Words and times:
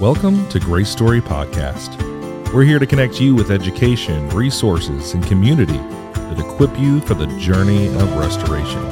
Welcome 0.00 0.46
to 0.50 0.60
Grace 0.60 0.90
Story 0.90 1.22
Podcast. 1.22 1.96
We're 2.52 2.64
here 2.64 2.78
to 2.78 2.86
connect 2.86 3.18
you 3.18 3.34
with 3.34 3.50
education, 3.50 4.28
resources, 4.28 5.14
and 5.14 5.26
community 5.26 5.78
that 5.78 6.38
equip 6.38 6.78
you 6.78 7.00
for 7.00 7.14
the 7.14 7.26
journey 7.38 7.86
of 7.86 8.14
restoration. 8.18 8.84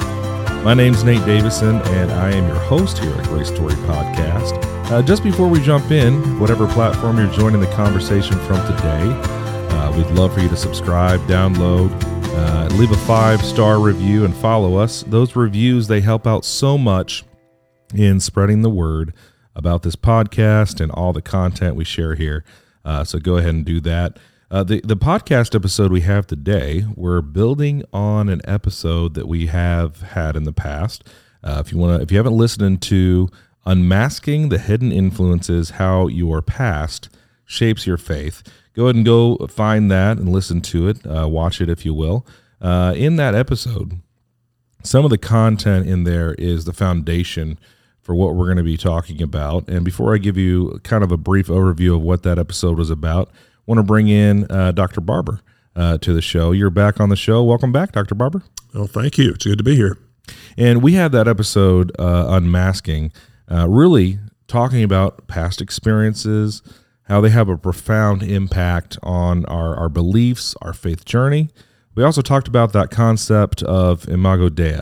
My 0.63 0.73
name's 0.73 1.03
Nate 1.03 1.23
Davison, 1.23 1.75
and 1.75 2.11
I 2.11 2.31
am 2.31 2.47
your 2.47 2.57
host 2.57 2.97
here 2.97 3.13
at 3.13 3.27
Grace 3.27 3.49
Story 3.49 3.75
Podcast. 3.75 4.59
Uh, 4.89 5.03
just 5.03 5.21
before 5.21 5.47
we 5.47 5.61
jump 5.61 5.91
in, 5.91 6.39
whatever 6.39 6.65
platform 6.65 7.19
you're 7.19 7.31
joining 7.31 7.61
the 7.61 7.71
conversation 7.73 8.39
from 8.39 8.65
today, 8.65 9.07
uh, 9.77 9.95
we'd 9.95 10.09
love 10.17 10.33
for 10.33 10.39
you 10.39 10.49
to 10.49 10.57
subscribe, 10.57 11.19
download, 11.27 11.91
uh, 12.33 12.67
leave 12.77 12.89
a 12.89 12.97
five 12.97 13.45
star 13.45 13.79
review, 13.79 14.25
and 14.25 14.35
follow 14.37 14.75
us. 14.77 15.03
Those 15.03 15.35
reviews 15.35 15.85
they 15.85 16.01
help 16.01 16.25
out 16.25 16.43
so 16.43 16.79
much 16.79 17.23
in 17.93 18.19
spreading 18.19 18.63
the 18.63 18.71
word 18.71 19.13
about 19.55 19.83
this 19.83 19.95
podcast 19.95 20.79
and 20.79 20.91
all 20.91 21.13
the 21.13 21.21
content 21.21 21.75
we 21.75 21.85
share 21.85 22.15
here. 22.15 22.43
Uh, 22.83 23.03
so 23.03 23.19
go 23.19 23.37
ahead 23.37 23.53
and 23.53 23.65
do 23.65 23.79
that. 23.81 24.17
Uh, 24.51 24.63
the 24.63 24.79
the 24.81 24.95
podcast 24.95 25.55
episode 25.55 25.91
we 25.91 26.01
have 26.01 26.27
today, 26.27 26.85
we're 26.95 27.21
building 27.21 27.83
on 27.91 28.29
an 28.29 28.41
episode 28.45 29.15
that 29.15 29.27
we 29.27 29.47
have 29.47 30.01
had 30.01 30.35
in 30.35 30.43
the 30.43 30.53
past. 30.53 31.03
Uh, 31.43 31.61
if 31.65 31.71
you 31.71 31.77
want 31.77 31.97
to, 31.97 32.03
if 32.03 32.11
you 32.11 32.17
haven't 32.17 32.37
listened 32.37 32.81
to 32.83 33.27
unmasking 33.65 34.49
the 34.49 34.59
hidden 34.59 34.91
influences, 34.91 35.71
how 35.71 36.07
your 36.07 36.41
past 36.43 37.09
shapes 37.43 37.87
your 37.87 37.97
faith, 37.97 38.43
go 38.73 38.83
ahead 38.83 38.95
and 38.95 39.05
go 39.05 39.35
find 39.47 39.89
that 39.89 40.17
and 40.17 40.29
listen 40.29 40.61
to 40.61 40.87
it. 40.87 41.05
Uh, 41.05 41.27
watch 41.27 41.59
it 41.59 41.69
if 41.69 41.83
you 41.83 41.93
will. 41.93 42.25
Uh, 42.61 42.93
in 42.95 43.15
that 43.15 43.33
episode, 43.33 43.99
some 44.83 45.03
of 45.03 45.09
the 45.09 45.17
content 45.17 45.87
in 45.87 46.03
there 46.03 46.35
is 46.35 46.65
the 46.65 46.73
foundation 46.73 47.57
for 48.05 48.13
what 48.13 48.35
we're 48.35 48.45
going 48.45 48.57
to 48.57 48.63
be 48.63 48.77
talking 48.77 49.19
about. 49.19 49.67
And 49.67 49.83
before 49.83 50.13
I 50.13 50.19
give 50.19 50.37
you 50.37 50.79
kind 50.83 51.03
of 51.03 51.11
a 51.11 51.17
brief 51.17 51.47
overview 51.47 51.95
of 51.95 52.03
what 52.03 52.21
that 52.21 52.37
episode 52.37 52.77
was 52.77 52.91
about, 52.91 53.29
I 53.33 53.61
want 53.65 53.79
to 53.79 53.83
bring 53.83 54.07
in 54.07 54.45
uh, 54.51 54.73
Dr. 54.73 55.01
Barber 55.01 55.41
uh, 55.75 55.97
to 55.97 56.13
the 56.13 56.21
show. 56.21 56.51
You're 56.51 56.69
back 56.69 56.99
on 56.99 57.09
the 57.09 57.15
show. 57.15 57.43
Welcome 57.43 57.71
back, 57.71 57.93
Dr. 57.93 58.13
Barber. 58.13 58.43
Well, 58.75 58.85
thank 58.85 59.17
you. 59.17 59.31
It's 59.31 59.43
good 59.43 59.57
to 59.57 59.63
be 59.63 59.75
here. 59.75 59.97
And 60.55 60.83
we 60.83 60.93
had 60.93 61.13
that 61.13 61.27
episode 61.27 61.91
uh, 61.97 62.27
unmasking, 62.29 63.11
uh, 63.51 63.67
really 63.67 64.19
talking 64.47 64.83
about 64.83 65.27
past 65.27 65.59
experiences, 65.59 66.61
how 67.07 67.21
they 67.21 67.31
have 67.31 67.49
a 67.49 67.57
profound 67.57 68.21
impact 68.21 68.99
on 69.01 69.45
our, 69.45 69.75
our 69.75 69.89
beliefs, 69.89 70.55
our 70.61 70.73
faith 70.73 71.05
journey. 71.05 71.49
We 71.95 72.03
also 72.03 72.21
talked 72.21 72.47
about 72.47 72.71
that 72.73 72.91
concept 72.91 73.63
of 73.63 74.07
imago 74.07 74.49
Dei, 74.49 74.79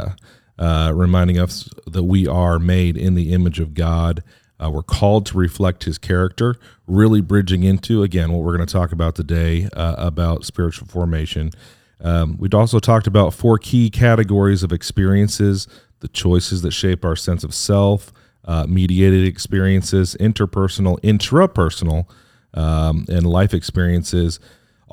uh, 0.57 0.91
reminding 0.93 1.39
us 1.39 1.69
that 1.87 2.03
we 2.03 2.27
are 2.27 2.59
made 2.59 2.97
in 2.97 3.15
the 3.15 3.33
image 3.33 3.59
of 3.59 3.73
God 3.73 4.23
uh, 4.63 4.69
we're 4.69 4.83
called 4.83 5.25
to 5.25 5.37
reflect 5.37 5.83
his 5.83 5.97
character, 5.97 6.55
really 6.87 7.21
bridging 7.21 7.63
into, 7.63 8.03
again, 8.03 8.31
what 8.31 8.43
we're 8.43 8.55
going 8.55 8.65
to 8.65 8.71
talk 8.71 8.91
about 8.91 9.15
today 9.15 9.67
uh, 9.73 9.95
about 9.97 10.45
spiritual 10.45 10.87
formation. 10.87 11.51
Um, 11.99 12.37
we'd 12.37 12.53
also 12.53 12.79
talked 12.79 13.07
about 13.07 13.33
four 13.33 13.57
key 13.57 13.89
categories 13.89 14.63
of 14.63 14.71
experiences 14.71 15.67
the 15.99 16.07
choices 16.09 16.61
that 16.63 16.71
shape 16.71 17.05
our 17.05 17.15
sense 17.15 17.45
of 17.45 17.53
self, 17.53 18.11
uh, 18.43 18.65
mediated 18.67 19.25
experiences, 19.25 20.17
interpersonal, 20.19 20.99
intrapersonal, 20.99 22.05
um, 22.53 23.05
and 23.07 23.25
life 23.25 23.53
experiences. 23.53 24.37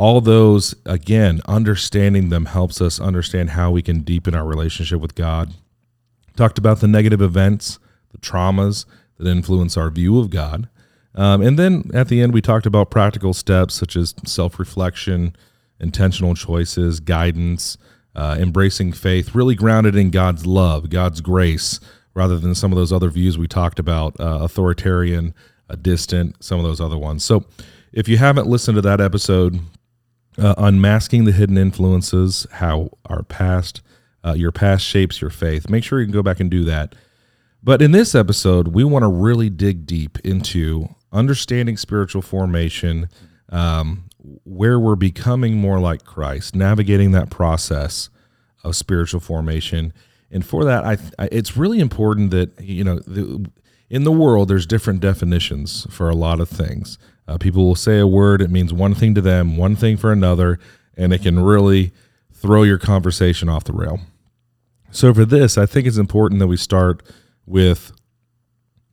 All 0.01 0.23
those, 0.23 0.75
again, 0.87 1.43
understanding 1.47 2.31
them 2.31 2.47
helps 2.47 2.81
us 2.81 2.99
understand 2.99 3.51
how 3.51 3.71
we 3.71 3.83
can 3.83 4.01
deepen 4.01 4.35
our 4.35 4.47
relationship 4.47 4.99
with 4.99 5.15
God. 5.15 5.53
Talked 6.37 6.57
about 6.57 6.81
the 6.81 6.89
negative 6.89 7.21
events, 7.21 7.79
the 8.11 8.17
traumas, 8.17 8.87
that 9.19 9.29
influence 9.29 9.77
our 9.77 9.91
view 9.91 10.19
of 10.19 10.31
God. 10.31 10.71
Um, 11.15 11.43
and 11.43 11.59
then 11.59 11.91
at 11.93 12.09
the 12.09 12.23
end, 12.23 12.33
we 12.33 12.41
talked 12.41 12.65
about 12.65 12.91
practical 12.91 13.35
steps 13.35 13.75
such 13.75 13.95
as 13.95 14.15
self 14.25 14.59
reflection, 14.59 15.37
intentional 15.79 16.35
choices, 16.35 16.99
guidance, 16.99 17.77
uh, 18.17 18.39
embracing 18.41 18.95
faith, 18.95 19.35
really 19.35 19.55
grounded 19.55 19.97
in 19.97 20.09
God's 20.09 20.47
love, 20.47 20.89
God's 20.89 21.21
grace, 21.21 21.79
rather 22.15 22.39
than 22.39 22.55
some 22.55 22.73
of 22.73 22.79
those 22.79 22.91
other 22.91 23.11
views 23.11 23.37
we 23.37 23.47
talked 23.47 23.79
about, 23.79 24.19
uh, 24.19 24.39
authoritarian, 24.41 25.35
uh, 25.69 25.77
distant, 25.77 26.43
some 26.43 26.59
of 26.59 26.65
those 26.65 26.81
other 26.81 26.97
ones. 26.97 27.23
So 27.23 27.45
if 27.93 28.09
you 28.09 28.17
haven't 28.17 28.47
listened 28.47 28.77
to 28.77 28.83
that 28.83 29.03
episode, 29.03 29.61
uh, 30.39 30.55
Unmasking 30.59 31.25
the 31.25 31.33
Hidden 31.33 31.59
Influences, 31.59 32.47
how 32.53 32.91
our 33.07 33.23
past, 33.23 33.83
uh, 34.25 34.35
your 34.35 34.53
past 34.53 34.85
shapes 34.85 35.21
your 35.21 35.31
faith, 35.31 35.69
make 35.69 35.85
sure 35.85 36.01
you 36.01 36.07
can 36.07 36.13
go 36.13 36.23
back 36.23 36.41
and 36.41 36.51
do 36.51 36.65
that. 36.65 36.95
But 37.63 37.83
in 37.83 37.93
this 37.93 38.15
episode, 38.15 38.69
we 38.69 38.85
want 38.85 39.03
to 39.03 39.09
really 39.09 39.51
dig 39.51 39.87
deep 39.87 40.19
into 40.21 40.89
understanding 41.13 41.77
spiritual 41.77 42.23
formation, 42.23 43.09
um, 43.51 44.05
where 44.45 44.79
we're 44.79 44.97
becoming 44.97 45.57
more 45.57 45.81
like 45.81 46.05
Christ, 46.05 46.55
navigating 46.55 47.13
that 47.13 47.31
process 47.31 48.09
of 48.63 48.77
spiritual 48.77 49.21
formation. 49.21 49.93
And 50.31 50.45
for 50.45 50.65
that, 50.65 50.85
I, 50.85 50.97
I 51.19 51.29
it's 51.33 51.57
really 51.57 51.81
important 51.81 52.31
that 52.31 52.61
you 52.61 52.85
know, 52.85 52.99
the, 53.01 53.51
in 53.89 54.05
the 54.05 54.13
world, 54.13 54.49
there's 54.49 54.67
different 54.67 55.01
definitions 55.01 55.87
for 55.91 56.09
a 56.09 56.15
lot 56.15 56.41
of 56.41 56.49
things. 56.49 56.99
Uh, 57.31 57.39
people 57.39 57.65
will 57.65 57.77
say 57.77 58.01
a 58.01 58.07
word; 58.07 58.43
it 58.43 58.51
means 58.51 58.73
one 58.73 58.95
thing 58.95 59.15
to 59.15 59.21
them, 59.21 59.57
one 59.57 59.77
thing 59.77 59.97
for 59.97 60.11
another, 60.11 60.59
and 60.97 61.13
it 61.13 61.23
can 61.23 61.39
really 61.39 61.93
throw 62.33 62.65
your 62.65 62.79
conversation 62.79 63.49
off 63.49 63.65
the 63.65 63.73
rail. 63.73 64.01
So 64.91 65.15
for 65.15 65.25
this, 65.25 65.57
I 65.57 65.67
think 65.67 65.87
it's 65.87 65.97
important 65.97 66.41
that 66.41 66.49
we 66.49 66.57
start 66.57 67.03
with 67.47 67.93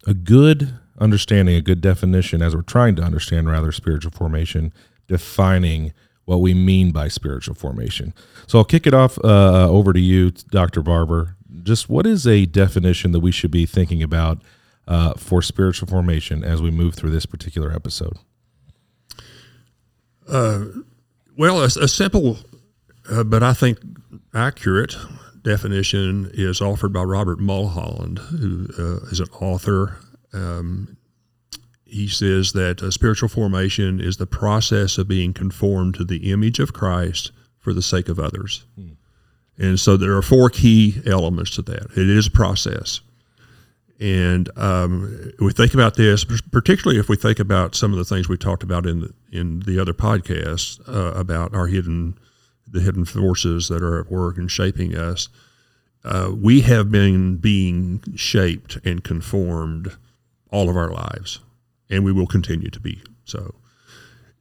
a 0.05 0.13
good 0.13 0.77
understanding, 0.99 1.55
a 1.55 1.61
good 1.61 1.81
definition, 1.81 2.41
as 2.41 2.55
we're 2.55 2.61
trying 2.61 2.95
to 2.97 3.01
understand 3.01 3.49
rather 3.49 3.71
spiritual 3.71 4.11
formation, 4.11 4.71
defining 5.07 5.93
what 6.25 6.37
we 6.41 6.53
mean 6.53 6.91
by 6.91 7.07
spiritual 7.07 7.55
formation. 7.55 8.13
So 8.45 8.59
I'll 8.59 8.65
kick 8.65 8.85
it 8.85 8.93
off 8.93 9.17
uh, 9.23 9.67
over 9.69 9.93
to 9.93 9.99
you, 9.99 10.31
Dr. 10.31 10.83
Barber. 10.83 11.35
Just 11.63 11.89
what 11.89 12.05
is 12.05 12.27
a 12.27 12.45
definition 12.45 13.13
that 13.13 13.21
we 13.21 13.31
should 13.31 13.51
be 13.51 13.65
thinking 13.65 14.03
about 14.03 14.41
uh, 14.87 15.13
for 15.13 15.41
spiritual 15.41 15.87
formation 15.87 16.43
as 16.43 16.61
we 16.61 16.69
move 16.69 16.95
through 16.95 17.11
this 17.11 17.25
particular 17.25 17.71
episode? 17.71 18.17
Uh, 20.27 20.65
well, 21.37 21.61
a, 21.61 21.65
a 21.65 21.87
simple, 21.87 22.37
uh, 23.09 23.23
but 23.23 23.43
I 23.43 23.53
think 23.53 23.79
accurate 24.33 24.95
definition 25.43 26.29
is 26.33 26.61
offered 26.61 26.91
by 26.91 27.03
Robert 27.03 27.39
Mulholland, 27.39 28.19
who 28.19 28.67
uh, 28.77 29.05
is 29.11 29.19
an 29.19 29.29
author. 29.39 29.97
Um, 30.33 30.97
he 31.85 32.07
says 32.07 32.51
that 32.51 32.83
uh, 32.83 32.91
spiritual 32.91 33.29
formation 33.29 34.01
is 34.01 34.17
the 34.17 34.27
process 34.27 34.97
of 34.97 35.07
being 35.07 35.33
conformed 35.33 35.95
to 35.95 36.03
the 36.03 36.31
image 36.31 36.59
of 36.59 36.73
Christ 36.73 37.31
for 37.59 37.73
the 37.73 37.81
sake 37.81 38.09
of 38.09 38.19
others. 38.19 38.65
Hmm. 38.75 38.91
And 39.57 39.79
so 39.79 39.97
there 39.97 40.15
are 40.15 40.21
four 40.21 40.49
key 40.49 41.01
elements 41.05 41.55
to 41.55 41.61
that. 41.63 41.91
It 41.95 42.09
is 42.09 42.27
a 42.27 42.31
process. 42.31 43.01
And 43.99 44.49
um, 44.57 45.33
we 45.39 45.51
think 45.53 45.73
about 45.73 45.95
this, 45.95 46.23
particularly 46.23 46.99
if 46.99 47.09
we 47.09 47.15
think 47.15 47.39
about 47.39 47.73
some 47.73 47.91
of 47.91 47.97
the 47.97 48.05
things 48.05 48.29
we 48.29 48.37
talked 48.37 48.61
about 48.61 48.85
in 48.85 49.01
the, 49.01 49.13
in 49.31 49.61
the 49.61 49.79
other 49.79 49.93
podcasts 49.93 50.79
uh, 50.87 51.17
about 51.17 51.55
our 51.55 51.67
hidden 51.67 52.17
the 52.69 52.81
hidden 52.81 53.05
forces 53.05 53.69
that 53.69 53.81
are 53.81 53.99
at 53.99 54.11
work 54.11 54.37
and 54.37 54.51
shaping 54.51 54.95
us. 54.95 55.29
Uh, 56.03 56.31
we 56.35 56.61
have 56.61 56.91
been 56.91 57.37
being 57.37 58.03
shaped 58.15 58.77
and 58.85 59.03
conformed 59.03 59.95
all 60.51 60.69
of 60.69 60.77
our 60.77 60.91
lives, 60.91 61.39
and 61.89 62.03
we 62.03 62.11
will 62.11 62.27
continue 62.27 62.69
to 62.69 62.79
be 62.79 63.01
so. 63.25 63.55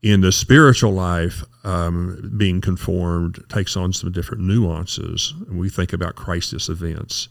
In 0.02 0.20
the 0.20 0.30
spiritual 0.30 0.92
life, 0.92 1.42
um, 1.64 2.34
being 2.36 2.60
conformed 2.60 3.42
takes 3.48 3.76
on 3.76 3.92
some 3.92 4.12
different 4.12 4.44
nuances. 4.44 5.34
We 5.48 5.68
think 5.68 5.92
about 5.92 6.14
crisis 6.14 6.68
events, 6.68 7.28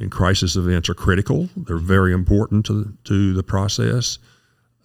and 0.00 0.10
crisis 0.10 0.56
events 0.56 0.88
are 0.88 0.94
critical. 0.94 1.48
They're 1.56 1.76
very 1.76 2.12
important 2.12 2.66
to 2.66 2.96
to 3.04 3.34
the 3.34 3.42
process. 3.42 4.18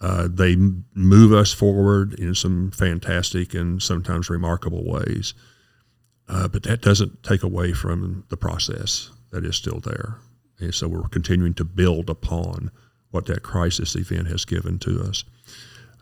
Uh, 0.00 0.28
they 0.30 0.56
move 0.94 1.32
us 1.32 1.52
forward 1.52 2.14
in 2.14 2.34
some 2.34 2.70
fantastic 2.70 3.54
and 3.54 3.82
sometimes 3.82 4.28
remarkable 4.28 4.84
ways. 4.84 5.32
Uh, 6.28 6.48
but 6.48 6.64
that 6.64 6.82
doesn't 6.82 7.22
take 7.22 7.42
away 7.42 7.72
from 7.72 8.24
the 8.28 8.36
process 8.36 9.10
that 9.30 9.44
is 9.44 9.56
still 9.56 9.80
there. 9.80 10.16
And 10.58 10.74
so 10.74 10.88
we're 10.88 11.08
continuing 11.08 11.54
to 11.54 11.64
build 11.64 12.10
upon 12.10 12.70
what 13.10 13.26
that 13.26 13.42
crisis 13.42 13.94
event 13.94 14.26
has 14.26 14.44
given 14.44 14.78
to 14.80 15.00
us. 15.02 15.24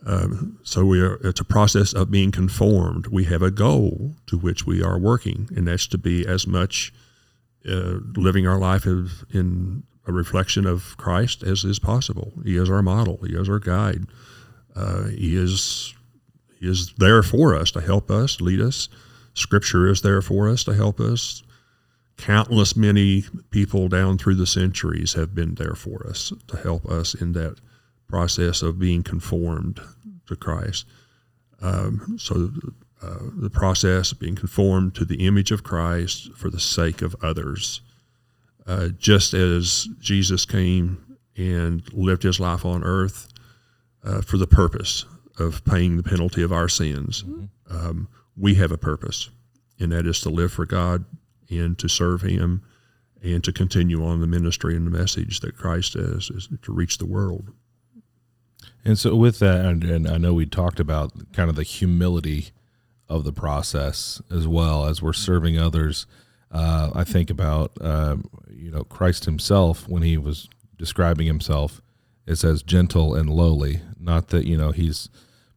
Um, 0.06 0.58
so 0.64 0.84
we 0.84 1.00
are, 1.00 1.14
it's 1.22 1.40
a 1.40 1.44
process 1.44 1.92
of 1.92 2.10
being 2.10 2.30
conformed. 2.30 3.06
We 3.06 3.24
have 3.24 3.42
a 3.42 3.50
goal 3.50 4.16
to 4.26 4.36
which 4.36 4.66
we 4.66 4.82
are 4.82 4.98
working, 4.98 5.48
and 5.56 5.68
that's 5.68 5.86
to 5.88 5.98
be 5.98 6.26
as 6.26 6.46
much 6.46 6.92
uh, 7.68 7.98
living 8.16 8.46
our 8.46 8.58
life 8.58 8.86
as 8.86 9.24
in 9.32 9.84
a 10.06 10.12
reflection 10.12 10.66
of 10.66 10.96
Christ 10.96 11.42
as 11.42 11.64
is 11.64 11.78
possible. 11.78 12.32
He 12.44 12.56
is 12.56 12.68
our 12.70 12.82
model. 12.82 13.18
He 13.26 13.34
is 13.34 13.48
our 13.48 13.58
guide. 13.58 14.04
Uh, 14.76 15.04
he 15.04 15.36
is 15.36 15.94
he 16.58 16.68
is 16.68 16.92
there 16.98 17.22
for 17.22 17.54
us 17.54 17.70
to 17.72 17.80
help 17.80 18.10
us, 18.10 18.40
lead 18.40 18.60
us. 18.60 18.88
Scripture 19.34 19.86
is 19.86 20.02
there 20.02 20.22
for 20.22 20.48
us 20.48 20.64
to 20.64 20.74
help 20.74 21.00
us. 21.00 21.42
Countless 22.16 22.76
many 22.76 23.24
people 23.50 23.88
down 23.88 24.18
through 24.18 24.36
the 24.36 24.46
centuries 24.46 25.14
have 25.14 25.34
been 25.34 25.56
there 25.56 25.74
for 25.74 26.06
us 26.06 26.32
to 26.46 26.56
help 26.56 26.86
us 26.86 27.14
in 27.14 27.32
that 27.32 27.58
process 28.08 28.62
of 28.62 28.78
being 28.78 29.02
conformed 29.02 29.80
to 30.26 30.36
Christ. 30.36 30.86
Um, 31.60 32.16
so 32.18 32.50
uh, 33.04 33.18
the 33.36 33.50
process 33.50 34.12
of 34.12 34.18
being 34.18 34.34
conformed 34.34 34.94
to 34.94 35.04
the 35.04 35.26
image 35.26 35.50
of 35.50 35.62
Christ 35.62 36.32
for 36.34 36.48
the 36.48 36.60
sake 36.60 37.02
of 37.02 37.14
others. 37.22 37.80
Uh, 38.66 38.88
just 38.88 39.34
as 39.34 39.88
Jesus 40.00 40.46
came 40.46 41.18
and 41.36 41.82
lived 41.92 42.22
his 42.22 42.40
life 42.40 42.64
on 42.64 42.82
earth 42.82 43.28
uh, 44.04 44.22
for 44.22 44.38
the 44.38 44.46
purpose 44.46 45.04
of 45.38 45.64
paying 45.64 45.96
the 45.96 46.02
penalty 46.02 46.42
of 46.42 46.52
our 46.52 46.68
sins, 46.68 47.22
mm-hmm. 47.22 47.44
um, 47.76 48.08
we 48.36 48.54
have 48.54 48.72
a 48.72 48.78
purpose, 48.78 49.28
and 49.78 49.92
that 49.92 50.06
is 50.06 50.20
to 50.20 50.30
live 50.30 50.52
for 50.52 50.64
God 50.64 51.04
and 51.50 51.78
to 51.78 51.88
serve 51.88 52.22
Him 52.22 52.62
and 53.22 53.42
to 53.44 53.52
continue 53.52 54.04
on 54.04 54.20
the 54.20 54.26
ministry 54.26 54.76
and 54.76 54.86
the 54.86 54.96
message 54.96 55.40
that 55.40 55.56
Christ 55.56 55.94
has 55.94 56.30
is 56.30 56.48
to 56.62 56.72
reach 56.72 56.98
the 56.98 57.06
world. 57.06 57.52
And 58.84 58.98
so, 58.98 59.14
with 59.14 59.38
that, 59.38 59.64
and, 59.64 59.84
and 59.84 60.08
I 60.08 60.18
know 60.18 60.34
we 60.34 60.46
talked 60.46 60.80
about 60.80 61.32
kind 61.32 61.48
of 61.48 61.56
the 61.56 61.62
humility 61.62 62.50
of 63.08 63.24
the 63.24 63.32
process 63.32 64.20
as 64.30 64.48
well 64.48 64.86
as 64.86 65.02
we're 65.02 65.12
serving 65.12 65.58
others. 65.58 66.06
Uh, 66.50 66.90
I 66.94 67.04
think 67.04 67.30
about 67.30 67.72
uh, 67.80 68.16
you 68.48 68.70
know 68.70 68.84
Christ 68.84 69.24
Himself 69.24 69.88
when 69.88 70.02
He 70.02 70.16
was 70.16 70.48
describing 70.76 71.26
Himself. 71.26 71.80
It 72.26 72.36
says 72.36 72.62
gentle 72.62 73.14
and 73.14 73.28
lowly, 73.28 73.80
not 73.98 74.28
that 74.28 74.46
you 74.46 74.56
know 74.56 74.70
He's 74.70 75.08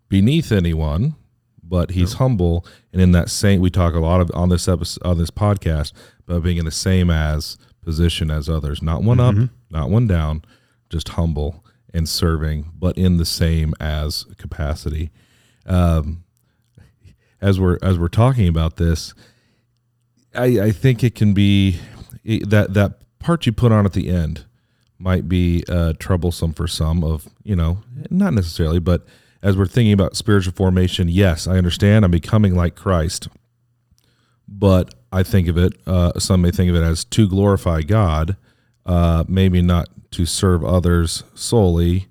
beneath 0.09 0.51
anyone, 0.51 1.15
but 1.63 1.91
He's 1.91 2.13
no. 2.13 2.17
humble. 2.19 2.65
And 2.91 3.01
in 3.01 3.11
that 3.11 3.29
same, 3.29 3.61
we 3.61 3.69
talk 3.69 3.93
a 3.93 3.99
lot 3.99 4.21
of 4.21 4.31
on 4.33 4.49
this 4.49 4.67
episode 4.67 5.05
on 5.05 5.17
this 5.17 5.31
podcast 5.31 5.93
about 6.27 6.43
being 6.43 6.57
in 6.57 6.65
the 6.65 6.71
same 6.71 7.09
as 7.09 7.57
position 7.81 8.29
as 8.29 8.49
others, 8.49 8.81
not 8.81 9.03
one 9.03 9.17
mm-hmm. 9.17 9.43
up, 9.43 9.49
not 9.69 9.89
one 9.89 10.07
down, 10.07 10.43
just 10.89 11.09
humble 11.09 11.63
and 11.93 12.09
serving, 12.09 12.71
but 12.77 12.97
in 12.97 13.17
the 13.17 13.25
same 13.25 13.73
as 13.79 14.25
capacity. 14.37 15.09
Um, 15.65 16.23
as 17.41 17.59
we're 17.59 17.77
as 17.81 17.97
we're 17.99 18.07
talking 18.07 18.47
about 18.47 18.77
this, 18.77 19.13
I, 20.33 20.45
I 20.59 20.71
think 20.71 21.03
it 21.03 21.15
can 21.15 21.33
be 21.33 21.79
that 22.23 22.73
that 22.73 22.99
part 23.19 23.45
you 23.45 23.51
put 23.51 23.71
on 23.71 23.85
at 23.85 23.93
the 23.93 24.09
end 24.09 24.45
might 24.99 25.29
be 25.29 25.63
uh, 25.69 25.93
troublesome 25.99 26.53
for 26.53 26.67
some. 26.67 27.03
Of 27.03 27.27
you 27.43 27.55
know, 27.55 27.79
not 28.09 28.33
necessarily, 28.33 28.79
but 28.79 29.05
as 29.41 29.55
we're 29.55 29.67
thinking 29.67 29.93
about 29.93 30.15
spiritual 30.15 30.53
formation, 30.53 31.07
yes, 31.09 31.47
I 31.47 31.57
understand. 31.57 32.05
I'm 32.05 32.11
becoming 32.11 32.55
like 32.55 32.75
Christ, 32.75 33.27
but 34.47 34.95
I 35.11 35.23
think 35.23 35.47
of 35.47 35.57
it. 35.57 35.73
Uh, 35.85 36.19
some 36.19 36.41
may 36.41 36.51
think 36.51 36.69
of 36.69 36.75
it 36.75 36.83
as 36.83 37.05
to 37.05 37.27
glorify 37.29 37.81
God, 37.81 38.35
uh, 38.85 39.23
maybe 39.27 39.61
not 39.61 39.89
to 40.11 40.25
serve 40.25 40.63
others 40.63 41.23
solely 41.35 42.07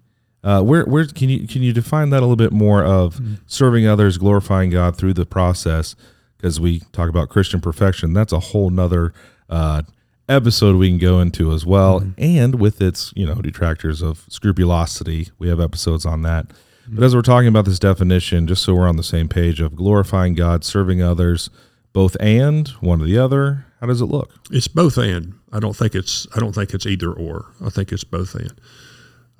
uh, 0.46 0.62
where 0.62 0.84
where 0.84 1.04
can 1.04 1.28
you 1.28 1.48
can 1.48 1.60
you 1.60 1.72
define 1.72 2.10
that 2.10 2.18
a 2.18 2.26
little 2.26 2.36
bit 2.36 2.52
more 2.52 2.84
of 2.84 3.16
mm-hmm. 3.16 3.34
serving 3.46 3.84
others, 3.84 4.16
glorifying 4.16 4.70
God 4.70 4.96
through 4.96 5.14
the 5.14 5.26
process? 5.26 5.96
Because 6.36 6.60
we 6.60 6.80
talk 6.92 7.08
about 7.08 7.30
Christian 7.30 7.60
perfection, 7.60 8.12
that's 8.12 8.32
a 8.32 8.38
whole 8.38 8.70
nother 8.70 9.12
uh, 9.50 9.82
episode 10.28 10.76
we 10.76 10.88
can 10.88 10.98
go 10.98 11.18
into 11.18 11.50
as 11.50 11.66
well, 11.66 11.98
mm-hmm. 11.98 12.12
and 12.16 12.60
with 12.60 12.80
its 12.80 13.12
you 13.16 13.26
know 13.26 13.34
detractors 13.34 14.02
of 14.02 14.24
scrupulosity, 14.28 15.30
we 15.40 15.48
have 15.48 15.58
episodes 15.58 16.06
on 16.06 16.22
that. 16.22 16.46
Mm-hmm. 16.46 16.94
But 16.94 17.04
as 17.04 17.16
we're 17.16 17.22
talking 17.22 17.48
about 17.48 17.64
this 17.64 17.80
definition, 17.80 18.46
just 18.46 18.62
so 18.62 18.72
we're 18.72 18.88
on 18.88 18.96
the 18.96 19.02
same 19.02 19.28
page 19.28 19.60
of 19.60 19.74
glorifying 19.74 20.34
God, 20.34 20.62
serving 20.62 21.02
others, 21.02 21.50
both 21.92 22.16
and 22.20 22.68
one 22.78 23.02
or 23.02 23.06
the 23.06 23.18
other. 23.18 23.66
How 23.80 23.88
does 23.88 24.00
it 24.00 24.06
look? 24.06 24.32
It's 24.52 24.68
both 24.68 24.96
and. 24.96 25.34
I 25.52 25.58
don't 25.58 25.74
think 25.74 25.96
it's 25.96 26.28
I 26.36 26.38
don't 26.38 26.54
think 26.54 26.72
it's 26.72 26.86
either 26.86 27.12
or. 27.12 27.46
I 27.64 27.70
think 27.70 27.90
it's 27.90 28.04
both 28.04 28.36
and 28.36 28.54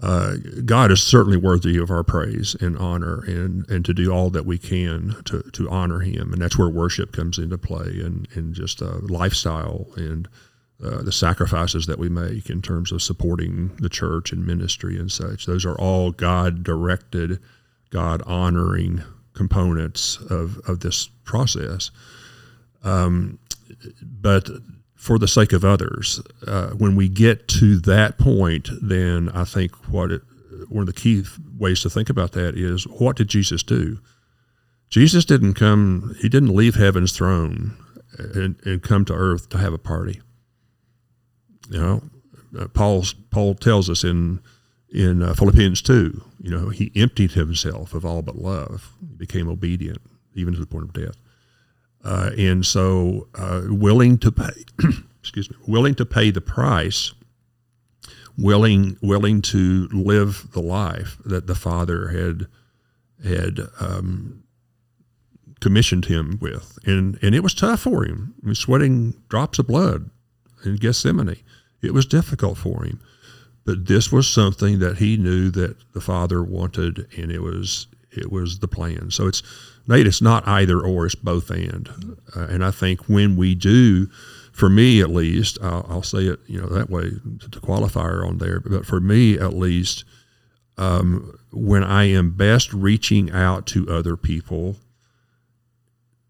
uh, 0.03 0.35
God 0.65 0.93
is 0.93 1.03
certainly 1.03 1.39
worthy 1.39 1.79
of 1.79 1.91
our 1.91 2.05
praise 2.05 2.55
and 2.61 2.77
honor, 2.77 3.21
and, 3.27 3.69
and 3.71 3.85
to 3.87 3.95
do 3.95 4.13
all 4.13 4.29
that 4.31 4.45
we 4.45 4.59
can 4.59 5.17
to, 5.25 5.43
to 5.53 5.71
honor 5.71 6.01
Him, 6.01 6.33
and 6.33 6.43
that's 6.43 6.59
where 6.59 6.69
worship 6.69 7.13
comes 7.13 7.39
into 7.39 7.57
play, 7.57 8.01
and 8.01 8.29
and 8.35 8.55
just 8.55 8.83
uh, 8.83 8.99
lifestyle 9.03 9.87
and 9.97 10.29
uh, 10.85 11.03
the 11.03 11.13
sacrifices 11.13 11.87
that 11.87 11.99
we 11.99 12.11
make 12.11 12.51
in 12.51 12.61
terms 12.61 12.93
of 12.93 13.03
supporting 13.03 13.75
the 13.77 13.89
church 13.89 14.33
and 14.33 14.47
ministry 14.47 14.99
and 14.99 15.11
such. 15.11 15.47
Those 15.47 15.65
are 15.65 15.79
all 15.79 16.11
God 16.11 16.63
directed, 16.63 17.41
God 17.89 18.23
honoring 18.27 19.03
components 19.33 20.19
of 20.29 20.59
of 20.69 20.81
this 20.81 21.09
process. 21.25 21.91
Um, 22.85 23.39
but 24.03 24.51
for 24.97 25.19
the 25.19 25.29
sake 25.29 25.53
of 25.53 25.65
others. 25.65 26.21
Uh, 26.47 26.71
when 26.71 26.97
we 26.97 27.09
get 27.09 27.47
to 27.47 27.79
that 27.81 28.19
point, 28.19 28.69
then 28.83 29.29
I 29.29 29.45
think 29.45 29.73
what 29.91 30.11
it, 30.11 30.23
one 30.69 30.81
of 30.81 30.87
the 30.87 31.01
key 31.01 31.25
ways 31.57 31.81
to 31.83 31.91
think 31.91 32.11
about 32.11 32.33
that 32.33 32.57
is 32.57 32.85
what 32.85 33.17
did 33.17 33.29
Jesus 33.29 33.63
do? 33.63 33.99
Jesus 34.89 35.25
didn't 35.25 35.55
come, 35.55 36.17
he 36.21 36.29
didn't 36.29 36.55
leave 36.55 36.75
heaven's 36.75 37.13
throne 37.13 37.77
and, 38.19 38.57
and 38.65 38.83
come 38.83 39.05
to 39.05 39.15
earth 39.15 39.49
to 39.51 39.59
have 39.59 39.73
a 39.73 39.79
party. 39.79 40.21
You 41.71 41.79
know, 41.79 42.03
uh, 42.59 42.69
Paul's, 42.69 43.13
Paul 43.13 43.55
tells 43.55 43.91
us 43.91 44.05
in, 44.05 44.41
in 44.89 45.23
uh, 45.23 45.35
Philippians 45.35 45.83
2, 45.83 46.23
you 46.43 46.51
know, 46.51 46.69
he 46.69 46.93
emptied 46.95 47.33
himself 47.33 47.93
of 47.93 48.05
all 48.05 48.23
but 48.23 48.37
love. 48.37 48.93
Became 49.17 49.49
obedient, 49.49 50.01
even 50.35 50.55
to 50.55 50.61
the 50.61 50.67
point 50.67 50.85
of 50.85 50.93
death. 50.93 51.17
Uh, 52.05 52.31
and 52.39 52.65
so 52.65 53.29
uh, 53.35 53.63
willing 53.69 54.19
to 54.19 54.31
pay, 54.31 54.65
excuse 55.21 55.51
me, 55.51 55.57
willing 55.67 55.95
to 55.95 56.07
pay 56.07 56.31
the 56.31 56.41
price, 56.41 57.13
willing 58.39 58.97
willing 59.03 59.43
to 59.43 59.89
live 59.93 60.53
the 60.53 60.63
life 60.63 61.19
that 61.25 61.47
the 61.47 61.55
Father 61.55 62.09
had 62.09 62.47
had 63.25 63.61
um, 63.81 64.45
commissioned 65.61 66.05
him 66.05 66.39
with, 66.41 66.79
and 66.85 67.19
and 67.23 67.35
it 67.35 67.43
was 67.43 67.55
tough 67.55 67.81
for 67.81 68.05
him. 68.05 68.35
Sweating 68.53 69.15
drops 69.29 69.59
of 69.59 69.67
blood 69.67 70.11
in 70.65 70.77
Gethsemane. 70.77 71.37
It 71.83 71.95
was 71.95 72.07
difficult 72.07 72.59
for 72.59 72.85
him, 72.85 73.01
but 73.65 73.87
this 73.87 74.13
was 74.13 74.29
something 74.29 74.79
that 74.79 74.99
he 74.99 75.17
knew 75.17 75.51
that 75.51 75.77
the 75.93 76.01
Father 76.01 76.43
wanted, 76.43 77.09
and 77.17 77.33
it 77.33 77.43
was 77.43 77.89
it 78.13 78.31
was 78.31 78.61
the 78.61 78.69
plan. 78.69 79.11
So 79.11 79.27
it's 79.27 79.43
Nate, 79.89 80.07
it's 80.07 80.23
not 80.23 80.47
either 80.49 80.81
or, 80.81 81.07
it's 81.07 81.15
both 81.15 81.51
and. 81.51 82.17
Uh, 82.35 82.47
and 82.51 82.65
I 82.65 82.71
think 82.71 83.09
when 83.09 83.37
we 83.37 83.55
do, 83.55 84.07
for 84.53 84.69
me 84.69 85.01
at 85.01 85.11
least, 85.11 85.59
I'll, 85.63 85.87
I'll 85.89 86.03
say 86.03 86.25
it, 86.27 86.41
you 86.47 86.61
know, 86.61 86.69
that 86.69 86.91
way 86.91 87.11
to, 87.41 87.51
to 87.51 87.61
qualifier 87.61 88.27
on 88.27 88.39
there, 88.39 88.61
but 88.61 88.87
for 88.87 89.01
me 89.01 89.39
at 89.39 89.53
least, 89.53 90.05
um, 90.79 91.39
when 91.53 91.85
I 91.85 92.05
am 92.05 92.33
best 92.33 92.73
reaching 92.73 93.31
out 93.31 93.67
to 93.69 93.89
other 93.89 94.17
people 94.17 94.77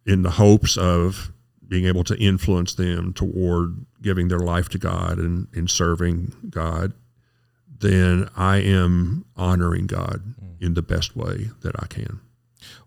in 0.04 0.22
the 0.22 0.30
hopes 0.30 0.76
of 0.76 1.32
being 1.66 1.86
able 1.86 2.04
to 2.04 2.16
influence 2.18 2.74
them 2.74 3.12
toward 3.12 3.86
giving 4.02 4.28
their 4.28 4.38
life 4.38 4.68
to 4.68 4.78
God 4.78 5.18
and, 5.18 5.48
and 5.52 5.68
serving 5.68 6.32
God, 6.48 6.92
then 7.78 8.28
I 8.36 8.58
am 8.58 9.24
honoring 9.36 9.86
God 9.86 10.22
in 10.60 10.74
the 10.74 10.82
best 10.82 11.16
way 11.16 11.50
that 11.62 11.74
I 11.82 11.86
can. 11.86 12.20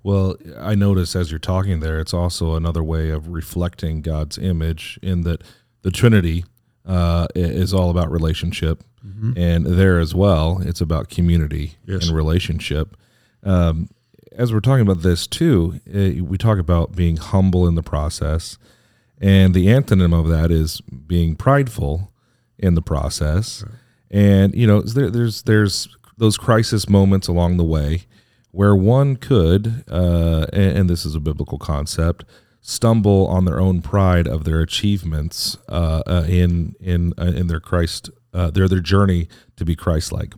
Well, 0.04 0.36
I 0.58 0.76
notice 0.76 1.16
as 1.16 1.32
you're 1.32 1.40
talking 1.40 1.80
there, 1.80 2.00
it's 2.00 2.14
also 2.14 2.56
another 2.56 2.84
way 2.84 3.10
of 3.10 3.28
reflecting 3.30 4.02
God's 4.02 4.38
image 4.38 5.00
in 5.02 5.22
that 5.22 5.44
the 5.82 5.92
Trinity 5.92 6.46
uh, 6.86 7.28
is 7.36 7.74
all 7.74 7.90
about 7.90 8.12
relationship, 8.12 8.84
mm-hmm. 9.06 9.34
and 9.38 9.66
there 9.66 10.00
as 10.00 10.16
well, 10.16 10.62
it's 10.64 10.82
about 10.82 11.10
community 11.10 11.74
yes. 11.86 12.08
and 12.08 12.16
relationship. 12.16 12.98
Um, 13.44 13.90
as 14.32 14.54
we're 14.54 14.60
talking 14.60 14.82
about 14.82 15.04
this 15.04 15.28
too, 15.28 15.80
it, 15.86 16.22
we 16.24 16.38
talk 16.38 16.58
about 16.58 16.96
being 16.96 17.18
humble 17.18 17.68
in 17.68 17.76
the 17.76 17.84
process, 17.84 18.58
and 19.20 19.54
the 19.54 19.68
antonym 19.68 20.18
of 20.18 20.28
that 20.30 20.52
is 20.52 20.82
being 20.82 21.36
prideful 21.36 22.12
in 22.58 22.76
the 22.76 22.82
process. 22.82 23.64
Right. 23.64 23.74
And 24.12 24.56
you 24.56 24.66
know, 24.66 24.82
there, 24.82 25.10
there's 25.10 25.44
there's 25.44 25.88
those 26.18 26.38
crisis 26.38 26.90
moments 26.90 27.28
along 27.28 27.58
the 27.58 27.64
way 27.64 28.06
where 28.52 28.76
one 28.76 29.16
could, 29.16 29.84
uh, 29.90 30.48
and, 30.52 30.78
and, 30.78 30.90
this 30.90 31.06
is 31.06 31.16
a 31.16 31.20
biblical 31.20 31.60
concept, 31.60 32.26
stumble 32.62 33.28
on 33.28 33.46
their 33.46 33.60
own 33.60 33.82
pride 33.82 34.28
of 34.28 34.44
their 34.44 34.60
achievements 34.62 35.58
uh, 35.70 36.02
uh, 36.06 36.26
in 36.28 36.76
in 36.80 37.14
uh, 37.18 37.26
in 37.26 37.48
their 37.48 37.60
Christ 37.60 38.10
uh, 38.34 38.50
their 38.50 38.68
their 38.68 38.80
journey 38.80 39.28
to 39.56 39.66
be 39.66 39.76
Christ-like. 39.76 40.34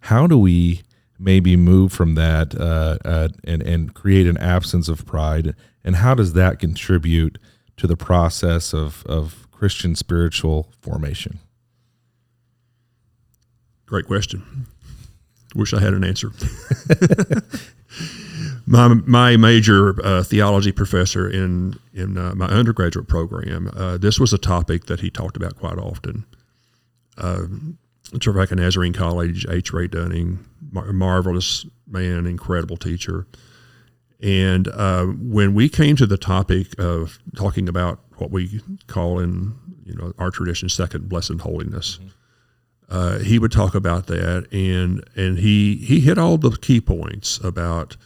How 0.00 0.26
do 0.26 0.38
we 0.38 0.82
maybe 1.18 1.56
move 1.56 1.92
from 1.92 2.14
that 2.14 2.54
uh, 2.54 3.28
and 3.44 3.62
and 3.62 3.94
create 3.94 4.26
an 4.26 4.36
absence 4.38 4.88
of 4.88 5.06
pride, 5.06 5.54
and 5.82 5.96
how 5.96 6.14
does 6.14 6.34
that 6.34 6.58
contribute 6.58 7.38
to 7.76 7.86
the 7.86 7.96
process 7.96 8.74
of 8.74 9.04
of 9.06 9.46
Christian 9.50 9.94
spiritual 9.94 10.72
formation? 10.80 11.38
Great 13.86 14.06
question. 14.06 14.66
Wish 15.54 15.74
I 15.74 15.80
had 15.80 15.94
an 15.94 16.04
answer. 16.04 16.32
my 18.66 18.88
my 18.88 19.36
major 19.36 20.00
uh, 20.04 20.22
theology 20.22 20.72
professor 20.72 21.28
in 21.28 21.78
in 21.92 22.16
uh, 22.16 22.34
my 22.34 22.46
undergraduate 22.46 23.08
program, 23.08 23.70
uh, 23.74 23.98
this 23.98 24.20
was 24.20 24.32
a 24.32 24.38
topic 24.38 24.86
that 24.86 25.00
he 25.00 25.10
talked 25.10 25.36
about 25.36 25.56
quite 25.56 25.78
often. 25.78 26.24
Um, 27.18 27.78
Trevecca 28.18 28.56
Nazarene 28.56 28.92
College, 28.92 29.46
H. 29.48 29.72
Ray 29.72 29.86
Dunning, 29.86 30.44
mar- 30.72 30.92
marvelous 30.92 31.66
man, 31.86 32.26
incredible 32.26 32.76
teacher. 32.76 33.26
And 34.22 34.68
uh, 34.68 35.06
when 35.06 35.54
we 35.54 35.68
came 35.68 35.96
to 35.96 36.06
the 36.06 36.18
topic 36.18 36.78
of 36.78 37.18
talking 37.36 37.68
about 37.68 38.00
what 38.16 38.30
we 38.30 38.60
call 38.86 39.18
in 39.18 39.54
you 39.84 39.94
know 39.94 40.12
our 40.18 40.30
tradition 40.30 40.68
second 40.68 41.08
blessing 41.08 41.38
holiness, 41.38 41.98
mm-hmm. 41.98 42.08
Uh, 42.90 43.20
he 43.20 43.38
would 43.38 43.52
talk 43.52 43.74
about 43.74 44.06
that, 44.08 44.46
and 44.52 45.04
and 45.14 45.38
he 45.38 45.76
he 45.76 46.00
hit 46.00 46.18
all 46.18 46.36
the 46.36 46.50
key 46.50 46.80
points 46.80 47.38
about 47.44 47.96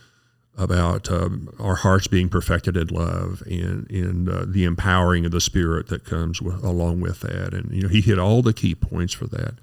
about 0.57 1.11
um, 1.11 1.49
our 1.59 1.75
hearts 1.75 2.07
being 2.07 2.29
perfected 2.29 2.77
in 2.77 2.87
love 2.89 3.43
and 3.47 3.91
in 3.91 4.29
uh, 4.29 4.45
the 4.47 4.65
empowering 4.65 5.25
of 5.25 5.33
the 5.33 5.41
spirit 5.41 5.89
that 5.89 6.05
comes 6.05 6.41
with, 6.41 6.63
along 6.63 7.01
with 7.01 7.21
that, 7.21 7.55
and 7.55 7.73
you 7.73 7.83
know 7.83 7.89
he 7.89 8.03
hit 8.03 8.19
all 8.19 8.43
the 8.43 8.53
key 8.53 8.75
points 8.75 9.15
for 9.15 9.27
that. 9.27 9.55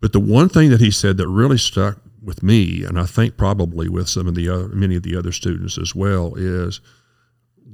But 0.00 0.12
the 0.12 0.20
one 0.20 0.48
thing 0.48 0.70
that 0.70 0.80
he 0.80 0.90
said 0.90 1.16
that 1.18 1.28
really 1.28 1.56
stuck 1.56 1.98
with 2.20 2.42
me, 2.42 2.84
and 2.84 2.98
I 2.98 3.06
think 3.06 3.36
probably 3.36 3.88
with 3.88 4.08
some 4.08 4.26
of 4.26 4.34
the 4.34 4.48
other, 4.48 4.68
many 4.68 4.96
of 4.96 5.04
the 5.04 5.16
other 5.16 5.32
students 5.32 5.78
as 5.78 5.94
well, 5.94 6.34
is 6.34 6.80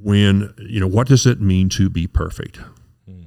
when 0.01 0.53
you 0.59 0.79
know 0.79 0.87
what 0.87 1.07
does 1.07 1.25
it 1.25 1.41
mean 1.41 1.67
to 1.69 1.89
be 1.89 2.05
perfect? 2.05 2.57
Hmm. 3.07 3.23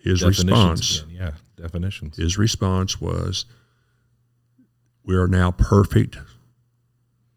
His 0.00 0.22
response, 0.22 1.02
again. 1.02 1.16
yeah, 1.16 1.30
definitions. 1.64 2.16
His 2.16 2.38
response 2.38 3.00
was, 3.00 3.46
"We 5.02 5.14
are 5.16 5.28
now 5.28 5.50
perfect 5.50 6.18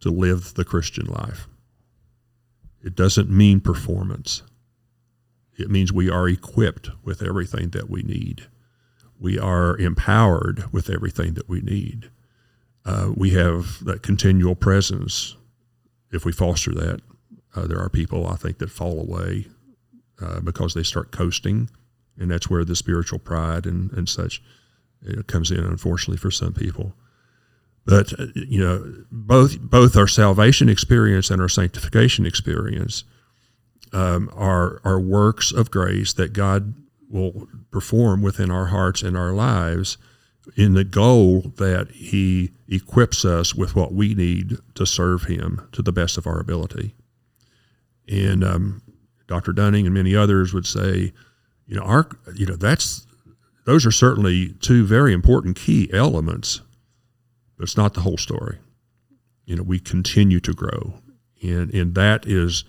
to 0.02 0.10
live 0.10 0.54
the 0.54 0.66
Christian 0.66 1.06
life." 1.06 1.48
It 2.82 2.96
doesn't 2.96 3.30
mean 3.30 3.60
performance. 3.60 4.44
It 5.58 5.70
means 5.70 5.92
we 5.92 6.10
are 6.10 6.30
equipped 6.30 6.92
with 7.04 7.22
everything 7.22 7.70
that 7.70 7.90
we 7.90 8.04
need. 8.04 8.48
We 9.20 9.40
are 9.40 9.76
empowered 9.78 10.72
with 10.72 10.90
everything 10.90 11.34
that 11.34 11.50
we 11.50 11.62
need 11.62 12.12
uh, 12.88 13.12
we 13.14 13.32
have 13.32 13.84
that 13.84 14.02
continual 14.02 14.56
presence. 14.56 15.36
If 16.12 16.24
we 16.24 16.32
foster 16.32 16.74
that, 16.74 17.02
uh, 17.54 17.68
there 17.68 17.80
are 17.80 17.90
people 17.90 18.26
I 18.26 18.38
think 18.38 18.60
that 18.60 18.72
fall 18.72 19.02
away 19.02 19.48
uh, 20.22 20.40
because 20.40 20.74
they 20.74 20.84
start 20.84 21.12
coasting, 21.12 21.70
and 22.20 22.32
that's 22.32 22.50
where 22.50 22.66
the 22.66 22.76
spiritual 22.76 23.20
pride 23.20 23.66
and, 23.66 23.92
and 23.94 24.10
such 24.10 24.42
comes 25.28 25.52
in. 25.52 25.60
Unfortunately, 25.60 26.18
for 26.18 26.32
some 26.32 26.54
people, 26.54 26.94
but 27.86 28.20
uh, 28.20 28.26
you 28.36 28.60
know, 28.60 29.06
both 29.12 29.60
both 29.60 29.96
our 29.96 30.08
salvation 30.08 30.70
experience 30.70 31.30
and 31.32 31.42
our 31.42 31.50
sanctification 31.50 32.26
experience 32.26 33.06
um, 33.94 34.30
are 34.34 34.82
are 34.84 35.00
works 35.00 35.52
of 35.52 35.72
grace 35.72 36.14
that 36.14 36.34
God 36.34 36.74
will 37.10 37.48
perform 37.72 38.22
within 38.22 38.52
our 38.52 38.66
hearts 38.66 39.02
and 39.02 39.16
our 39.16 39.32
lives 39.32 39.98
in 40.56 40.74
the 40.74 40.84
goal 40.84 41.42
that 41.58 41.90
he 41.92 42.52
equips 42.68 43.24
us 43.24 43.56
with 43.56 43.76
what 43.76 43.94
we 43.94 44.14
need 44.14 44.58
to 44.76 44.86
serve 44.86 45.24
him 45.24 45.68
to 45.72 45.82
the 45.82 45.92
best 45.92 46.18
of 46.18 46.28
our 46.28 46.40
ability. 46.40 46.94
And 48.10 48.44
um, 48.44 48.82
Dr. 49.28 49.52
Dunning 49.52 49.86
and 49.86 49.94
many 49.94 50.16
others 50.16 50.54
would 50.54 50.66
say, 50.66 51.14
you 51.68 51.76
know, 51.76 51.84
our, 51.84 52.10
you 52.36 52.46
know, 52.46 52.56
that's 52.56 53.06
those 53.66 53.86
are 53.86 53.92
certainly 53.92 54.54
two 54.62 54.86
very 54.86 55.14
important 55.14 55.58
key 55.58 55.90
elements, 55.94 56.62
but 57.58 57.64
it's 57.64 57.78
not 57.78 57.94
the 57.94 58.02
whole 58.02 58.18
story. 58.18 58.58
You 59.46 59.58
know, 59.58 59.64
we 59.64 59.80
continue 59.80 60.40
to 60.42 60.54
grow, 60.54 60.96
and 61.42 61.74
and 61.74 61.96
that 61.96 62.26
is 62.26 62.64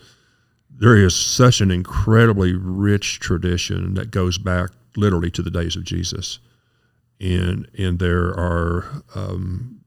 there 0.71 0.97
is 0.97 1.15
such 1.15 1.61
an 1.61 1.71
incredibly 1.71 2.55
rich 2.55 3.21
tradition 3.21 3.95
that 3.95 4.11
goes 4.11 4.39
back 4.39 4.71
literally 4.97 5.31
to 5.31 5.43
the 5.43 5.51
days 5.51 5.77
of 5.77 5.85
Jesus 5.85 6.39
and 7.21 7.69
and 7.77 7.99
there 7.99 8.29
are 8.29 9.03
um, 9.15 9.81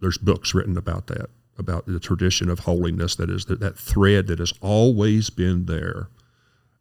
there's 0.00 0.18
books 0.18 0.54
written 0.54 0.76
about 0.76 1.06
that 1.06 1.30
about 1.58 1.86
the 1.86 2.00
tradition 2.00 2.50
of 2.50 2.60
holiness 2.60 3.14
that 3.16 3.30
is 3.30 3.44
that, 3.46 3.60
that 3.60 3.78
thread 3.78 4.26
that 4.26 4.38
has 4.38 4.52
always 4.60 5.30
been 5.30 5.66
there 5.66 6.08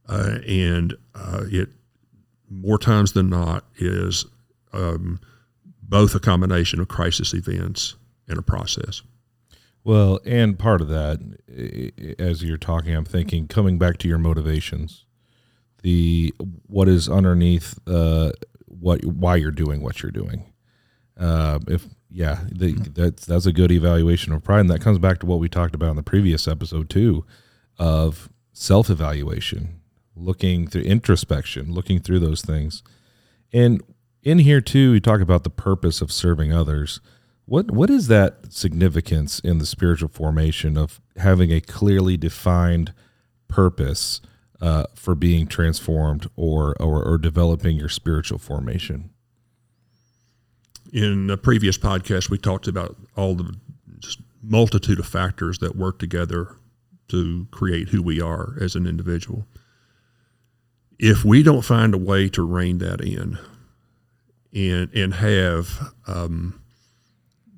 uh, 0.08 0.40
and 0.48 0.96
uh, 1.16 1.44
it 1.46 1.70
more 2.50 2.78
times 2.78 3.14
than 3.14 3.30
not 3.30 3.66
is 3.78 4.26
um, 4.74 5.20
both 5.82 6.14
a 6.16 6.20
combination 6.20 6.80
of 6.80 6.88
crisis 6.88 7.34
events 7.34 7.96
and 8.28 8.38
a 8.38 8.42
process 8.42 9.02
well 9.84 10.20
and 10.26 10.60
part 10.60 10.82
of 10.82 10.88
that 10.88 11.20
as 12.20 12.44
you're 12.44 12.58
talking 12.58 12.96
i'm 12.96 13.06
thinking 13.06 13.48
coming 13.48 13.78
back 13.78 13.98
to 13.98 14.08
your 14.08 14.18
motivations 14.18 15.06
the 15.84 16.34
what 16.68 16.88
is 16.88 17.08
underneath 17.08 17.78
uh, 17.88 18.32
what 18.66 19.06
why 19.06 19.36
you're 19.36 19.52
doing 19.52 19.82
what 19.82 20.02
you're 20.02 20.12
doing. 20.12 20.52
Uh, 21.18 21.60
if 21.68 21.86
yeah, 22.10 22.40
the, 22.52 22.74
that's 22.74 23.26
that's 23.26 23.46
a 23.46 23.54
good 23.54 23.72
evaluation 23.72 24.34
of 24.34 24.44
pride, 24.44 24.62
and 24.62 24.70
that 24.70 24.82
comes 24.82 24.98
back 24.98 25.20
to 25.20 25.26
what 25.26 25.40
we 25.40 25.48
talked 25.48 25.76
about 25.76 25.92
in 25.92 25.96
the 25.96 26.04
previous 26.04 26.48
episode 26.48 26.90
too, 26.90 27.26
of 27.78 28.30
self 28.54 28.90
evaluation, 28.90 29.82
looking 30.16 30.68
through 30.68 30.84
introspection, 30.84 31.74
looking 31.74 32.00
through 32.00 32.20
those 32.20 32.42
things, 32.42 32.84
and 33.52 33.82
in 34.22 34.40
here 34.40 34.62
too, 34.62 34.94
we 34.94 35.02
talk 35.02 35.20
about 35.22 35.44
the 35.44 35.50
purpose 35.50 36.02
of 36.02 36.12
serving 36.12 36.54
others. 36.54 37.02
What 37.46 37.72
what 37.72 37.90
is 37.90 38.08
that 38.08 38.54
significance 38.54 39.40
in 39.40 39.58
the 39.58 39.66
spiritual 39.66 40.10
formation 40.10 40.78
of 40.78 41.02
having 41.18 41.52
a 41.52 41.60
clearly 41.60 42.18
defined 42.18 42.94
purpose? 43.48 44.22
uh, 44.64 44.86
for 44.96 45.14
being 45.14 45.46
transformed 45.46 46.30
or, 46.38 46.74
or, 46.80 47.04
or 47.04 47.18
developing 47.18 47.76
your 47.76 47.90
spiritual 47.90 48.38
formation? 48.38 49.10
In 50.94 51.30
a 51.30 51.36
previous 51.36 51.78
podcast, 51.78 52.30
we 52.30 52.38
talked 52.38 52.70
about 52.70 52.96
all 53.18 53.36
the 53.36 53.54
multitude 54.42 55.00
of 55.00 55.06
factors 55.06 55.58
that 55.60 55.76
work 55.76 56.00
together 56.00 56.56
to 57.10 57.46
create 57.52 57.90
who 57.90 58.02
we 58.02 58.22
are 58.22 58.56
as 58.62 58.76
an 58.76 58.88
individual. 58.88 59.46
If 61.00 61.26
we 61.26 61.44
don't 61.44 61.64
find 61.64 61.94
a 61.94 61.98
way 61.98 62.30
to 62.30 62.44
rein 62.44 62.78
that 62.80 63.02
in 63.02 63.38
and 64.54 64.94
and 64.94 65.14
have 65.14 65.94
um, 66.08 66.62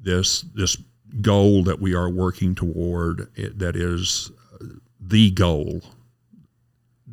this 0.02 0.42
this 0.54 0.78
goal 1.22 1.64
that 1.64 1.80
we 1.80 1.94
are 1.94 2.10
working 2.10 2.56
toward 2.56 3.30
that 3.36 3.76
is 3.76 4.32
the 5.00 5.32
goal 5.32 5.82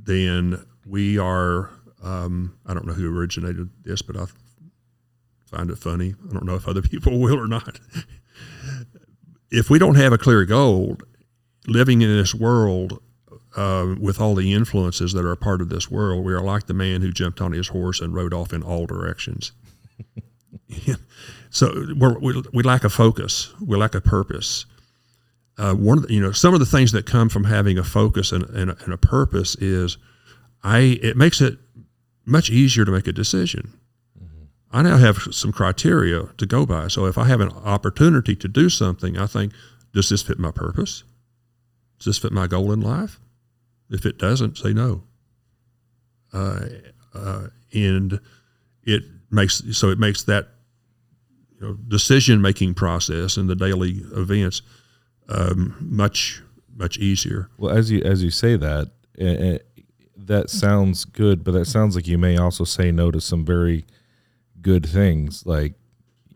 then 0.05 0.65
we 0.87 1.19
are. 1.19 1.71
Um, 2.03 2.59
I 2.67 2.75
don't 2.75 2.87
know 2.87 2.95
who 2.95 3.17
originated 3.17 3.71
this, 3.85 4.03
but 4.03 4.17
I 4.17 4.25
find 5.47 5.71
it 5.71 5.79
funny. 5.79 6.15
I 6.29 6.33
don't 6.33 6.45
know 6.45 6.57
if 6.57 6.67
other 6.67 6.83
people 6.83 7.21
will 7.21 7.39
or 7.39 7.47
not. 7.47 7.79
if 9.51 9.71
we 9.71 9.79
don't 9.79 9.95
have 9.95 10.13
a 10.13 10.19
clear 10.19 10.45
goal, 10.45 10.99
living 11.67 12.03
in 12.03 12.09
this 12.09 12.35
world 12.35 13.01
uh, 13.57 13.95
with 14.01 14.21
all 14.21 14.35
the 14.35 14.53
influences 14.53 15.13
that 15.13 15.25
are 15.25 15.33
a 15.33 15.37
part 15.37 15.61
of 15.61 15.69
this 15.69 15.91
world, 15.91 16.25
we 16.25 16.33
are 16.33 16.41
like 16.41 16.67
the 16.67 16.75
man 16.75 17.03
who 17.03 17.13
jumped 17.13 17.41
on 17.41 17.53
his 17.53 17.69
horse 17.69 18.01
and 18.01 18.15
rode 18.15 18.33
off 18.33 18.53
in 18.53 18.63
all 18.63 18.87
directions. 18.87 19.53
so 21.51 21.87
we 21.97 22.43
we 22.53 22.63
lack 22.63 22.85
a 22.85 22.89
focus. 22.89 23.53
We 23.61 23.77
lack 23.77 23.95
a 23.95 24.01
purpose 24.01 24.67
uh, 25.59 25.75
one 25.75 25.99
of 25.99 26.07
the, 26.07 26.15
you 26.15 26.21
know 26.21 26.33
some 26.33 26.55
of 26.55 26.61
the 26.61 26.67
things 26.67 26.93
that 26.93 27.07
come 27.07 27.29
from 27.29 27.45
having 27.45 27.79
a 27.79 27.85
focus 27.85 28.33
and, 28.33 28.45
and, 28.51 28.71
and, 28.71 28.93
a 28.93 28.97
purpose 28.97 29.55
is 29.57 29.99
I 30.63 30.99
it 31.03 31.17
makes 31.17 31.41
it 31.41 31.59
much 32.25 32.51
easier 32.51 32.85
to 32.85 32.91
make 32.91 33.07
a 33.07 33.13
decision. 33.13 33.73
Mm-hmm. 34.19 34.45
I 34.73 34.83
now 34.83 34.97
have 34.97 35.19
some 35.31 35.53
criteria 35.53 36.29
to 36.39 36.47
go 36.47 36.65
by. 36.65 36.89
So 36.89 37.07
if 37.07 37.19
I 37.19 37.25
have 37.25 37.41
an 37.41 37.51
opportunity 37.51 38.35
to 38.37 38.49
do 38.49 38.69
something, 38.69 39.19
I 39.19 39.27
think, 39.27 39.53
does 39.93 40.09
this 40.09 40.23
fit 40.23 40.39
my 40.39 40.51
purpose? 40.51 41.05
Does 41.99 42.07
this 42.07 42.19
fit 42.19 42.33
my 42.33 42.47
goal 42.47 42.73
in 42.73 42.81
life? 42.81 43.21
If 43.93 44.07
it 44.07 44.19
doesn't, 44.19 44.57
say 44.59 44.73
no. 44.73 45.05
Uh, 46.33 46.65
uh, 47.15 47.47
and 47.75 48.19
it 48.83 49.05
makes 49.31 49.63
so 49.73 49.91
it 49.91 49.99
makes 49.99 50.23
that 50.25 50.49
you 51.61 51.67
know, 51.67 51.75
decision 51.89 52.41
making 52.41 52.75
process 52.75 53.37
and 53.37 53.49
the 53.49 53.55
daily 53.55 54.03
events 54.15 54.63
um, 55.29 55.77
much 55.81 56.43
much 56.75 56.99
easier. 56.99 57.51
Well, 57.59 57.77
as 57.77 57.91
you 57.91 58.03
as 58.03 58.23
you 58.23 58.31
say 58.31 58.57
that, 58.57 58.91
it, 59.15 59.67
that 60.17 60.51
sounds 60.51 61.05
good, 61.05 61.45
but 61.45 61.53
that 61.53 61.67
sounds 61.67 61.95
like 61.95 62.07
you 62.07 62.19
may 62.19 62.37
also 62.39 62.65
say 62.65 62.91
no 62.93 63.11
to 63.11 63.21
some 63.21 63.45
very 63.45 63.85
good 64.61 64.87
things. 64.87 65.45
Like, 65.45 65.75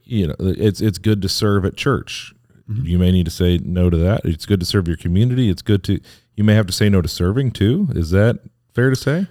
you 0.05 0.27
know, 0.27 0.37
it's 0.39 0.81
it's 0.81 0.99
good 0.99 1.23
to 1.23 1.29
serve 1.29 1.65
at 1.65 1.77
church. 1.77 2.35
Mm-hmm. 2.71 2.87
You 2.87 2.99
may 2.99 3.13
need 3.13 3.25
to 3.27 3.31
say 3.31 3.59
no 3.59 3.91
to 3.91 3.97
that. 3.97 4.25
It's 4.25 4.47
good 4.47 4.61
to 4.61 4.67
serve 4.67 4.89
your 4.89 4.97
community. 4.97 5.51
It's 5.51 5.63
good 5.63 5.85
to 5.85 6.01
you 6.35 6.45
may 6.45 6.55
have 6.55 6.67
to 6.67 6.73
say 6.73 6.89
no 6.89 7.01
to 7.01 7.09
serving 7.09 7.53
too. 7.53 7.89
Is 7.93 8.11
that 8.11 8.41
fair 8.75 8.91
to 8.91 8.97
say? 8.97 9.27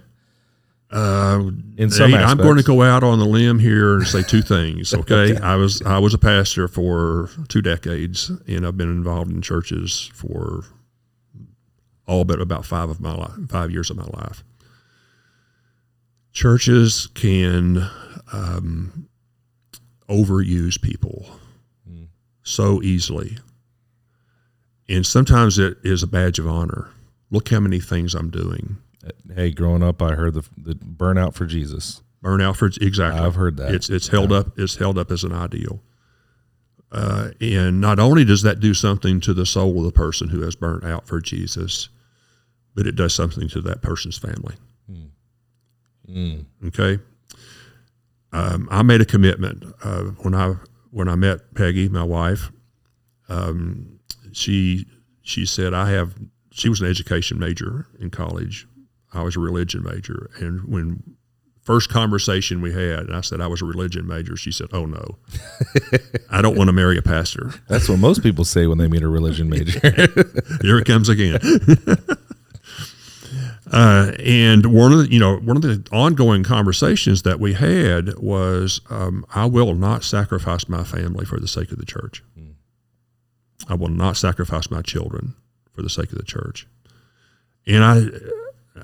Uh, 0.90 1.50
in 1.76 1.90
some 1.90 2.14
I'm 2.14 2.36
going 2.36 2.56
to 2.56 2.62
go 2.62 2.82
out 2.82 3.02
on 3.02 3.18
the 3.18 3.24
limb 3.24 3.58
here 3.58 3.96
and 3.96 4.06
say 4.06 4.22
two 4.22 4.42
things. 4.42 4.94
Okay? 4.96 5.32
okay, 5.34 5.42
I 5.42 5.56
was 5.56 5.82
I 5.82 5.98
was 5.98 6.14
a 6.14 6.18
pastor 6.18 6.68
for 6.68 7.28
two 7.48 7.60
decades, 7.60 8.30
and 8.46 8.66
I've 8.66 8.76
been 8.76 8.90
involved 8.90 9.30
in 9.30 9.42
churches 9.42 10.10
for 10.14 10.64
all 12.06 12.24
but 12.24 12.40
about 12.40 12.64
five 12.64 12.88
of 12.88 13.00
my 13.00 13.14
life, 13.14 13.32
five 13.48 13.70
years 13.70 13.90
of 13.90 13.96
my 13.96 14.04
life. 14.04 14.44
Churches 16.32 17.08
can 17.14 17.88
um, 18.32 19.08
overuse 20.08 20.80
people 20.80 21.26
so 22.46 22.80
easily. 22.82 23.38
And 24.88 25.04
sometimes 25.04 25.58
it 25.58 25.78
is 25.82 26.02
a 26.02 26.06
badge 26.06 26.38
of 26.38 26.46
honor. 26.46 26.90
Look 27.30 27.48
how 27.48 27.60
many 27.60 27.80
things 27.80 28.14
I'm 28.14 28.30
doing. 28.30 28.76
Hey, 29.34 29.50
growing 29.50 29.82
up, 29.82 30.00
I 30.00 30.14
heard 30.14 30.34
the, 30.34 30.44
the 30.56 30.74
burnout 30.74 31.34
for 31.34 31.44
Jesus. 31.44 32.02
Burnout 32.22 32.56
for 32.56 32.66
exactly. 32.80 33.20
I've 33.20 33.34
heard 33.34 33.56
that. 33.56 33.74
It's 33.74 33.90
it's 33.90 34.08
held 34.08 34.32
up. 34.32 34.58
It's 34.58 34.76
held 34.76 34.96
up 34.98 35.10
as 35.10 35.24
an 35.24 35.32
ideal. 35.32 35.80
Uh, 36.92 37.30
and 37.40 37.80
not 37.80 37.98
only 37.98 38.24
does 38.24 38.42
that 38.42 38.60
do 38.60 38.72
something 38.74 39.20
to 39.20 39.34
the 39.34 39.44
soul 39.44 39.78
of 39.78 39.84
the 39.84 39.92
person 39.92 40.28
who 40.28 40.40
has 40.42 40.54
burnt 40.54 40.84
out 40.84 41.06
for 41.06 41.20
Jesus, 41.20 41.88
but 42.74 42.86
it 42.86 42.94
does 42.94 43.14
something 43.14 43.48
to 43.48 43.60
that 43.62 43.82
person's 43.82 44.16
family. 44.16 44.54
Okay. 46.68 47.02
Um, 48.32 48.68
I 48.70 48.82
made 48.82 49.00
a 49.00 49.04
commitment 49.04 49.64
uh, 49.82 50.04
when 50.22 50.34
I 50.34 50.54
when 50.96 51.10
I 51.10 51.14
met 51.14 51.54
Peggy, 51.54 51.90
my 51.90 52.02
wife. 52.02 52.50
Um, 53.28 54.00
she 54.32 54.86
she 55.20 55.44
said 55.44 55.74
I 55.74 55.90
have. 55.90 56.14
She 56.52 56.70
was 56.70 56.80
an 56.80 56.88
education 56.88 57.38
major 57.38 57.86
in 58.00 58.08
college. 58.08 58.66
I 59.12 59.22
was 59.22 59.36
a 59.36 59.40
religion 59.40 59.82
major, 59.82 60.30
and 60.40 60.66
when 60.66 61.02
first 61.60 61.90
conversation 61.90 62.62
we 62.62 62.72
had, 62.72 63.00
and 63.00 63.14
I 63.14 63.20
said 63.20 63.42
I 63.42 63.46
was 63.46 63.60
a 63.60 63.66
religion 63.66 64.06
major. 64.06 64.38
She 64.38 64.50
said, 64.50 64.68
"Oh 64.72 64.86
no, 64.86 65.18
I 66.30 66.40
don't 66.40 66.56
want 66.56 66.68
to 66.68 66.72
marry 66.72 66.96
a 66.96 67.02
pastor." 67.02 67.52
That's 67.68 67.90
what 67.90 67.98
most 67.98 68.22
people 68.22 68.46
say 68.46 68.66
when 68.66 68.78
they 68.78 68.88
meet 68.88 69.02
a 69.02 69.08
religion 69.08 69.50
major. 69.50 69.78
Here 70.62 70.78
it 70.78 70.86
comes 70.86 71.10
again. 71.10 71.38
uh, 73.72 74.12
and 74.18 74.66
one 74.66 74.92
of 74.92 74.98
the, 74.98 75.12
you 75.12 75.18
know, 75.18 75.36
one 75.38 75.56
of 75.56 75.62
the 75.62 75.84
ongoing 75.92 76.44
conversations 76.44 77.22
that 77.22 77.40
we 77.40 77.54
had 77.54 78.16
was, 78.18 78.80
um, 78.90 79.26
I 79.34 79.46
will 79.46 79.74
not 79.74 80.04
sacrifice 80.04 80.68
my 80.68 80.84
family 80.84 81.24
for 81.24 81.40
the 81.40 81.48
sake 81.48 81.72
of 81.72 81.78
the 81.78 81.86
church. 81.86 82.22
I 83.68 83.74
will 83.74 83.88
not 83.88 84.16
sacrifice 84.16 84.70
my 84.70 84.82
children 84.82 85.34
for 85.72 85.82
the 85.82 85.90
sake 85.90 86.12
of 86.12 86.18
the 86.18 86.24
church. 86.24 86.66
And 87.66 87.82
I, 87.82 88.02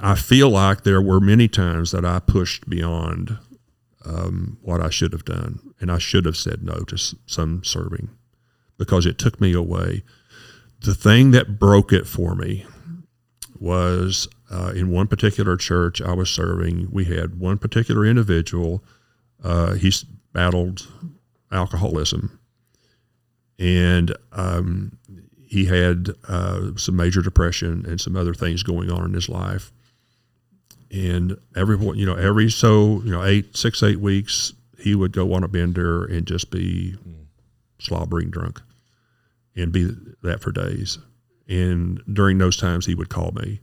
I 0.00 0.14
feel 0.16 0.50
like 0.50 0.82
there 0.82 1.00
were 1.00 1.20
many 1.20 1.46
times 1.46 1.92
that 1.92 2.04
I 2.04 2.18
pushed 2.18 2.68
beyond 2.68 3.38
um, 4.04 4.58
what 4.62 4.80
I 4.80 4.90
should 4.90 5.12
have 5.12 5.24
done, 5.24 5.60
and 5.80 5.92
I 5.92 5.98
should 5.98 6.24
have 6.24 6.36
said 6.36 6.64
no 6.64 6.80
to 6.88 6.96
s- 6.96 7.14
some 7.26 7.62
serving 7.62 8.10
because 8.78 9.06
it 9.06 9.18
took 9.18 9.40
me 9.40 9.52
away. 9.52 10.02
The 10.80 10.94
thing 10.94 11.30
that 11.30 11.60
broke 11.60 11.92
it 11.92 12.08
for 12.08 12.34
me 12.34 12.66
was 13.60 14.26
uh, 14.52 14.72
in 14.74 14.90
one 14.90 15.06
particular 15.06 15.56
church 15.56 16.00
I 16.02 16.12
was 16.12 16.30
serving. 16.30 16.88
We 16.92 17.04
had 17.06 17.40
one 17.40 17.58
particular 17.58 18.04
individual. 18.04 18.84
Uh, 19.42 19.72
he's 19.72 20.04
battled 20.32 20.86
alcoholism, 21.50 22.38
and 23.58 24.14
um, 24.32 24.98
he 25.46 25.64
had 25.64 26.10
uh, 26.28 26.76
some 26.76 26.96
major 26.96 27.22
depression 27.22 27.84
and 27.86 28.00
some 28.00 28.16
other 28.16 28.34
things 28.34 28.62
going 28.62 28.90
on 28.90 29.04
in 29.04 29.14
his 29.14 29.28
life. 29.28 29.72
And 30.90 31.38
every 31.56 31.78
you 31.96 32.04
know 32.04 32.14
every 32.14 32.50
so 32.50 33.00
you 33.04 33.10
know 33.10 33.24
eight 33.24 33.56
six 33.56 33.82
eight 33.82 34.00
weeks 34.00 34.52
he 34.78 34.94
would 34.94 35.12
go 35.12 35.32
on 35.32 35.44
a 35.44 35.48
bender 35.48 36.04
and 36.04 36.26
just 36.26 36.50
be 36.50 36.96
slobbering 37.78 38.30
drunk 38.30 38.60
and 39.56 39.72
be 39.72 39.94
that 40.22 40.40
for 40.40 40.52
days. 40.52 40.98
And 41.48 42.02
during 42.12 42.38
those 42.38 42.56
times, 42.56 42.86
he 42.86 42.94
would 42.94 43.08
call 43.08 43.32
me, 43.32 43.60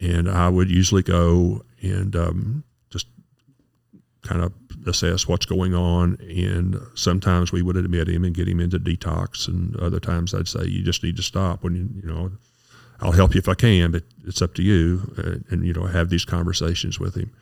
and 0.00 0.28
I 0.28 0.48
would 0.48 0.70
usually 0.70 1.02
go 1.02 1.64
and 1.82 2.14
um, 2.14 2.64
just 2.90 3.06
kind 4.22 4.42
of 4.42 4.52
assess 4.86 5.26
what's 5.26 5.46
going 5.46 5.74
on. 5.74 6.18
And 6.20 6.80
sometimes 6.94 7.52
we 7.52 7.62
would 7.62 7.76
admit 7.76 8.08
him 8.08 8.24
and 8.24 8.34
get 8.34 8.48
him 8.48 8.60
into 8.60 8.78
detox, 8.78 9.48
and 9.48 9.76
other 9.76 10.00
times 10.00 10.34
I'd 10.34 10.48
say, 10.48 10.66
"You 10.66 10.82
just 10.82 11.02
need 11.02 11.16
to 11.16 11.22
stop." 11.22 11.62
When 11.62 11.74
you 11.74 11.88
you 12.02 12.08
know, 12.08 12.32
I'll 13.00 13.12
help 13.12 13.34
you 13.34 13.38
if 13.38 13.48
I 13.48 13.54
can, 13.54 13.92
but 13.92 14.04
it's 14.26 14.42
up 14.42 14.54
to 14.54 14.62
you. 14.62 15.12
And, 15.16 15.44
and 15.50 15.66
you 15.66 15.72
know, 15.72 15.86
have 15.86 16.10
these 16.10 16.24
conversations 16.24 16.98
with 16.98 17.14
him. 17.14 17.32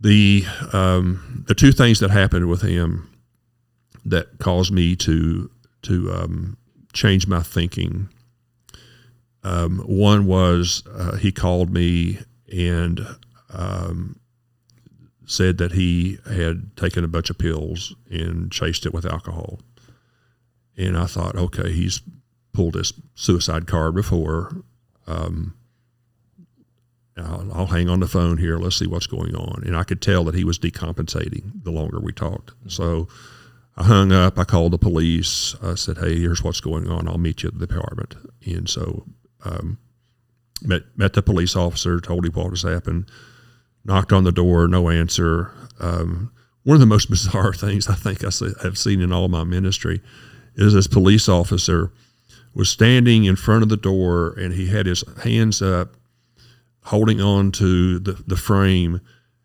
The 0.00 0.44
um, 0.72 1.44
the 1.48 1.54
two 1.54 1.72
things 1.72 2.00
that 2.00 2.10
happened 2.10 2.48
with 2.48 2.62
him 2.62 3.10
that 4.04 4.38
caused 4.38 4.72
me 4.72 4.96
to 4.96 5.50
to 5.82 6.12
um, 6.12 6.56
change 6.92 7.26
my 7.26 7.42
thinking. 7.42 8.08
Um, 9.44 9.78
one 9.80 10.26
was 10.26 10.82
uh, 10.92 11.16
he 11.16 11.32
called 11.32 11.72
me 11.72 12.18
and 12.52 13.00
um, 13.52 14.18
said 15.26 15.58
that 15.58 15.72
he 15.72 16.18
had 16.28 16.76
taken 16.76 17.04
a 17.04 17.08
bunch 17.08 17.30
of 17.30 17.38
pills 17.38 17.94
and 18.10 18.50
chased 18.50 18.86
it 18.86 18.92
with 18.92 19.06
alcohol. 19.06 19.60
And 20.76 20.96
I 20.96 21.06
thought, 21.06 21.36
okay, 21.36 21.72
he's 21.72 22.00
pulled 22.52 22.74
this 22.74 22.92
suicide 23.14 23.66
card 23.66 23.94
before. 23.94 24.62
Um, 25.06 25.54
I'll, 27.16 27.52
I'll 27.52 27.66
hang 27.66 27.88
on 27.88 28.00
the 28.00 28.06
phone 28.06 28.38
here. 28.38 28.58
Let's 28.58 28.76
see 28.76 28.86
what's 28.86 29.06
going 29.06 29.34
on. 29.34 29.62
And 29.64 29.76
I 29.76 29.84
could 29.84 30.00
tell 30.00 30.24
that 30.24 30.34
he 30.34 30.44
was 30.44 30.58
decompensating 30.58 31.64
the 31.64 31.70
longer 31.70 31.98
we 31.98 32.12
talked. 32.12 32.52
So 32.68 33.08
I 33.76 33.84
hung 33.84 34.12
up. 34.12 34.38
I 34.38 34.44
called 34.44 34.72
the 34.72 34.78
police. 34.78 35.54
I 35.62 35.74
said, 35.74 35.98
"Hey, 35.98 36.18
here's 36.18 36.42
what's 36.42 36.60
going 36.60 36.88
on. 36.88 37.06
I'll 37.08 37.18
meet 37.18 37.42
you 37.42 37.48
at 37.48 37.58
the 37.58 37.66
department." 37.66 38.16
And 38.44 38.68
so, 38.68 39.06
um, 39.44 39.78
met 40.62 40.82
met 40.96 41.12
the 41.12 41.22
police 41.22 41.56
officer, 41.56 42.00
told 42.00 42.26
him 42.26 42.32
what 42.32 42.50
has 42.50 42.62
happened, 42.62 43.10
knocked 43.84 44.12
on 44.12 44.24
the 44.24 44.32
door, 44.32 44.68
no 44.68 44.88
answer. 44.88 45.52
Um, 45.80 46.32
one 46.64 46.74
of 46.74 46.80
the 46.80 46.86
most 46.86 47.08
bizarre 47.10 47.52
things 47.52 47.88
I 47.88 47.94
think 47.94 48.22
I 48.24 48.30
have 48.62 48.78
seen 48.78 49.00
in 49.00 49.12
all 49.12 49.28
my 49.28 49.44
ministry 49.44 50.00
is 50.54 50.74
this 50.74 50.86
police 50.86 51.28
officer 51.28 51.92
was 52.54 52.68
standing 52.68 53.24
in 53.24 53.36
front 53.36 53.62
of 53.62 53.68
the 53.68 53.76
door 53.76 54.34
and 54.36 54.52
he 54.52 54.66
had 54.66 54.86
his 54.86 55.04
hands 55.22 55.62
up, 55.62 55.94
holding 56.84 57.20
on 57.20 57.52
to 57.52 57.98
the, 58.00 58.12
the 58.26 58.36
frame, 58.36 59.00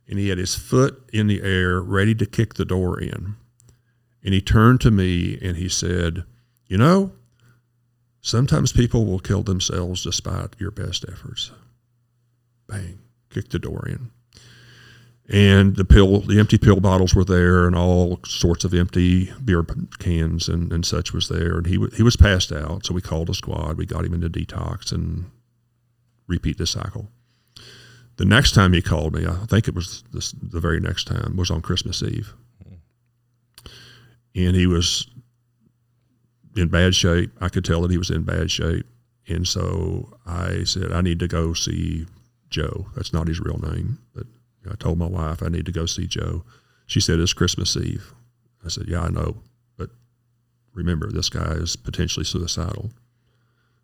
and 0.08 0.18
he 0.18 0.30
had 0.30 0.38
his 0.38 0.56
foot 0.56 1.08
in 1.14 1.28
the 1.28 1.42
air, 1.44 1.80
ready 1.80 2.16
to 2.16 2.26
kick 2.26 2.56
the 2.56 2.66
door 2.66 3.00
in. 3.00 3.36
And 4.24 4.34
he 4.34 4.42
turned 4.42 4.82
to 4.82 4.92
me 4.92 5.38
and 5.42 5.58
he 5.58 5.70
said, 5.70 6.24
You 6.68 6.78
know, 6.78 7.12
sometimes 8.24 8.72
people 8.72 9.06
will 9.06 9.20
kill 9.20 9.44
themselves 9.44 10.04
despite 10.04 10.56
your 10.58 10.72
best 10.72 11.06
efforts. 11.08 11.52
Bang, 12.68 12.98
kick 13.30 13.50
the 13.50 13.60
door 13.60 13.88
in. 13.88 14.10
And 15.30 15.76
the 15.76 15.86
pill, 15.86 16.22
the 16.22 16.40
empty 16.40 16.58
pill 16.58 16.80
bottles 16.80 17.14
were 17.14 17.24
there, 17.24 17.66
and 17.66 17.76
all 17.76 18.20
sorts 18.26 18.66
of 18.66 18.74
empty 18.74 19.32
beer 19.44 19.66
cans 20.00 20.50
and, 20.50 20.74
and 20.74 20.86
such 20.86 21.14
was 21.14 21.30
there. 21.30 21.58
And 21.58 21.68
he 21.68 21.78
wa- 21.78 21.90
he 21.96 22.04
was 22.04 22.18
passed 22.18 22.52
out, 22.52 22.86
so 22.86 22.94
we 22.94 23.02
called 23.02 23.30
a 23.30 23.34
squad. 23.34 23.78
We 23.78 23.86
got 23.86 24.04
him 24.04 24.14
into 24.14 24.30
detox 24.30 24.92
and 24.92 25.32
repeat 26.28 26.58
the 26.58 26.68
cycle. 26.68 27.10
The 28.18 28.26
next 28.26 28.52
time 28.52 28.74
he 28.74 28.82
called 28.82 29.14
me, 29.14 29.26
I 29.26 29.46
think 29.46 29.68
it 29.68 29.76
was 29.76 30.04
this, 30.12 30.34
the 30.34 30.60
very 30.60 30.80
next 30.80 31.06
time, 31.06 31.36
was 31.38 31.50
on 31.50 31.62
Christmas 31.62 32.04
Eve 32.04 32.34
hmm. 32.62 32.76
and 34.36 34.56
he 34.56 34.68
was 34.68 35.08
in 36.56 36.68
bad 36.70 36.96
shape. 36.96 37.32
I 37.42 37.50
could 37.50 37.66
tell 37.66 37.82
that 37.82 37.92
he 37.92 37.98
was 37.98 38.10
in 38.10 38.24
bad 38.24 38.52
shape. 38.52 38.86
And 39.28 39.48
so 39.48 40.18
I 40.26 40.64
said, 40.66 40.92
I 40.92 41.02
need 41.02 41.20
to 41.20 41.28
go 41.28 41.54
see 41.54 42.06
Joe. 42.50 42.88
That's 42.96 43.14
not 43.14 43.28
his 43.28 43.40
real 43.40 43.58
name, 43.60 44.00
but 44.14 44.28
I 44.70 44.76
told 44.76 44.98
my 44.98 45.08
wife 45.08 45.42
I 45.42 45.48
need 45.50 45.66
to 45.66 45.72
go 45.72 45.86
see 45.86 46.08
Joe. 46.08 46.44
She 46.86 47.00
said, 47.00 47.20
It's 47.20 47.34
Christmas 47.34 47.76
Eve. 47.78 48.14
I 48.66 48.70
said, 48.70 48.88
Yeah, 48.88 49.04
I 49.04 49.10
know. 49.10 49.38
But 49.78 49.90
remember, 50.74 51.12
this 51.12 51.30
guy 51.30 51.54
is 51.54 51.76
potentially 51.76 52.26
suicidal. 52.26 52.92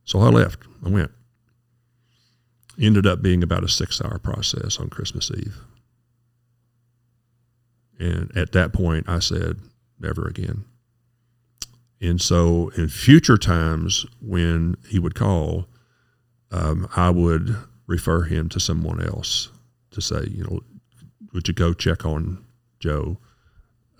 So 0.04 0.20
I 0.20 0.30
left. 0.30 0.60
I 0.86 0.90
went. 0.90 1.12
Ended 2.80 3.06
up 3.06 3.22
being 3.22 3.44
about 3.44 3.64
a 3.64 3.70
six 3.70 4.02
hour 4.02 4.20
process 4.20 4.80
on 4.80 4.90
Christmas 4.90 5.32
Eve. 5.32 5.58
And 8.00 8.36
at 8.36 8.54
that 8.54 8.72
point, 8.72 9.10
I 9.10 9.20
said, 9.20 9.58
never 10.00 10.26
again. 10.26 10.64
And 12.02 12.22
so, 12.22 12.70
in 12.78 12.88
future 12.88 13.38
times 13.38 14.06
when 14.22 14.76
he 14.88 15.00
would 15.00 15.16
call, 15.16 15.68
um, 16.52 16.88
I 16.96 17.10
would 17.10 17.58
refer 17.88 18.24
him 18.24 18.48
to 18.50 18.60
someone 18.60 19.04
else 19.06 19.50
to 19.92 20.02
say, 20.02 20.26
you 20.30 20.44
know, 20.44 20.62
would 21.34 21.48
you 21.48 21.54
go 21.54 21.74
check 21.74 22.06
on 22.06 22.44
Joe, 22.80 23.18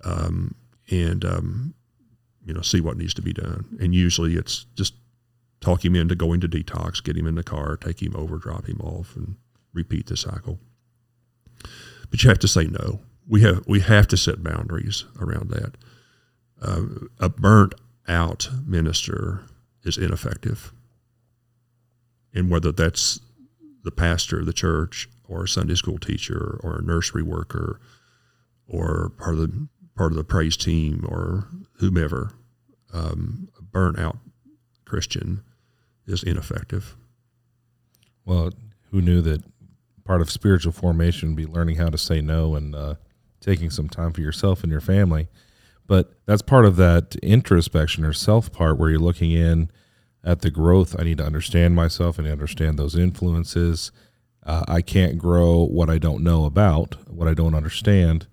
um, 0.04 0.54
and 0.90 1.24
um, 1.24 1.74
you 2.44 2.54
know, 2.54 2.62
see 2.62 2.80
what 2.80 2.96
needs 2.96 3.14
to 3.14 3.22
be 3.22 3.34
done. 3.34 3.76
And 3.80 3.94
usually, 3.94 4.34
it's 4.34 4.64
just 4.76 4.94
talk 5.60 5.84
him 5.84 5.94
into 5.94 6.14
going 6.14 6.40
to 6.40 6.48
detox, 6.48 7.04
get 7.04 7.16
him 7.16 7.26
in 7.26 7.34
the 7.34 7.42
car, 7.42 7.76
take 7.76 8.02
him 8.02 8.16
over, 8.16 8.38
drop 8.38 8.66
him 8.66 8.80
off, 8.80 9.14
and 9.14 9.36
repeat 9.74 10.06
the 10.06 10.16
cycle. 10.16 10.58
But 12.10 12.22
you 12.22 12.30
have 12.30 12.38
to 12.38 12.48
say 12.48 12.66
no. 12.66 13.00
We 13.28 13.42
have 13.42 13.62
we 13.66 13.80
have 13.80 14.08
to 14.08 14.16
set 14.16 14.42
boundaries 14.42 15.04
around 15.20 15.50
that 15.50 15.76
uh, 16.62 16.82
a 17.18 17.28
burnt 17.28 17.74
out 18.10 18.48
minister 18.66 19.42
is 19.84 19.96
ineffective. 19.96 20.72
And 22.34 22.50
whether 22.50 22.72
that's 22.72 23.20
the 23.82 23.90
pastor 23.90 24.40
of 24.40 24.46
the 24.46 24.52
church 24.52 25.08
or 25.28 25.44
a 25.44 25.48
Sunday 25.48 25.74
school 25.74 25.98
teacher 25.98 26.60
or 26.62 26.76
a 26.76 26.82
nursery 26.82 27.22
worker 27.22 27.80
or 28.68 29.12
part 29.16 29.36
of 29.36 29.40
the 29.40 29.68
part 29.96 30.12
of 30.12 30.16
the 30.16 30.24
praise 30.24 30.56
team 30.56 31.04
or 31.08 31.48
whomever, 31.78 32.32
um, 32.92 33.48
a 33.58 33.62
burnt 33.62 33.98
out 33.98 34.18
Christian 34.84 35.42
is 36.06 36.22
ineffective. 36.22 36.96
Well, 38.24 38.52
who 38.90 39.00
knew 39.00 39.20
that 39.22 39.42
part 40.04 40.20
of 40.20 40.30
spiritual 40.30 40.72
formation 40.72 41.30
would 41.30 41.36
be 41.36 41.46
learning 41.46 41.76
how 41.76 41.88
to 41.88 41.98
say 41.98 42.20
no 42.20 42.54
and 42.54 42.74
uh, 42.74 42.94
taking 43.40 43.70
some 43.70 43.88
time 43.88 44.12
for 44.12 44.20
yourself 44.20 44.62
and 44.62 44.72
your 44.72 44.80
family? 44.80 45.28
But 45.90 46.12
that's 46.24 46.40
part 46.40 46.66
of 46.66 46.76
that 46.76 47.16
introspection 47.20 48.04
or 48.04 48.12
self 48.12 48.52
part 48.52 48.78
where 48.78 48.90
you're 48.90 49.00
looking 49.00 49.32
in 49.32 49.72
at 50.22 50.40
the 50.40 50.48
growth. 50.48 50.94
I 50.96 51.02
need 51.02 51.18
to 51.18 51.26
understand 51.26 51.74
myself 51.74 52.16
and 52.16 52.28
understand 52.28 52.78
those 52.78 52.96
influences. 52.96 53.90
Uh, 54.46 54.62
I 54.68 54.82
can't 54.82 55.18
grow 55.18 55.64
what 55.64 55.90
I 55.90 55.98
don't 55.98 56.22
know 56.22 56.44
about, 56.44 56.94
what 57.10 57.26
I 57.26 57.34
don't 57.34 57.56
understand. 57.56 58.28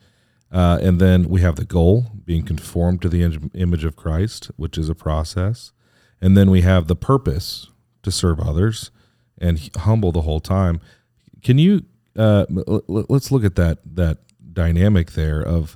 Uh, 0.52 0.78
and 0.84 1.02
then 1.02 1.30
we 1.30 1.42
have 1.42 1.56
the 1.56 1.66
goal, 1.66 2.12
being 2.24 2.44
conformed 2.46 3.02
to 3.02 3.10
the 3.10 3.24
image 3.56 3.84
of 3.84 3.96
Christ, 3.96 4.52
which 4.58 4.78
is 4.78 4.88
a 4.88 4.94
process. 4.94 5.72
And 6.22 6.38
then 6.38 6.52
we 6.52 6.62
have 6.62 6.86
the 6.86 6.96
purpose 6.96 7.72
to 8.04 8.12
serve 8.12 8.40
others 8.40 8.92
and 9.36 9.68
humble 9.78 10.12
the 10.12 10.22
whole 10.22 10.42
time. 10.42 10.80
Can 11.42 11.58
you 11.58 11.86
uh, 12.16 12.46
let's 12.88 13.32
look 13.32 13.44
at 13.44 13.56
that 13.56 13.80
that 13.96 14.20
dynamic 14.54 15.14
there 15.14 15.42
of 15.42 15.76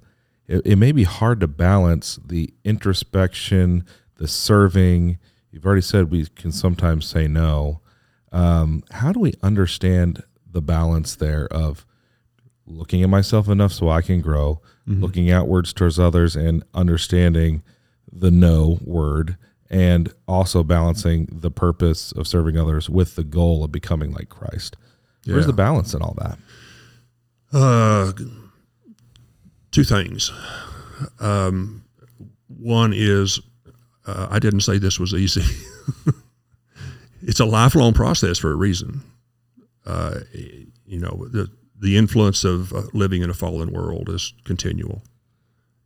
it, 0.51 0.61
it 0.65 0.75
may 0.75 0.91
be 0.91 1.03
hard 1.03 1.39
to 1.39 1.47
balance 1.47 2.19
the 2.23 2.53
introspection, 2.63 3.85
the 4.17 4.27
serving. 4.27 5.17
You've 5.51 5.65
already 5.65 5.81
said 5.81 6.11
we 6.11 6.25
can 6.27 6.51
sometimes 6.51 7.05
say 7.05 7.27
no. 7.27 7.79
Um, 8.31 8.83
how 8.91 9.11
do 9.11 9.19
we 9.19 9.33
understand 9.41 10.23
the 10.49 10.61
balance 10.61 11.15
there 11.15 11.47
of 11.47 11.85
looking 12.65 13.01
at 13.01 13.09
myself 13.09 13.47
enough 13.47 13.71
so 13.71 13.89
I 13.89 14.01
can 14.01 14.21
grow, 14.21 14.61
mm-hmm. 14.87 15.01
looking 15.01 15.31
outwards 15.31 15.73
towards 15.73 15.97
others, 15.97 16.35
and 16.35 16.63
understanding 16.73 17.63
the 18.11 18.31
no 18.31 18.77
word, 18.83 19.37
and 19.69 20.13
also 20.27 20.63
balancing 20.63 21.29
the 21.31 21.51
purpose 21.51 22.11
of 22.11 22.27
serving 22.27 22.57
others 22.57 22.89
with 22.89 23.15
the 23.15 23.23
goal 23.23 23.63
of 23.63 23.71
becoming 23.71 24.11
like 24.11 24.29
Christ? 24.29 24.75
Yeah. 25.23 25.35
Where's 25.35 25.45
the 25.47 25.53
balance 25.53 25.93
in 25.93 26.01
all 26.01 26.15
that? 26.17 26.37
Uh, 27.53 28.11
two 29.71 29.83
things. 29.83 30.31
Um, 31.19 31.83
one 32.47 32.93
is 32.95 33.39
uh, 34.05 34.27
I 34.29 34.39
didn't 34.39 34.61
say 34.61 34.77
this 34.77 34.99
was 34.99 35.13
easy. 35.13 35.43
it's 37.21 37.39
a 37.39 37.45
lifelong 37.45 37.93
process 37.93 38.37
for 38.37 38.51
a 38.51 38.55
reason. 38.55 39.01
Uh, 39.85 40.19
you 40.85 40.99
know, 40.99 41.27
the, 41.31 41.49
the 41.79 41.97
influence 41.97 42.43
of 42.43 42.73
uh, 42.73 42.83
living 42.93 43.21
in 43.21 43.29
a 43.29 43.33
fallen 43.33 43.71
world 43.71 44.09
is 44.09 44.33
continual. 44.43 45.01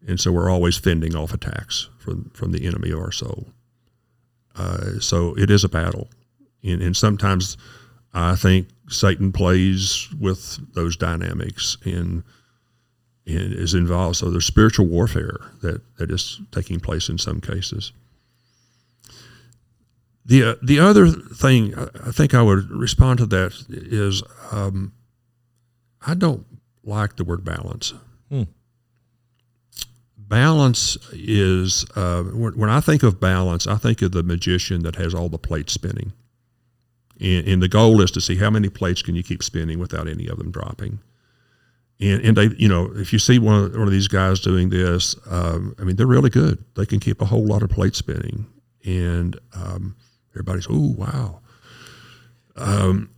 And 0.08 0.20
so 0.20 0.32
we're 0.32 0.50
always 0.50 0.78
fending 0.78 1.16
off 1.16 1.34
attacks 1.34 1.90
from, 2.00 2.30
from 2.34 2.52
the 2.52 2.66
enemy 2.66 2.92
of 2.92 3.00
our 3.00 3.12
soul. 3.12 3.48
Uh, 4.56 5.00
so 5.00 5.36
it 5.38 5.50
is 5.50 5.64
a 5.64 5.70
battle. 5.70 6.10
And, 6.64 6.82
and 6.82 6.96
sometimes 6.96 7.58
I 8.14 8.36
think 8.36 8.70
Satan 8.88 9.32
plays 9.32 10.08
with 10.20 10.60
those 10.74 10.96
dynamics 10.96 11.78
and, 11.84 12.24
is 13.26 13.74
involved. 13.74 14.18
So 14.18 14.30
there's 14.30 14.46
spiritual 14.46 14.86
warfare 14.86 15.40
that, 15.62 15.82
that 15.98 16.12
is 16.12 16.42
taking 16.52 16.80
place 16.80 17.10
in 17.10 17.18
some 17.18 17.42
cases. 17.42 17.92
The 20.26 20.44
uh, 20.44 20.56
the 20.64 20.80
other 20.80 21.08
thing 21.08 21.76
I 21.76 22.12
think 22.12 22.34
I 22.34 22.42
would 22.42 22.72
respond 22.72 23.20
to 23.20 23.28
that 23.28 23.54
is 23.70 24.24
um, 24.52 24.94
I 26.06 26.16
don't 26.16 26.46
like 26.84 27.16
the 27.16 27.24
word 27.24 27.44
balance. 27.44 27.94
Hmm. 28.30 28.44
Balance 30.18 30.98
is 31.12 31.86
uh, 31.96 32.24
when 32.24 32.70
I 32.72 32.80
think 32.80 33.04
of 33.04 33.20
balance, 33.20 33.68
I 33.68 33.76
think 33.76 34.02
of 34.02 34.14
the 34.14 34.24
magician 34.24 34.82
that 34.82 34.96
has 34.96 35.14
all 35.14 35.30
the 35.30 35.38
plates 35.38 35.74
spinning, 35.74 36.14
and, 37.22 37.48
and, 37.48 37.62
the 37.62 37.68
goal 37.68 38.02
is 38.02 38.10
to 38.12 38.22
see 38.22 38.38
how 38.38 38.50
many 38.50 38.70
plates 38.70 39.04
can 39.04 39.14
you 39.14 39.22
keep 39.22 39.44
spinning 39.44 39.78
without 39.78 40.08
any 40.08 40.28
of 40.28 40.40
them 40.40 40.50
dropping. 40.50 40.98
And, 42.00 42.26
and 42.26 42.38
they, 42.38 42.50
you 42.58 42.68
know, 42.68 42.92
if 42.96 43.14
you 43.14 43.20
see 43.20 43.40
one 43.40 43.64
of, 43.64 43.74
one 43.74 43.84
of 43.84 43.92
these 43.92 44.10
guys 44.10 44.42
doing 44.42 44.70
this, 44.70 45.16
um, 45.30 45.76
I 45.80 45.84
mean, 45.84 45.96
they're 45.96 46.06
really 46.06 46.30
good. 46.30 46.64
They 46.76 46.86
can 46.86 47.00
keep 47.00 47.22
a 47.22 47.26
whole 47.26 47.46
lot 47.46 47.64
of 47.64 47.70
plates 47.70 48.00
spinning, 48.00 48.48
and 48.84 49.40
um, 49.54 49.96
Everybody's, 50.36 50.68
oh, 50.70 50.94
wow. 50.98 51.40
Um, 52.58 53.10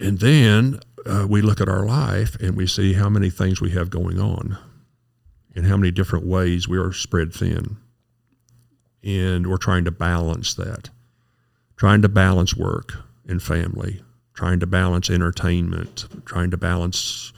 and 0.00 0.18
then 0.18 0.80
uh, 1.04 1.26
we 1.28 1.42
look 1.42 1.60
at 1.60 1.68
our 1.68 1.84
life 1.84 2.36
and 2.40 2.56
we 2.56 2.66
see 2.66 2.94
how 2.94 3.10
many 3.10 3.28
things 3.28 3.60
we 3.60 3.70
have 3.72 3.90
going 3.90 4.18
on 4.18 4.56
and 5.54 5.66
how 5.66 5.76
many 5.76 5.90
different 5.90 6.26
ways 6.26 6.66
we 6.66 6.78
are 6.78 6.92
spread 6.92 7.34
thin. 7.34 7.76
And 9.04 9.46
we're 9.46 9.58
trying 9.58 9.84
to 9.84 9.90
balance 9.90 10.54
that, 10.54 10.88
trying 11.76 12.00
to 12.00 12.08
balance 12.08 12.56
work 12.56 12.94
and 13.28 13.42
family, 13.42 14.00
trying 14.32 14.58
to 14.60 14.66
balance 14.66 15.10
entertainment, 15.10 16.06
trying 16.24 16.50
to 16.50 16.56
balance 16.56 17.32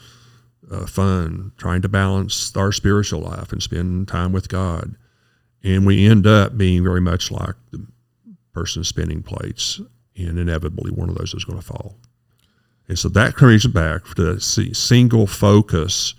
uh, 0.70 0.86
fun, 0.86 1.52
trying 1.56 1.82
to 1.82 1.88
balance 1.88 2.54
our 2.56 2.72
spiritual 2.72 3.20
life 3.20 3.52
and 3.52 3.62
spend 3.62 4.08
time 4.08 4.32
with 4.32 4.48
God. 4.48 4.94
And 5.62 5.86
we 5.86 6.06
end 6.06 6.26
up 6.26 6.56
being 6.56 6.84
very 6.84 7.00
much 7.00 7.30
like 7.30 7.54
the 7.70 7.86
person 8.52 8.84
spinning 8.84 9.22
plates, 9.22 9.80
and 10.16 10.38
inevitably 10.38 10.90
one 10.90 11.08
of 11.08 11.16
those 11.16 11.34
is 11.34 11.44
going 11.44 11.58
to 11.58 11.64
fall. 11.64 11.96
And 12.88 12.98
so 12.98 13.08
that 13.10 13.36
brings 13.36 13.66
back 13.66 14.04
to 14.14 14.34
that 14.34 14.42
single 14.74 15.26
focus. 15.26 16.14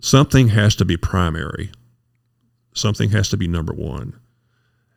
Something 0.00 0.48
has 0.48 0.76
to 0.76 0.84
be 0.84 0.96
primary. 0.96 1.70
Something 2.74 3.10
has 3.10 3.28
to 3.30 3.36
be 3.36 3.48
number 3.48 3.72
one. 3.72 4.18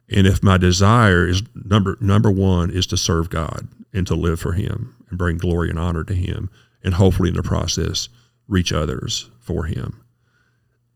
And 0.10 0.28
if 0.28 0.44
my 0.44 0.58
desire 0.58 1.28
is 1.28 1.42
number 1.56 1.98
number 2.00 2.30
one 2.30 2.70
is 2.70 2.86
to 2.88 2.98
serve 2.98 3.30
God 3.30 3.68
and 3.92 4.06
to 4.08 4.16
live 4.16 4.40
for 4.40 4.54
Him 4.54 4.96
and 5.10 5.18
bring 5.18 5.38
glory 5.38 5.70
and 5.70 5.80
honor 5.80 6.04
to 6.04 6.14
Him, 6.14 6.50
and 6.84 6.94
hopefully 6.94 7.30
in 7.30 7.36
the 7.36 7.44
process 7.44 8.08
reach 8.48 8.72
others 8.72 9.30
for 9.40 9.66
Him, 9.66 10.04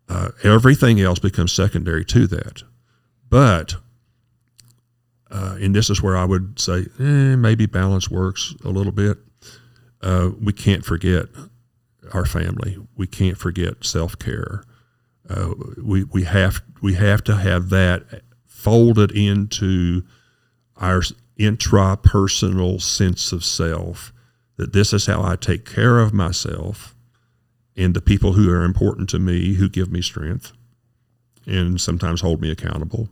uh, 0.07 0.29
everything 0.43 0.99
else 0.99 1.19
becomes 1.19 1.51
secondary 1.51 2.03
to 2.05 2.27
that. 2.27 2.63
But 3.29 3.75
uh, 5.31 5.57
and 5.62 5.75
this 5.75 5.89
is 5.89 6.01
where 6.01 6.17
I 6.17 6.25
would 6.25 6.59
say 6.59 6.88
eh, 6.99 7.35
maybe 7.35 7.65
balance 7.67 8.09
works 8.09 8.55
a 8.63 8.69
little 8.69 8.91
bit. 8.91 9.17
Uh, 10.01 10.31
we 10.41 10.53
can't 10.53 10.83
forget 10.83 11.25
our 12.13 12.25
family. 12.25 12.77
We 12.95 13.05
can't 13.05 13.38
forget 13.38 13.85
self 13.85 14.17
care. 14.17 14.63
Uh, 15.29 15.53
we 15.77 16.03
we 16.05 16.23
have 16.23 16.62
we 16.81 16.95
have 16.95 17.23
to 17.25 17.35
have 17.35 17.69
that 17.69 18.23
folded 18.47 19.12
into 19.12 20.03
our 20.77 21.01
intrapersonal 21.39 22.81
sense 22.81 23.31
of 23.31 23.45
self. 23.45 24.12
That 24.57 24.73
this 24.73 24.91
is 24.91 25.05
how 25.05 25.21
I 25.23 25.35
take 25.35 25.65
care 25.65 25.99
of 25.99 26.13
myself 26.13 26.95
and 27.79 27.93
the 27.93 28.01
people 28.01 28.33
who 28.33 28.51
are 28.51 28.63
important 28.63 29.09
to 29.09 29.19
me, 29.19 29.53
who 29.53 29.69
give 29.69 29.89
me 29.89 30.01
strength, 30.01 30.51
and 31.47 31.79
sometimes 31.79 32.19
hold 32.19 32.41
me 32.41 32.51
accountable. 32.51 33.09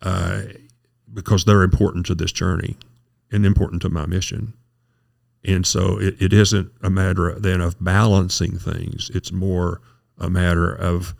Uh, 0.00 0.42
because 1.12 1.44
they're 1.44 1.62
important 1.62 2.06
to 2.06 2.14
this 2.14 2.32
journey 2.32 2.76
and 3.30 3.44
important 3.44 3.82
to 3.82 3.90
my 3.90 4.06
mission. 4.06 4.54
And 5.44 5.66
so 5.66 5.98
it, 6.00 6.20
it 6.20 6.32
isn't 6.32 6.72
a 6.82 6.88
matter 6.88 7.38
then 7.38 7.60
of 7.60 7.82
balancing 7.82 8.58
things. 8.58 9.10
It's 9.12 9.30
more 9.30 9.82
a 10.18 10.30
matter 10.30 10.72
of 10.74 11.14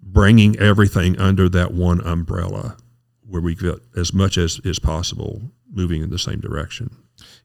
bringing 0.00 0.56
everything 0.58 1.18
under 1.18 1.48
that 1.48 1.72
one 1.72 2.00
umbrella 2.06 2.76
where 3.26 3.42
we 3.42 3.56
get 3.56 3.80
as 3.96 4.12
much 4.12 4.38
as 4.38 4.60
is 4.60 4.78
possible 4.78 5.42
moving 5.72 6.02
in 6.02 6.10
the 6.10 6.18
same 6.18 6.40
direction. 6.40 6.94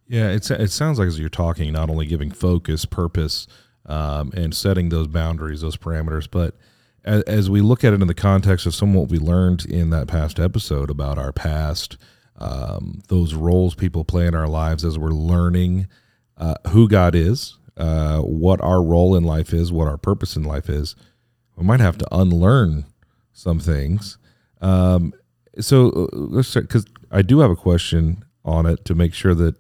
Yeah, 0.05 0.29
it's, 0.29 0.51
it 0.51 0.71
sounds 0.71 0.99
like 0.99 1.07
as 1.07 1.19
you're 1.19 1.29
talking, 1.29 1.73
not 1.73 1.89
only 1.89 2.05
giving 2.05 2.29
focus, 2.29 2.85
purpose, 2.85 3.47
um, 3.85 4.31
and 4.35 4.55
setting 4.55 4.89
those 4.89 5.07
boundaries, 5.07 5.61
those 5.61 5.77
parameters, 5.77 6.27
but– 6.29 6.55
as, 7.03 7.23
as, 7.23 7.49
we 7.49 7.61
look 7.61 7.83
at 7.83 7.93
it 7.93 8.01
in 8.01 8.07
the 8.07 8.13
context 8.13 8.65
of 8.65 8.75
some 8.75 8.89
of 8.89 8.95
what 8.95 9.09
we 9.09 9.17
learned 9.17 9.65
in 9.65 9.89
that 9.89 10.07
past 10.07 10.39
episode 10.39 10.89
about 10.89 11.17
our 11.17 11.31
past, 11.31 11.97
um, 12.37 13.01
those 13.07 13.33
roles 13.33 13.75
people 13.75 14.03
play 14.03 14.27
in 14.27 14.35
our 14.35 14.47
lives 14.47 14.85
as 14.85 14.99
we're 14.99 15.09
learning 15.09 15.87
uh, 16.37 16.55
who 16.69 16.87
God 16.87 17.15
is, 17.15 17.57
uh, 17.77 18.19
what 18.19 18.61
our 18.61 18.83
role 18.83 19.15
in 19.15 19.23
life 19.23 19.53
is, 19.53 19.71
what 19.71 19.87
our 19.87 19.97
purpose 19.97 20.35
in 20.35 20.43
life 20.43 20.69
is, 20.69 20.95
we 21.55 21.65
might 21.65 21.79
have 21.79 21.97
to 21.97 22.07
unlearn 22.15 22.85
some 23.33 23.59
things. 23.59 24.17
Um, 24.61 25.13
so 25.59 25.89
uh, 25.89 26.07
let's 26.17 26.53
because 26.53 26.85
I 27.09 27.21
do 27.21 27.39
have 27.39 27.51
a 27.51 27.55
question 27.55 28.23
on 28.45 28.65
it 28.65 28.85
to 28.85 28.95
make 28.95 29.13
sure 29.13 29.35
that. 29.35 29.55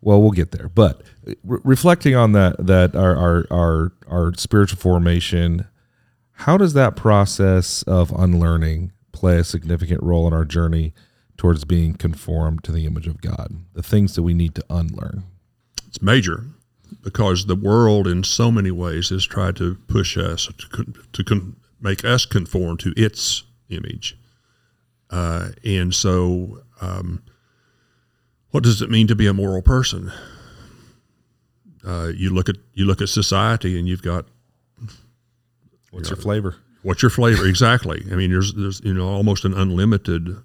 Well, 0.00 0.20
we'll 0.22 0.30
get 0.30 0.52
there, 0.52 0.68
but 0.68 1.02
re- 1.42 1.60
reflecting 1.64 2.14
on 2.14 2.32
that, 2.32 2.64
that 2.64 2.94
our, 2.94 3.16
our 3.16 3.46
our 3.50 3.92
our 4.06 4.34
spiritual 4.34 4.78
formation, 4.78 5.66
how 6.32 6.56
does 6.56 6.72
that 6.74 6.94
process 6.94 7.82
of 7.82 8.12
unlearning 8.12 8.92
play 9.12 9.38
a 9.38 9.44
significant 9.44 10.00
role 10.02 10.26
in 10.28 10.32
our 10.32 10.44
journey 10.44 10.94
towards 11.36 11.64
being 11.64 11.94
conformed 11.94 12.62
to 12.64 12.72
the 12.72 12.86
image 12.86 13.08
of 13.08 13.20
God? 13.20 13.52
The 13.74 13.82
things 13.82 14.14
that 14.14 14.22
we 14.22 14.34
need 14.34 14.54
to 14.54 14.64
unlearn. 14.70 15.24
It's 15.88 16.00
major. 16.00 16.44
because 17.02 17.46
the 17.46 17.56
world, 17.56 18.06
in 18.06 18.22
so 18.24 18.50
many 18.50 18.70
ways, 18.70 19.08
has 19.10 19.24
tried 19.26 19.56
to 19.56 19.74
push 19.88 20.16
us 20.16 20.46
to 20.46 20.84
to 21.12 21.24
con- 21.24 21.56
make 21.80 22.04
us 22.04 22.24
conform 22.24 22.76
to 22.78 22.92
its 22.96 23.42
image, 23.68 24.16
uh, 25.10 25.48
and 25.64 25.92
so. 25.92 26.62
Um, 26.80 27.22
what 28.50 28.62
does 28.62 28.82
it 28.82 28.90
mean 28.90 29.06
to 29.08 29.14
be 29.14 29.26
a 29.26 29.34
moral 29.34 29.62
person? 29.62 30.12
Uh, 31.86 32.10
you 32.14 32.30
look 32.30 32.48
at 32.48 32.56
you 32.74 32.84
look 32.84 33.00
at 33.00 33.08
society, 33.08 33.78
and 33.78 33.88
you've 33.88 34.02
got 34.02 34.26
What's 35.90 36.10
your 36.10 36.16
flavor? 36.16 36.56
what's 36.82 37.02
your 37.02 37.10
flavor 37.10 37.46
exactly? 37.46 38.04
I 38.10 38.14
mean, 38.14 38.30
there's 38.30 38.54
there's 38.54 38.80
you 38.84 38.94
know 38.94 39.08
almost 39.08 39.44
an 39.44 39.54
unlimited 39.54 40.36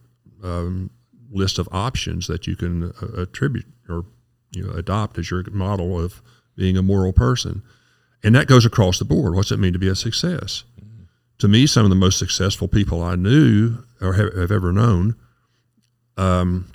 um, 0.43 0.89
list 1.31 1.59
of 1.59 1.67
options 1.71 2.27
that 2.27 2.47
you 2.47 2.55
can 2.55 2.91
uh, 3.01 3.21
attribute 3.21 3.65
or 3.89 4.05
you 4.51 4.63
know 4.63 4.73
adopt 4.73 5.17
as 5.17 5.31
your 5.31 5.43
model 5.51 5.99
of 5.99 6.21
being 6.55 6.77
a 6.77 6.81
moral 6.81 7.13
person, 7.13 7.63
and 8.23 8.35
that 8.35 8.47
goes 8.47 8.65
across 8.65 8.99
the 8.99 9.05
board. 9.05 9.35
What's 9.35 9.51
it 9.51 9.59
mean 9.59 9.73
to 9.73 9.79
be 9.79 9.87
a 9.87 9.95
success? 9.95 10.63
To 11.39 11.47
me, 11.47 11.65
some 11.67 11.83
of 11.83 11.89
the 11.89 11.95
most 11.95 12.19
successful 12.19 12.67
people 12.67 13.01
I 13.01 13.15
knew 13.15 13.83
or 13.99 14.13
have, 14.13 14.33
have 14.35 14.51
ever 14.51 14.71
known 14.71 15.15
um, 16.15 16.71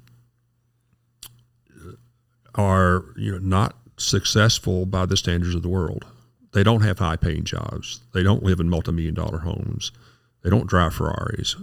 are 2.59 3.05
you 3.16 3.33
know 3.33 3.38
not 3.38 3.77
successful 3.97 4.85
by 4.85 5.07
the 5.07 5.16
standards 5.16 5.55
of 5.55 5.62
the 5.62 5.68
world. 5.68 6.05
They 6.53 6.62
don't 6.62 6.83
have 6.83 6.99
high 6.99 7.16
paying 7.16 7.44
jobs. 7.44 8.01
They 8.12 8.23
don't 8.23 8.42
live 8.42 8.61
in 8.61 8.68
multi 8.68 8.92
million 8.92 9.14
dollar 9.14 9.38
homes. 9.38 9.92
They 10.42 10.51
don't 10.51 10.66
drive 10.66 10.94
Ferraris. 10.94 11.57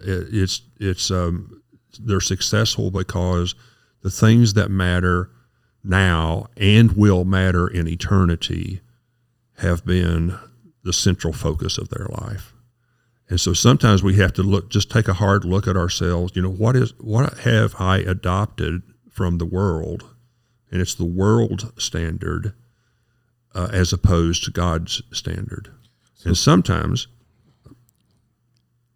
It, 0.00 0.28
it's 0.30 0.62
it's 0.78 1.10
um, 1.10 1.62
they're 1.98 2.20
successful 2.20 2.90
because 2.90 3.54
the 4.02 4.10
things 4.10 4.54
that 4.54 4.70
matter 4.70 5.30
now 5.84 6.46
and 6.56 6.92
will 6.92 7.24
matter 7.24 7.66
in 7.66 7.88
eternity 7.88 8.80
have 9.58 9.84
been 9.84 10.38
the 10.82 10.92
central 10.92 11.32
focus 11.32 11.78
of 11.78 11.88
their 11.88 12.06
life. 12.10 12.52
And 13.28 13.40
so 13.40 13.52
sometimes 13.52 14.02
we 14.02 14.16
have 14.16 14.32
to 14.34 14.42
look, 14.42 14.68
just 14.68 14.90
take 14.90 15.08
a 15.08 15.14
hard 15.14 15.44
look 15.44 15.66
at 15.66 15.76
ourselves. 15.76 16.34
You 16.34 16.42
know, 16.42 16.50
what 16.50 16.76
is 16.76 16.92
what 16.98 17.38
have 17.40 17.74
I 17.78 17.98
adopted 17.98 18.82
from 19.10 19.38
the 19.38 19.46
world, 19.46 20.04
and 20.72 20.80
it's 20.80 20.94
the 20.94 21.04
world 21.04 21.72
standard 21.76 22.54
uh, 23.54 23.68
as 23.70 23.92
opposed 23.92 24.42
to 24.44 24.50
God's 24.50 25.02
standard. 25.12 25.70
and 26.24 26.36
sometimes 26.36 27.06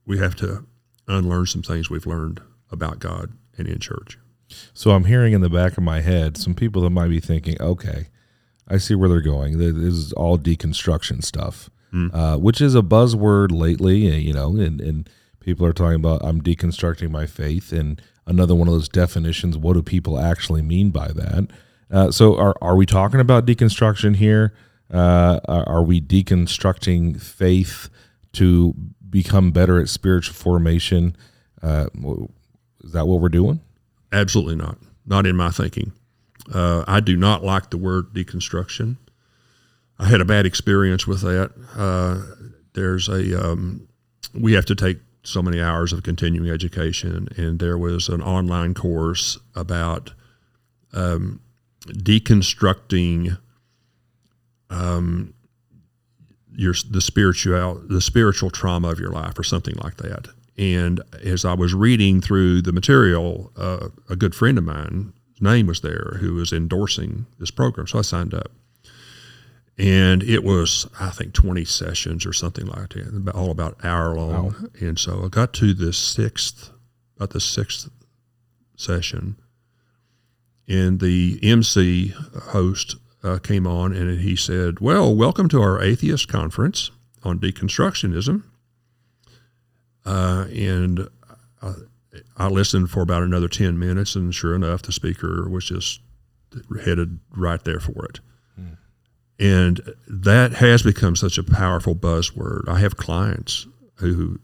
we 0.06 0.18
have 0.18 0.34
to 0.36 0.66
unlearn 1.06 1.46
some 1.46 1.62
things 1.62 1.90
we've 1.90 2.06
learned 2.06 2.40
about 2.70 2.98
God 2.98 3.32
and 3.58 3.68
in 3.68 3.78
church. 3.78 4.18
So 4.72 4.92
I'm 4.92 5.04
hearing 5.04 5.32
in 5.32 5.40
the 5.40 5.50
back 5.50 5.76
of 5.76 5.82
my 5.82 6.00
head 6.00 6.36
some 6.36 6.54
people 6.54 6.82
that 6.82 6.90
might 6.90 7.08
be 7.08 7.20
thinking, 7.20 7.60
okay, 7.60 8.06
I 8.68 8.78
see 8.78 8.94
where 8.94 9.08
they're 9.08 9.20
going. 9.20 9.58
This 9.58 9.74
is 9.74 10.12
all 10.14 10.38
deconstruction 10.38 11.22
stuff, 11.24 11.68
uh, 12.12 12.36
which 12.36 12.60
is 12.60 12.74
a 12.74 12.82
buzzword 12.82 13.50
lately, 13.52 14.10
uh, 14.10 14.14
you 14.14 14.32
know, 14.32 14.56
and, 14.56 14.80
and 14.80 15.08
people 15.40 15.66
are 15.66 15.72
talking 15.72 15.96
about 15.96 16.24
I'm 16.24 16.40
deconstructing 16.42 17.10
my 17.10 17.26
faith. 17.26 17.72
And 17.72 18.00
another 18.26 18.54
one 18.54 18.68
of 18.68 18.74
those 18.74 18.88
definitions, 18.88 19.56
what 19.56 19.74
do 19.74 19.82
people 19.82 20.18
actually 20.18 20.62
mean 20.62 20.90
by 20.90 21.08
that? 21.08 21.48
Uh, 21.90 22.10
so 22.10 22.36
are, 22.36 22.54
are 22.60 22.76
we 22.76 22.86
talking 22.86 23.20
about 23.20 23.46
deconstruction 23.46 24.16
here? 24.16 24.54
Uh, 24.92 25.40
are 25.48 25.82
we 25.82 26.00
deconstructing 26.00 27.20
faith 27.20 27.88
to 28.32 28.74
become 29.08 29.50
better 29.50 29.80
at 29.80 29.88
spiritual 29.88 30.34
formation? 30.34 31.16
Uh, 31.62 31.86
is 32.82 32.92
that 32.92 33.06
what 33.06 33.20
we're 33.20 33.28
doing? 33.28 33.60
Absolutely 34.12 34.56
not. 34.56 34.78
Not 35.04 35.26
in 35.26 35.36
my 35.36 35.50
thinking. 35.50 35.92
Uh, 36.52 36.84
I 36.86 37.00
do 37.00 37.16
not 37.16 37.42
like 37.42 37.70
the 37.70 37.78
word 37.78 38.12
deconstruction. 38.12 38.96
I 39.98 40.06
had 40.06 40.20
a 40.20 40.24
bad 40.24 40.46
experience 40.46 41.06
with 41.06 41.22
that. 41.22 41.52
Uh, 41.76 42.22
there's 42.74 43.08
a 43.08 43.50
um, 43.50 43.88
we 44.34 44.52
have 44.52 44.66
to 44.66 44.74
take 44.74 44.98
so 45.22 45.42
many 45.42 45.60
hours 45.60 45.92
of 45.92 46.02
continuing 46.02 46.50
education, 46.50 47.28
and 47.36 47.58
there 47.58 47.78
was 47.78 48.08
an 48.08 48.22
online 48.22 48.74
course 48.74 49.38
about 49.54 50.12
um, 50.92 51.40
deconstructing 51.86 53.38
um, 54.70 55.34
your 56.54 56.74
the 56.90 57.00
spiritual 57.00 57.82
the 57.88 58.00
spiritual 58.00 58.50
trauma 58.50 58.88
of 58.88 58.98
your 58.98 59.10
life, 59.10 59.38
or 59.38 59.44
something 59.44 59.74
like 59.76 59.96
that. 59.96 60.28
And 60.58 61.02
as 61.22 61.44
I 61.44 61.54
was 61.54 61.74
reading 61.74 62.20
through 62.20 62.62
the 62.62 62.72
material, 62.72 63.52
uh, 63.56 63.88
a 64.08 64.16
good 64.16 64.34
friend 64.34 64.56
of 64.56 64.64
mine, 64.64 65.12
name 65.40 65.66
was 65.66 65.80
there, 65.80 66.16
who 66.20 66.34
was 66.34 66.52
endorsing 66.52 67.26
this 67.38 67.50
program. 67.50 67.86
So 67.86 67.98
I 67.98 68.02
signed 68.02 68.34
up. 68.34 68.50
And 69.78 70.22
it 70.22 70.42
was, 70.42 70.88
I 70.98 71.10
think, 71.10 71.34
20 71.34 71.66
sessions 71.66 72.24
or 72.24 72.32
something 72.32 72.64
like 72.64 72.90
that, 72.90 73.08
about, 73.14 73.34
all 73.34 73.50
about 73.50 73.84
hour 73.84 74.14
long. 74.14 74.70
And 74.80 74.98
so 74.98 75.22
I 75.24 75.28
got 75.28 75.52
to 75.54 75.74
the 75.74 75.92
sixth, 75.92 76.70
about 77.16 77.30
the 77.30 77.40
sixth 77.40 77.90
session, 78.76 79.36
and 80.68 81.00
the 81.00 81.38
MC 81.42 82.08
host 82.08 82.96
uh, 83.22 83.38
came 83.38 83.66
on 83.66 83.92
and 83.92 84.20
he 84.20 84.36
said, 84.36 84.80
Well, 84.80 85.14
welcome 85.14 85.48
to 85.50 85.60
our 85.60 85.82
atheist 85.82 86.28
conference 86.28 86.90
on 87.22 87.38
deconstructionism. 87.38 88.44
Uh, 90.04 90.46
and 90.52 91.08
I, 91.62 91.72
I 92.36 92.48
listened 92.48 92.90
for 92.90 93.02
about 93.02 93.22
another 93.22 93.48
10 93.48 93.78
minutes, 93.78 94.14
and 94.14 94.34
sure 94.34 94.54
enough, 94.54 94.82
the 94.82 94.92
speaker 94.92 95.48
was 95.48 95.64
just 95.64 96.00
headed 96.84 97.18
right 97.34 97.62
there 97.64 97.80
for 97.80 98.04
it. 98.06 98.20
And 99.38 99.94
that 100.08 100.54
has 100.54 100.82
become 100.82 101.16
such 101.16 101.36
a 101.36 101.42
powerful 101.42 101.94
buzzword. 101.94 102.68
I 102.68 102.78
have 102.78 102.96
clients 102.96 103.66
who 103.96 104.38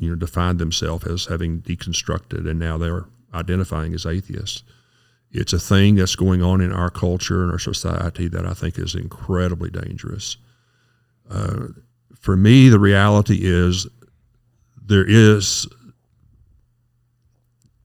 you 0.00 0.10
know 0.10 0.14
define 0.14 0.56
themselves 0.58 1.06
as 1.06 1.26
having 1.26 1.60
deconstructed, 1.60 2.48
and 2.48 2.58
now 2.58 2.78
they're 2.78 3.06
identifying 3.34 3.92
as 3.94 4.06
atheists. 4.06 4.62
It's 5.34 5.52
a 5.52 5.58
thing 5.58 5.96
that's 5.96 6.14
going 6.14 6.42
on 6.42 6.60
in 6.60 6.72
our 6.72 6.90
culture 6.90 7.42
and 7.42 7.50
our 7.50 7.58
society 7.58 8.28
that 8.28 8.46
I 8.46 8.54
think 8.54 8.78
is 8.78 8.94
incredibly 8.94 9.68
dangerous. 9.68 10.36
Uh, 11.28 11.66
for 12.20 12.36
me, 12.36 12.68
the 12.68 12.78
reality 12.78 13.40
is 13.42 13.88
there 14.80 15.04
is 15.04 15.66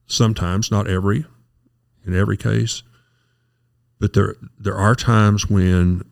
sometimes, 0.06 0.70
not 0.70 0.86
every, 0.88 1.24
in 2.06 2.14
every 2.14 2.36
case, 2.36 2.84
but 3.98 4.12
there 4.12 4.36
there 4.56 4.76
are 4.76 4.94
times 4.94 5.50
when 5.50 6.04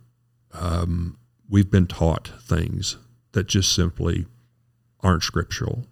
um, 0.52 1.18
we've 1.48 1.70
been 1.70 1.86
taught 1.86 2.32
things 2.42 2.96
that 3.32 3.46
just 3.46 3.72
simply 3.72 4.26
aren't 5.02 5.22
scriptural. 5.22 5.86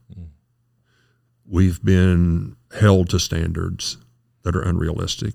We've 1.49 1.83
been 1.85 2.57
held 2.73 3.11
to 3.11 3.21
standards 3.21 3.99
that 4.47 4.55
are 4.55 4.63
unrealistic. 4.63 5.35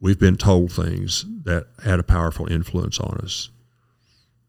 We've 0.00 0.18
been 0.18 0.38
told 0.38 0.72
things 0.72 1.26
that 1.42 1.66
had 1.84 2.00
a 2.00 2.02
powerful 2.02 2.50
influence 2.50 2.98
on 2.98 3.18
us. 3.22 3.50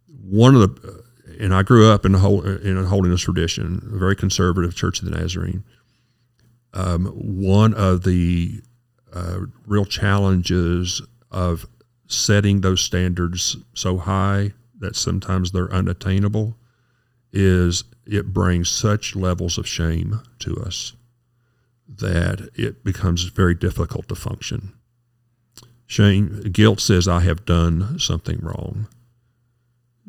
One 0.07 0.55
of 0.55 0.61
the, 0.61 1.03
and 1.37 1.53
I 1.53 1.63
grew 1.63 1.91
up 1.91 2.05
in 2.05 2.15
a, 2.15 2.17
hol- 2.17 2.45
in 2.45 2.77
a 2.77 2.85
holiness 2.85 3.19
tradition, 3.19 3.89
a 3.93 3.97
very 3.97 4.15
conservative 4.15 4.73
Church 4.73 5.01
of 5.01 5.05
the 5.09 5.19
Nazarene. 5.19 5.65
Um, 6.73 7.07
one 7.07 7.73
of 7.73 8.03
the 8.03 8.61
uh, 9.11 9.39
real 9.67 9.85
challenges 9.85 11.01
of 11.29 11.67
setting 12.07 12.61
those 12.61 12.79
standards 12.79 13.57
so 13.73 13.97
high 13.97 14.53
that 14.79 14.95
sometimes 14.95 15.51
they're 15.51 15.73
unattainable 15.73 16.55
is 17.33 17.83
it 18.05 18.31
brings 18.31 18.69
such 18.69 19.13
levels 19.13 19.57
of 19.57 19.67
shame 19.67 20.21
to 20.39 20.55
us 20.55 20.93
that 21.97 22.49
it 22.55 22.83
becomes 22.83 23.23
very 23.23 23.55
difficult 23.55 24.07
to 24.07 24.15
function. 24.15 24.73
Shame, 25.87 26.41
guilt 26.51 26.79
says 26.79 27.07
I 27.07 27.21
have 27.21 27.45
done 27.45 27.97
something 27.99 28.39
wrong. 28.41 28.87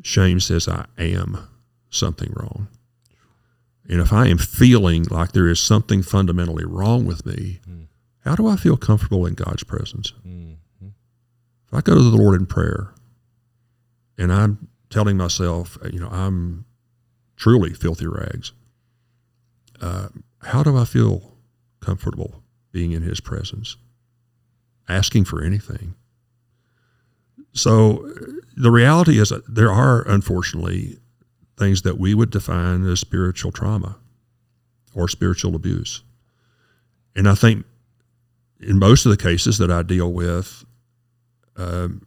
Shame 0.03 0.39
says 0.39 0.67
I 0.67 0.85
am 0.97 1.47
something 1.89 2.31
wrong. 2.35 2.67
And 3.89 3.99
if 3.99 4.13
I 4.13 4.27
am 4.27 4.37
feeling 4.37 5.05
like 5.09 5.31
there 5.31 5.49
is 5.49 5.59
something 5.59 6.03
fundamentally 6.03 6.65
wrong 6.65 7.05
with 7.05 7.25
me, 7.25 7.59
how 8.19 8.35
do 8.35 8.47
I 8.47 8.55
feel 8.55 8.77
comfortable 8.77 9.25
in 9.25 9.33
God's 9.33 9.63
presence? 9.63 10.13
If 11.67 11.73
I 11.73 11.81
go 11.81 11.95
to 11.95 12.01
the 12.01 12.15
Lord 12.15 12.39
in 12.39 12.45
prayer 12.45 12.93
and 14.17 14.31
I'm 14.31 14.67
telling 14.89 15.17
myself, 15.17 15.77
you 15.91 15.99
know, 15.99 16.09
I'm 16.09 16.65
truly 17.35 17.73
filthy 17.73 18.05
rags, 18.05 18.51
uh, 19.81 20.09
how 20.43 20.61
do 20.61 20.77
I 20.77 20.85
feel 20.85 21.30
comfortable 21.81 22.43
being 22.71 22.91
in 22.93 23.01
His 23.01 23.19
presence, 23.19 23.75
asking 24.87 25.25
for 25.25 25.43
anything? 25.43 25.95
So 27.53 28.09
the 28.55 28.71
reality 28.71 29.19
is 29.19 29.29
that 29.29 29.43
there 29.53 29.71
are, 29.71 30.07
unfortunately, 30.07 30.99
things 31.57 31.81
that 31.81 31.97
we 31.97 32.13
would 32.13 32.29
define 32.29 32.87
as 32.87 32.99
spiritual 32.99 33.51
trauma 33.51 33.97
or 34.95 35.07
spiritual 35.07 35.55
abuse. 35.55 36.03
And 37.15 37.27
I 37.27 37.35
think 37.35 37.65
in 38.59 38.79
most 38.79 39.05
of 39.05 39.11
the 39.11 39.17
cases 39.17 39.57
that 39.57 39.71
I 39.71 39.83
deal 39.83 40.11
with, 40.11 40.63
um, 41.57 42.05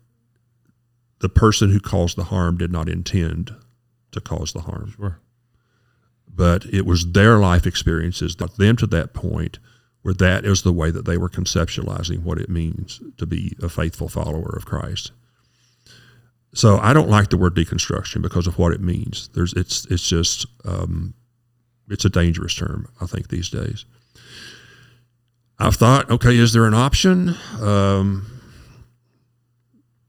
the 1.21 1.29
person 1.29 1.71
who 1.71 1.81
caused 1.81 2.17
the 2.17 2.25
harm 2.25 2.57
did 2.57 2.73
not 2.73 2.89
intend 2.89 3.55
to 4.13 4.21
cause 4.21 4.53
the 4.53 4.63
harm. 4.63 4.95
Sure. 4.97 5.19
But 6.35 6.67
it 6.67 6.85
was 6.85 7.13
their 7.13 7.39
life 7.39 7.67
experiences 7.67 8.37
that 8.37 8.57
them 8.57 8.77
to 8.77 8.87
that 8.89 9.15
point 9.15 9.59
where 10.03 10.15
that 10.15 10.45
is 10.45 10.63
the 10.63 10.73
way 10.73 10.91
that 10.91 11.07
they 11.07 11.17
were 11.17 11.29
conceptualizing 11.29 12.23
what 12.23 12.39
it 12.39 12.51
means 12.51 13.01
to 13.17 13.25
be 13.25 13.57
a 13.63 13.69
faithful 13.69 14.09
follower 14.09 14.55
of 14.57 14.67
Christ. 14.67 15.13
So 16.55 16.79
I 16.79 16.93
don't 16.93 17.09
like 17.09 17.31
the 17.31 17.37
word 17.37 17.57
deconstruction 17.57 18.23
because 18.23 18.47
of 18.47 18.59
what 18.59 18.73
it 18.73 18.81
means. 18.81 19.29
There's 19.35 19.53
it's 19.55 19.87
it's 19.87 20.07
just 20.09 20.47
um, 20.65 21.15
it's 21.89 22.05
a 22.05 22.11
dangerous 22.11 22.55
term 22.55 22.89
I 23.01 23.07
think 23.07 23.29
these 23.29 23.51
days. 23.51 23.85
I've 25.59 25.77
thought, 25.77 26.11
okay, 26.11 26.37
is 26.37 26.53
there 26.53 26.67
an 26.67 26.75
option? 26.75 27.37
Um, 27.61 28.27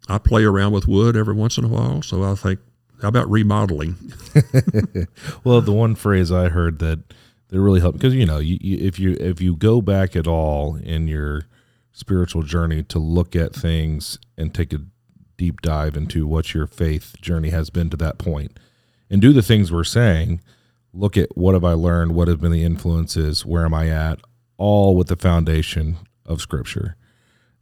I 0.08 0.18
play 0.18 0.44
around 0.44 0.74
with 0.74 0.88
wood 0.88 1.16
every 1.16 1.36
once 1.36 1.58
in 1.58 1.64
a 1.64 1.68
while, 1.68 2.02
so 2.02 2.24
I 2.24 2.36
think, 2.36 2.60
how 3.06 3.10
about 3.10 3.30
remodeling? 3.30 3.98
well, 5.44 5.62
the 5.62 5.72
one 5.72 5.94
phrase 5.94 6.32
I 6.32 6.50
heard 6.50 6.80
that 6.80 7.14
that 7.50 7.62
really 7.62 7.80
helped 7.80 8.00
because 8.00 8.16
you 8.16 8.26
know, 8.26 8.40
you, 8.40 8.58
you, 8.60 8.78
if 8.80 8.98
you 8.98 9.16
if 9.20 9.40
you 9.40 9.56
go 9.56 9.80
back 9.80 10.16
at 10.16 10.26
all 10.26 10.78
in 10.78 11.08
your 11.08 11.44
spiritual 11.92 12.42
journey 12.42 12.82
to 12.82 12.98
look 12.98 13.36
at 13.36 13.54
things 13.54 14.18
and 14.40 14.56
take 14.56 14.74
a 14.74 14.80
deep 15.38 15.62
dive 15.62 15.96
into 15.96 16.26
what 16.26 16.56
your 16.56 16.66
faith 16.66 17.16
journey 17.22 17.52
has 17.52 17.70
been 17.70 17.92
to 17.92 17.98
that 17.98 18.18
point, 18.18 18.58
and 19.08 19.22
do 19.22 19.32
the 19.32 19.44
things 19.44 19.72
we're 19.72 19.84
saying. 19.84 20.42
Look 20.92 21.16
at 21.16 21.38
what 21.38 21.54
have 21.54 21.64
I 21.64 21.74
learned, 21.74 22.16
what 22.16 22.28
have 22.28 22.42
been 22.42 22.54
the 22.54 22.64
influences, 22.64 23.46
where 23.46 23.66
am 23.66 23.74
I 23.76 23.90
at, 23.90 24.20
all 24.58 24.96
with 24.96 25.10
the 25.10 25.16
foundation 25.16 25.98
of 26.26 26.42
Scripture. 26.42 26.96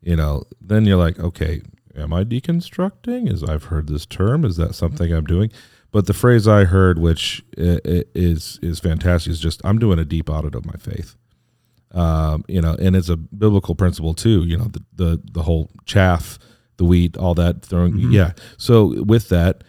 You 0.01 0.15
know, 0.15 0.43
then 0.61 0.85
you're 0.85 0.97
like, 0.97 1.19
okay, 1.19 1.61
am 1.95 2.13
I 2.13 2.23
deconstructing? 2.23 3.31
Is 3.31 3.43
I've 3.43 3.65
heard 3.65 3.87
this 3.87 4.05
term? 4.05 4.45
Is 4.45 4.57
that 4.57 4.75
something 4.75 5.11
I'm 5.11 5.25
doing? 5.25 5.51
But 5.91 6.07
the 6.07 6.13
phrase 6.13 6.47
I 6.47 6.63
heard, 6.63 6.97
which 6.97 7.43
is 7.55 8.59
is 8.61 8.79
fantastic, 8.79 9.31
is 9.31 9.39
just 9.39 9.61
I'm 9.63 9.77
doing 9.77 9.99
a 9.99 10.05
deep 10.05 10.29
audit 10.29 10.55
of 10.55 10.65
my 10.65 10.73
faith. 10.73 11.15
Um, 11.91 12.43
you 12.47 12.61
know, 12.61 12.75
and 12.79 12.95
it's 12.95 13.09
a 13.09 13.15
biblical 13.17 13.75
principle 13.75 14.15
too. 14.15 14.43
You 14.43 14.57
know, 14.57 14.65
the 14.65 14.83
the, 14.95 15.21
the 15.31 15.43
whole 15.43 15.69
chaff, 15.85 16.39
the 16.77 16.85
wheat, 16.85 17.15
all 17.15 17.35
that 17.35 17.63
throwing. 17.63 17.93
Mm-hmm. 17.93 18.11
Yeah. 18.11 18.31
So 18.57 19.03
with 19.03 19.29
that, 19.29 19.63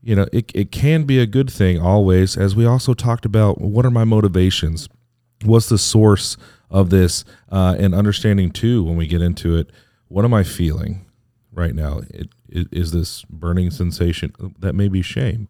you 0.00 0.14
know, 0.14 0.28
it 0.32 0.52
it 0.54 0.70
can 0.70 1.04
be 1.04 1.18
a 1.18 1.26
good 1.26 1.50
thing 1.50 1.80
always. 1.80 2.36
As 2.36 2.54
we 2.54 2.64
also 2.64 2.94
talked 2.94 3.24
about, 3.24 3.60
what 3.60 3.84
are 3.84 3.90
my 3.90 4.04
motivations? 4.04 4.88
What's 5.44 5.68
the 5.68 5.78
source 5.78 6.36
of 6.70 6.90
this? 6.90 7.24
Uh, 7.50 7.74
and 7.78 7.96
understanding 7.96 8.52
too, 8.52 8.84
when 8.84 8.96
we 8.96 9.08
get 9.08 9.20
into 9.20 9.56
it, 9.56 9.70
what 10.06 10.24
am 10.24 10.32
I 10.32 10.44
feeling? 10.44 11.04
Right 11.54 11.74
now 11.74 12.00
it, 12.10 12.28
it 12.48 12.68
is 12.72 12.92
this 12.92 13.22
burning 13.24 13.70
sensation 13.70 14.32
that 14.58 14.74
may 14.74 14.88
be 14.88 15.02
shame 15.02 15.48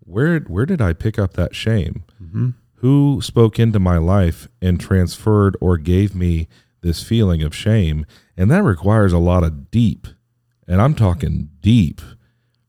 where 0.00 0.40
where 0.40 0.66
did 0.66 0.80
i 0.80 0.92
pick 0.92 1.18
up 1.18 1.34
that 1.34 1.54
shame 1.54 2.04
mm-hmm. 2.22 2.50
who 2.76 3.20
spoke 3.22 3.58
into 3.58 3.78
my 3.78 3.98
life 3.98 4.48
and 4.60 4.80
transferred 4.80 5.56
or 5.60 5.76
gave 5.76 6.14
me 6.14 6.48
this 6.80 7.02
feeling 7.02 7.42
of 7.42 7.54
shame 7.54 8.06
and 8.36 8.50
that 8.50 8.62
requires 8.62 9.12
a 9.12 9.18
lot 9.18 9.44
of 9.44 9.70
deep 9.70 10.06
and 10.66 10.80
i'm 10.80 10.94
talking 10.94 11.50
deep 11.60 12.00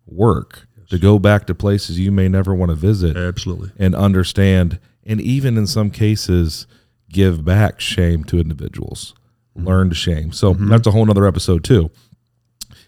work 0.06 0.68
yes. 0.78 0.90
to 0.90 0.98
go 0.98 1.18
back 1.18 1.46
to 1.48 1.56
places 1.56 2.00
you 2.00 2.12
may 2.12 2.28
never 2.28 2.54
want 2.54 2.70
to 2.70 2.76
visit 2.76 3.16
absolutely 3.18 3.72
and 3.78 3.96
understand 3.96 4.80
and 5.06 5.22
even 5.22 5.58
in 5.58 5.68
some 5.68 5.90
cases 5.90 6.68
give 7.10 7.44
back 7.44 7.80
shame 7.80 8.24
to 8.24 8.40
individuals 8.40 9.14
mm-hmm. 9.58 9.68
learned 9.68 9.96
shame 9.96 10.32
so 10.32 10.54
mm-hmm. 10.54 10.68
that's 10.68 10.88
a 10.88 10.92
whole 10.92 11.06
nother 11.06 11.26
episode 11.26 11.64
too 11.64 11.90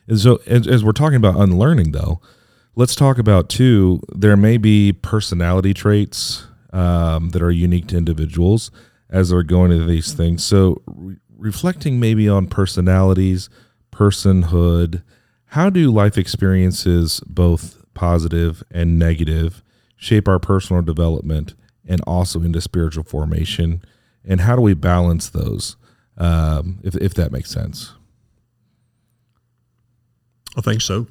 and 0.07 0.19
so, 0.19 0.39
as, 0.45 0.67
as 0.67 0.83
we're 0.83 0.91
talking 0.91 1.17
about 1.17 1.35
unlearning, 1.35 1.91
though, 1.91 2.21
let's 2.75 2.95
talk 2.95 3.17
about 3.17 3.49
too. 3.49 4.01
There 4.13 4.37
may 4.37 4.57
be 4.57 4.93
personality 4.93 5.73
traits 5.73 6.45
um, 6.71 7.29
that 7.29 7.41
are 7.41 7.51
unique 7.51 7.87
to 7.87 7.97
individuals 7.97 8.69
as 9.09 9.29
they're 9.29 9.43
going 9.43 9.71
into 9.71 9.85
these 9.85 10.13
things. 10.13 10.43
So, 10.43 10.81
re- 10.85 11.17
reflecting 11.37 11.99
maybe 11.99 12.29
on 12.29 12.47
personalities, 12.47 13.49
personhood, 13.91 15.01
how 15.49 15.69
do 15.69 15.91
life 15.91 16.17
experiences, 16.17 17.21
both 17.25 17.83
positive 17.93 18.61
and 18.69 18.99
negative, 18.99 19.63
shape 19.95 20.27
our 20.27 20.39
personal 20.39 20.81
development 20.81 21.55
and 21.87 22.01
also 22.01 22.41
into 22.41 22.61
spiritual 22.61 23.03
formation? 23.03 23.83
And 24.23 24.41
how 24.41 24.55
do 24.55 24.61
we 24.61 24.73
balance 24.73 25.29
those, 25.29 25.77
um, 26.17 26.79
if, 26.83 26.95
if 26.97 27.13
that 27.15 27.31
makes 27.31 27.49
sense? 27.49 27.94
I 30.57 30.61
think 30.61 30.81
so. 30.81 31.07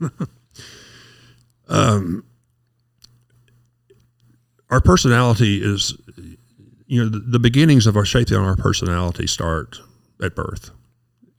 um, 1.68 2.24
our 4.70 4.80
personality 4.80 5.62
is, 5.62 5.96
you 6.86 7.02
know, 7.02 7.08
the, 7.08 7.18
the, 7.18 7.38
beginnings 7.38 7.86
of 7.86 7.96
our 7.96 8.04
shaping 8.04 8.36
on 8.36 8.44
our 8.44 8.56
personality 8.56 9.26
start 9.26 9.80
at 10.22 10.34
birth. 10.34 10.70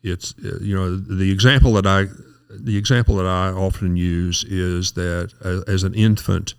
It's, 0.03 0.33
you 0.38 0.75
know, 0.75 0.95
the 0.95 1.31
example 1.31 1.73
that 1.73 1.85
I, 1.85 2.05
the 2.49 2.77
example 2.77 3.15
that 3.15 3.25
I 3.25 3.49
often 3.49 3.95
use 3.95 4.43
is 4.43 4.93
that 4.93 5.33
as 5.67 5.83
an 5.83 5.93
infant, 5.93 6.55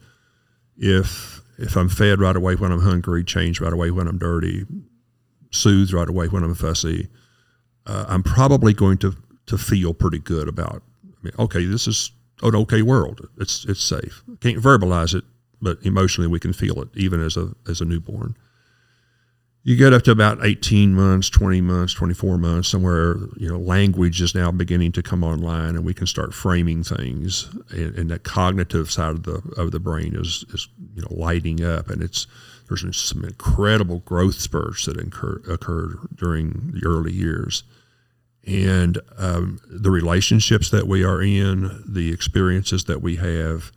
if 0.77 1.41
if 1.59 1.77
I'm 1.77 1.91
fed 1.91 2.21
right 2.21 2.37
away 2.37 2.55
when 2.55 2.73
I'm 2.73 2.81
hungry, 2.81 3.23
changed 3.23 3.61
right 3.61 3.73
away 3.73 3.91
when 3.91 4.09
I'm 4.09 4.17
dirty, 4.17 4.65
soothed 5.51 5.93
right 5.93 6.09
away 6.09 6.27
when 6.29 6.43
I'm 6.43 6.55
fussy, 6.55 7.09
uh, 7.87 8.07
I'm 8.09 8.23
probably 8.23 8.73
going 8.73 8.97
to 8.99 9.15
to 9.51 9.59
feel 9.59 9.93
pretty 9.93 10.21
good 10.21 10.47
about. 10.47 10.83
I 11.05 11.17
mean, 11.23 11.33
okay, 11.39 11.65
this 11.65 11.89
is 11.89 12.13
an 12.43 12.55
okay 12.55 12.83
world. 12.83 13.29
It's 13.37 13.65
it's 13.65 13.83
safe. 13.83 14.23
Can't 14.41 14.63
verbalize 14.63 15.13
it, 15.13 15.25
but 15.61 15.79
emotionally 15.83 16.29
we 16.29 16.39
can 16.39 16.53
feel 16.53 16.81
it 16.81 16.89
even 16.95 17.21
as 17.21 17.37
a 17.37 17.53
as 17.69 17.81
a 17.81 17.85
newborn. 17.85 18.37
You 19.63 19.77
get 19.77 19.93
up 19.93 20.05
to 20.05 20.11
about 20.11 20.43
18 20.43 20.95
months, 20.95 21.29
20 21.29 21.61
months, 21.61 21.93
24 21.93 22.39
months, 22.39 22.67
somewhere, 22.67 23.17
you 23.37 23.47
know, 23.47 23.59
language 23.59 24.23
is 24.23 24.35
now 24.35 24.51
beginning 24.51 24.93
to 24.93 25.03
come 25.03 25.23
online 25.23 25.77
and 25.77 25.85
we 25.85 25.93
can 25.93 26.07
start 26.07 26.33
framing 26.33 26.83
things 26.83 27.47
and, 27.69 27.95
and 27.95 28.11
that 28.11 28.23
cognitive 28.23 28.91
side 28.91 29.11
of 29.11 29.25
the 29.25 29.43
of 29.59 29.73
the 29.73 29.81
brain 29.81 30.15
is, 30.17 30.47
is 30.55 30.69
you 30.95 31.03
know 31.03 31.09
lighting 31.11 31.63
up 31.65 31.91
and 31.91 32.03
it's 32.03 32.27
there's 32.69 32.97
some 32.97 33.25
incredible 33.25 33.99
growth 34.07 34.37
spurts 34.37 34.87
that 34.87 34.97
occur, 34.97 35.43
occurred 35.49 35.99
during 36.15 36.71
the 36.73 36.87
early 36.87 37.13
years 37.13 37.65
and 38.47 38.99
um, 39.19 39.61
the 39.69 39.91
relationships 39.91 40.71
that 40.71 40.87
we 40.87 41.05
are 41.05 41.23
in, 41.23 41.83
the 41.87 42.13
experiences 42.13 42.85
that 42.85 43.03
we 43.03 43.17
have, 43.17 43.71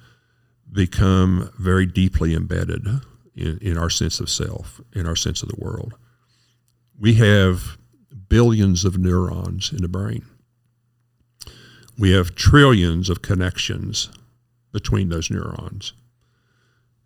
become 0.71 1.51
very 1.59 1.85
deeply 1.85 2.33
embedded 2.33 2.85
in, 3.35 3.57
in 3.61 3.77
our 3.77 3.89
sense 3.89 4.19
of 4.19 4.29
self, 4.29 4.81
in 4.93 5.05
our 5.05 5.15
sense 5.15 5.43
of 5.43 5.49
the 5.49 5.63
world. 5.63 5.93
We 6.99 7.15
have 7.15 7.77
billions 8.29 8.85
of 8.85 8.97
neurons 8.97 9.71
in 9.71 9.81
the 9.81 9.87
brain. 9.87 10.25
We 11.97 12.11
have 12.11 12.35
trillions 12.35 13.09
of 13.09 13.21
connections 13.21 14.09
between 14.71 15.09
those 15.09 15.29
neurons. 15.29 15.93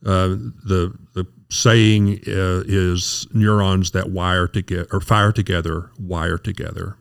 Uh, 0.05 0.29
the 0.63 0.93
the 1.13 1.25
saying 1.49 2.19
uh, 2.27 2.63
is 2.67 3.27
neurons 3.33 3.91
that 3.91 4.09
wire 4.11 4.47
together 4.47 4.87
or 4.91 5.01
fire 5.01 5.31
together 5.31 5.91
wire 5.99 6.37
together 6.37 6.97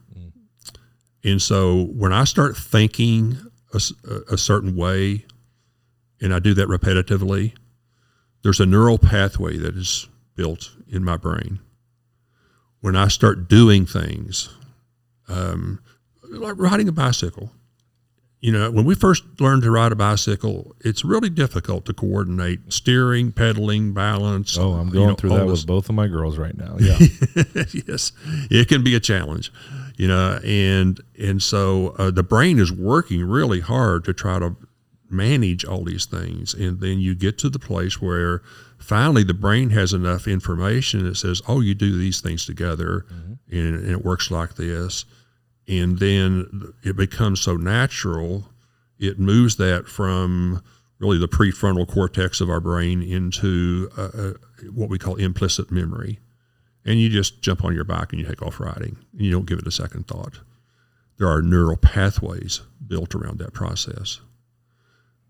and 1.27 1.41
so 1.41 1.83
when 1.87 2.13
I 2.13 2.23
start 2.23 2.55
thinking 2.55 3.37
a, 3.73 3.81
a 4.31 4.37
certain 4.37 4.77
way, 4.77 5.25
and 6.21 6.33
I 6.33 6.39
do 6.39 6.53
that 6.53 6.69
repetitively, 6.69 7.53
there's 8.43 8.61
a 8.61 8.65
neural 8.65 8.97
pathway 8.97 9.57
that 9.57 9.75
is 9.75 10.07
built 10.35 10.71
in 10.87 11.03
my 11.03 11.17
brain. 11.17 11.59
When 12.79 12.95
I 12.95 13.09
start 13.09 13.49
doing 13.49 13.85
things, 13.85 14.49
um, 15.27 15.81
like 16.23 16.55
riding 16.57 16.87
a 16.87 16.93
bicycle, 16.93 17.51
you 18.39 18.51
know, 18.51 18.69
when 18.69 18.85
we 18.85 18.93
first 18.93 19.23
learned 19.41 19.63
to 19.63 19.71
ride 19.71 19.91
a 19.91 19.95
bicycle, 19.95 20.75
it's 20.79 21.03
really 21.03 21.29
difficult 21.29 21.85
to 21.85 21.93
coordinate 21.93 22.71
steering, 22.71 23.31
pedaling, 23.31 23.93
balance. 23.93 24.57
Oh, 24.57 24.73
I'm 24.73 24.89
going 24.89 25.01
you 25.01 25.07
know, 25.07 25.15
through 25.15 25.29
that 25.31 25.47
this. 25.47 25.61
with 25.61 25.67
both 25.67 25.89
of 25.89 25.95
my 25.95 26.07
girls 26.07 26.37
right 26.37 26.55
now. 26.55 26.77
Yeah. 26.87 26.97
yes. 27.87 28.11
It 28.49 28.67
can 28.69 28.83
be 28.83 28.95
a 28.95 28.99
challenge, 28.99 29.51
you 29.97 30.07
know, 30.07 30.39
and 30.43 31.01
and 31.19 31.43
so 31.43 31.89
uh, 31.97 32.11
the 32.11 32.23
brain 32.23 32.59
is 32.59 32.71
working 32.71 33.23
really 33.23 33.59
hard 33.59 34.05
to 34.05 34.13
try 34.13 34.39
to 34.39 34.55
manage 35.09 35.65
all 35.65 35.83
these 35.83 36.05
things, 36.05 36.53
and 36.53 36.79
then 36.79 36.99
you 36.99 37.15
get 37.15 37.37
to 37.39 37.49
the 37.49 37.59
place 37.59 38.01
where 38.01 38.41
finally 38.77 39.23
the 39.23 39.33
brain 39.33 39.71
has 39.71 39.93
enough 39.93 40.27
information 40.27 41.03
that 41.03 41.17
says, 41.17 41.41
"Oh, 41.47 41.59
you 41.59 41.75
do 41.75 41.97
these 41.97 42.21
things 42.21 42.45
together, 42.45 43.05
mm-hmm. 43.11 43.33
and, 43.51 43.75
and 43.75 43.91
it 43.91 44.05
works 44.05 44.31
like 44.31 44.55
this." 44.55 45.03
and 45.67 45.99
then 45.99 46.73
it 46.83 46.95
becomes 46.95 47.41
so 47.41 47.55
natural 47.55 48.49
it 48.99 49.19
moves 49.19 49.57
that 49.57 49.87
from 49.87 50.63
really 50.99 51.19
the 51.19 51.27
prefrontal 51.27 51.87
cortex 51.87 52.41
of 52.41 52.49
our 52.49 52.59
brain 52.59 53.03
into 53.03 53.89
uh, 53.97 54.09
uh, 54.17 54.33
what 54.73 54.89
we 54.89 54.97
call 54.97 55.15
implicit 55.15 55.71
memory 55.71 56.19
and 56.87 56.99
you 56.99 57.09
just 57.09 57.41
jump 57.41 57.63
on 57.63 57.75
your 57.75 57.83
bike 57.83 58.11
and 58.11 58.21
you 58.21 58.27
take 58.27 58.41
off 58.41 58.59
riding 58.59 58.97
and 59.11 59.21
you 59.21 59.31
don't 59.31 59.45
give 59.45 59.59
it 59.59 59.67
a 59.67 59.71
second 59.71 60.07
thought 60.07 60.39
there 61.17 61.27
are 61.27 61.41
neural 61.41 61.77
pathways 61.77 62.61
built 62.85 63.15
around 63.15 63.39
that 63.39 63.53
process. 63.53 64.21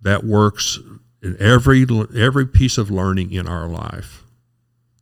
That 0.01 0.23
works 0.23 0.79
in 1.23 1.37
every 1.39 1.85
every 2.15 2.45
piece 2.45 2.77
of 2.77 2.91
learning 2.91 3.31
in 3.31 3.47
our 3.47 3.67
life. 3.67 4.23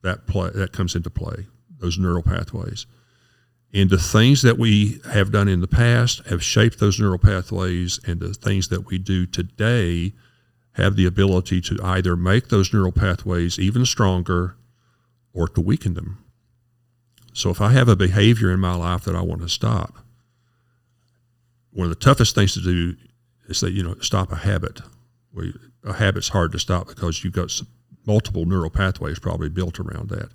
That 0.03 0.27
play 0.27 0.51
that 0.53 0.71
comes 0.71 0.95
into 0.95 1.09
play. 1.09 1.47
Those 1.77 1.97
neural 1.97 2.23
pathways. 2.23 2.85
And 3.73 3.89
the 3.89 3.97
things 3.97 4.41
that 4.43 4.57
we 4.57 5.01
have 5.11 5.31
done 5.31 5.49
in 5.49 5.59
the 5.59 5.67
past 5.67 6.25
have 6.27 6.41
shaped 6.41 6.79
those 6.79 6.97
neural 6.97 7.17
pathways, 7.17 7.99
and 8.07 8.21
the 8.21 8.33
things 8.33 8.69
that 8.69 8.85
we 8.85 8.97
do 8.97 9.25
today 9.25 10.13
have 10.73 10.95
the 10.95 11.05
ability 11.05 11.59
to 11.61 11.77
either 11.83 12.15
make 12.15 12.47
those 12.47 12.71
neural 12.71 12.93
pathways 12.93 13.59
even 13.59 13.85
stronger 13.85 14.55
or 15.33 15.49
to 15.49 15.59
weaken 15.59 15.93
them. 15.93 16.24
So 17.35 17.49
if 17.49 17.59
I 17.59 17.71
have 17.71 17.89
a 17.89 17.97
behavior 17.97 18.49
in 18.49 18.61
my 18.61 18.75
life 18.75 19.03
that 19.03 19.15
I 19.15 19.21
want 19.21 19.41
to 19.41 19.49
stop, 19.49 19.97
one 21.71 21.83
of 21.83 21.89
the 21.89 22.03
toughest 22.03 22.33
things 22.33 22.53
to 22.53 22.61
do 22.61 22.95
is 23.49 23.59
that 23.59 23.73
you 23.73 23.83
know 23.83 23.95
stop 23.99 24.31
a 24.31 24.37
habit. 24.37 24.79
A 25.83 25.93
habit's 25.93 26.29
hard 26.29 26.53
to 26.53 26.59
stop 26.59 26.87
because 26.87 27.23
you've 27.25 27.33
got 27.33 27.61
multiple 28.05 28.45
neural 28.45 28.69
pathways 28.69 29.19
probably 29.19 29.49
built 29.49 29.81
around 29.81 30.07
that. 30.09 30.29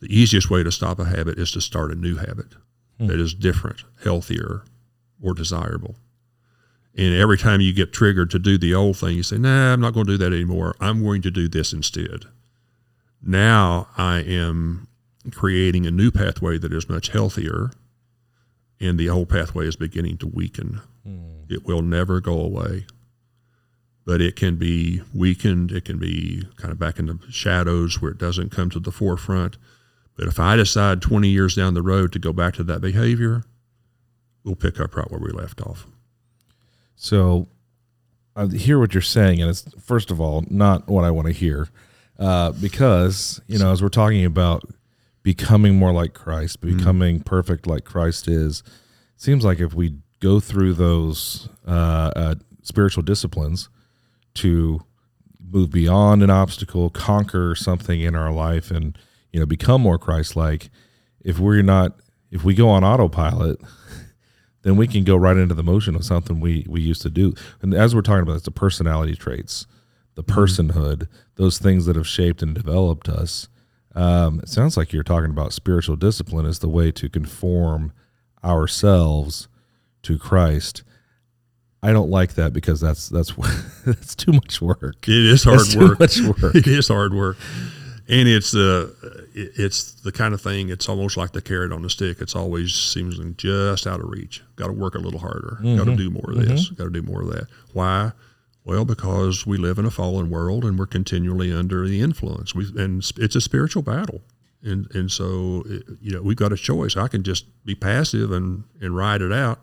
The 0.00 0.08
easiest 0.08 0.48
way 0.48 0.62
to 0.62 0.72
stop 0.72 0.98
a 0.98 1.04
habit 1.04 1.38
is 1.38 1.52
to 1.52 1.60
start 1.60 1.92
a 1.92 1.94
new 1.94 2.16
habit 2.16 2.54
hmm. 2.98 3.08
that 3.08 3.20
is 3.20 3.34
different, 3.34 3.84
healthier, 4.02 4.64
more 5.20 5.34
desirable. 5.34 5.96
And 6.96 7.14
every 7.14 7.36
time 7.36 7.60
you 7.60 7.74
get 7.74 7.92
triggered 7.92 8.30
to 8.30 8.38
do 8.38 8.56
the 8.56 8.74
old 8.74 8.96
thing, 8.96 9.18
you 9.18 9.22
say, 9.22 9.36
"Nah, 9.36 9.74
I'm 9.74 9.80
not 9.82 9.92
going 9.92 10.06
to 10.06 10.12
do 10.12 10.18
that 10.18 10.32
anymore. 10.32 10.76
I'm 10.80 11.02
going 11.02 11.20
to 11.20 11.30
do 11.30 11.46
this 11.46 11.74
instead." 11.74 12.24
Now 13.22 13.88
I 13.98 14.20
am 14.20 14.88
creating 15.30 15.86
a 15.86 15.90
new 15.90 16.10
pathway 16.10 16.58
that 16.58 16.72
is 16.72 16.88
much 16.88 17.08
healthier, 17.08 17.70
and 18.80 18.98
the 18.98 19.08
old 19.08 19.28
pathway 19.28 19.66
is 19.66 19.76
beginning 19.76 20.18
to 20.18 20.26
weaken. 20.26 20.80
Hmm. 21.04 21.44
It 21.48 21.64
will 21.64 21.82
never 21.82 22.20
go 22.20 22.38
away, 22.38 22.86
but 24.04 24.20
it 24.20 24.36
can 24.36 24.56
be 24.56 25.02
weakened. 25.14 25.72
It 25.72 25.84
can 25.84 25.98
be 25.98 26.44
kind 26.56 26.72
of 26.72 26.78
back 26.78 26.98
in 26.98 27.06
the 27.06 27.18
shadows 27.30 28.00
where 28.00 28.10
it 28.10 28.18
doesn't 28.18 28.50
come 28.50 28.70
to 28.70 28.80
the 28.80 28.92
forefront. 28.92 29.56
But 30.16 30.28
if 30.28 30.40
I 30.40 30.56
decide 30.56 31.02
20 31.02 31.28
years 31.28 31.54
down 31.54 31.74
the 31.74 31.82
road 31.82 32.12
to 32.12 32.18
go 32.18 32.32
back 32.32 32.54
to 32.54 32.64
that 32.64 32.80
behavior, 32.80 33.44
we'll 34.44 34.56
pick 34.56 34.80
up 34.80 34.96
right 34.96 35.10
where 35.10 35.20
we 35.20 35.30
left 35.30 35.60
off. 35.60 35.86
So 36.94 37.48
I 38.34 38.46
hear 38.46 38.78
what 38.78 38.94
you're 38.94 39.02
saying, 39.02 39.40
and 39.40 39.50
it's 39.50 39.64
first 39.82 40.10
of 40.10 40.20
all 40.20 40.44
not 40.48 40.88
what 40.88 41.04
I 41.04 41.10
want 41.10 41.26
to 41.26 41.32
hear, 41.32 41.68
uh, 42.18 42.52
because 42.52 43.40
you 43.46 43.58
know 43.58 43.72
as 43.72 43.82
we're 43.82 43.88
talking 43.88 44.24
about 44.24 44.64
becoming 45.26 45.74
more 45.74 45.90
like 45.90 46.14
Christ, 46.14 46.60
mm-hmm. 46.60 46.76
becoming 46.76 47.16
mm-hmm. 47.16 47.24
perfect 47.24 47.66
like 47.66 47.82
Christ 47.84 48.28
is. 48.28 48.62
Seems 49.16 49.44
like 49.44 49.58
if 49.58 49.74
we 49.74 49.96
go 50.20 50.38
through 50.38 50.74
those 50.74 51.48
uh, 51.66 52.12
uh, 52.14 52.34
spiritual 52.62 53.02
disciplines 53.02 53.68
to 54.34 54.84
move 55.40 55.72
beyond 55.72 56.22
an 56.22 56.30
obstacle, 56.30 56.90
conquer 56.90 57.56
something 57.56 58.00
in 58.00 58.14
our 58.14 58.30
life, 58.30 58.70
and 58.70 58.96
you 59.32 59.40
know 59.40 59.46
become 59.46 59.80
more 59.80 59.98
Christ-like. 59.98 60.70
If 61.24 61.40
we're 61.40 61.60
not, 61.60 61.98
if 62.30 62.44
we 62.44 62.54
go 62.54 62.68
on 62.68 62.84
autopilot, 62.84 63.60
then 64.62 64.76
we 64.76 64.86
can 64.86 65.02
go 65.02 65.16
right 65.16 65.36
into 65.36 65.56
the 65.56 65.64
motion 65.64 65.96
of 65.96 66.04
something 66.04 66.38
we 66.38 66.64
we 66.68 66.80
used 66.80 67.02
to 67.02 67.10
do. 67.10 67.34
And 67.62 67.74
as 67.74 67.96
we're 67.96 68.02
talking 68.02 68.22
about, 68.22 68.36
it's 68.36 68.44
the 68.44 68.52
personality 68.52 69.16
traits, 69.16 69.66
the 70.14 70.22
mm-hmm. 70.22 70.38
personhood, 70.38 71.08
those 71.34 71.58
things 71.58 71.84
that 71.86 71.96
have 71.96 72.06
shaped 72.06 72.42
and 72.42 72.54
developed 72.54 73.08
us. 73.08 73.48
Um, 73.96 74.40
it 74.40 74.50
sounds 74.50 74.76
like 74.76 74.92
you're 74.92 75.02
talking 75.02 75.30
about 75.30 75.54
spiritual 75.54 75.96
discipline 75.96 76.44
as 76.44 76.58
the 76.58 76.68
way 76.68 76.92
to 76.92 77.08
conform 77.08 77.92
ourselves 78.44 79.48
to 80.02 80.18
Christ. 80.18 80.82
I 81.82 81.92
don't 81.92 82.10
like 82.10 82.34
that 82.34 82.52
because 82.52 82.80
that's 82.80 83.08
that's 83.08 83.32
that's 83.86 84.14
too 84.14 84.32
much 84.32 84.60
work. 84.60 85.08
It 85.08 85.26
is 85.26 85.44
hard 85.44 85.74
work. 85.74 85.98
much 85.98 86.20
work. 86.20 86.36
It 86.54 86.66
is 86.66 86.88
hard 86.88 87.14
work, 87.14 87.38
and 88.06 88.28
it's 88.28 88.50
the 88.50 88.94
uh, 89.02 89.22
it's 89.34 89.92
the 90.02 90.12
kind 90.12 90.34
of 90.34 90.42
thing. 90.42 90.68
It's 90.68 90.88
almost 90.90 91.16
like 91.16 91.32
the 91.32 91.40
carrot 91.42 91.72
on 91.72 91.80
the 91.80 91.90
stick. 91.90 92.20
It's 92.20 92.36
always 92.36 92.74
seems 92.74 93.18
just 93.36 93.86
out 93.86 94.00
of 94.00 94.10
reach. 94.10 94.42
Got 94.56 94.66
to 94.66 94.72
work 94.74 94.94
a 94.94 94.98
little 94.98 95.20
harder. 95.20 95.58
Mm-hmm. 95.62 95.76
Got 95.76 95.84
to 95.84 95.96
do 95.96 96.10
more 96.10 96.32
of 96.32 96.36
this. 96.36 96.66
Mm-hmm. 96.66 96.74
Got 96.74 96.84
to 96.84 96.90
do 96.90 97.02
more 97.02 97.22
of 97.22 97.28
that. 97.28 97.46
Why? 97.72 98.12
Well, 98.66 98.84
because 98.84 99.46
we 99.46 99.58
live 99.58 99.78
in 99.78 99.84
a 99.84 99.92
fallen 99.92 100.28
world 100.28 100.64
and 100.64 100.76
we're 100.76 100.86
continually 100.86 101.52
under 101.52 101.86
the 101.86 102.00
influence. 102.00 102.52
We 102.52 102.66
and 102.76 102.98
it's 103.16 103.36
a 103.36 103.40
spiritual 103.40 103.82
battle, 103.82 104.22
and 104.60 104.92
and 104.92 105.08
so 105.08 105.62
you 106.00 106.10
know 106.10 106.20
we've 106.20 106.36
got 106.36 106.52
a 106.52 106.56
choice. 106.56 106.96
I 106.96 107.06
can 107.06 107.22
just 107.22 107.46
be 107.64 107.76
passive 107.76 108.32
and 108.32 108.64
and 108.80 108.96
ride 108.96 109.22
it 109.22 109.32
out, 109.32 109.62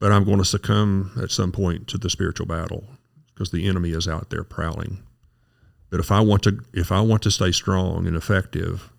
but 0.00 0.10
I'm 0.10 0.24
going 0.24 0.38
to 0.38 0.44
succumb 0.44 1.12
at 1.22 1.30
some 1.30 1.52
point 1.52 1.86
to 1.86 1.96
the 1.96 2.10
spiritual 2.10 2.46
battle 2.46 2.82
because 3.32 3.52
the 3.52 3.68
enemy 3.68 3.92
is 3.92 4.08
out 4.08 4.30
there 4.30 4.42
prowling. 4.42 5.04
But 5.88 6.00
if 6.00 6.10
I 6.10 6.18
want 6.18 6.42
to 6.42 6.58
if 6.72 6.90
I 6.90 7.00
want 7.02 7.22
to 7.22 7.30
stay 7.30 7.52
strong 7.52 8.08
and 8.08 8.16
effective, 8.16 8.92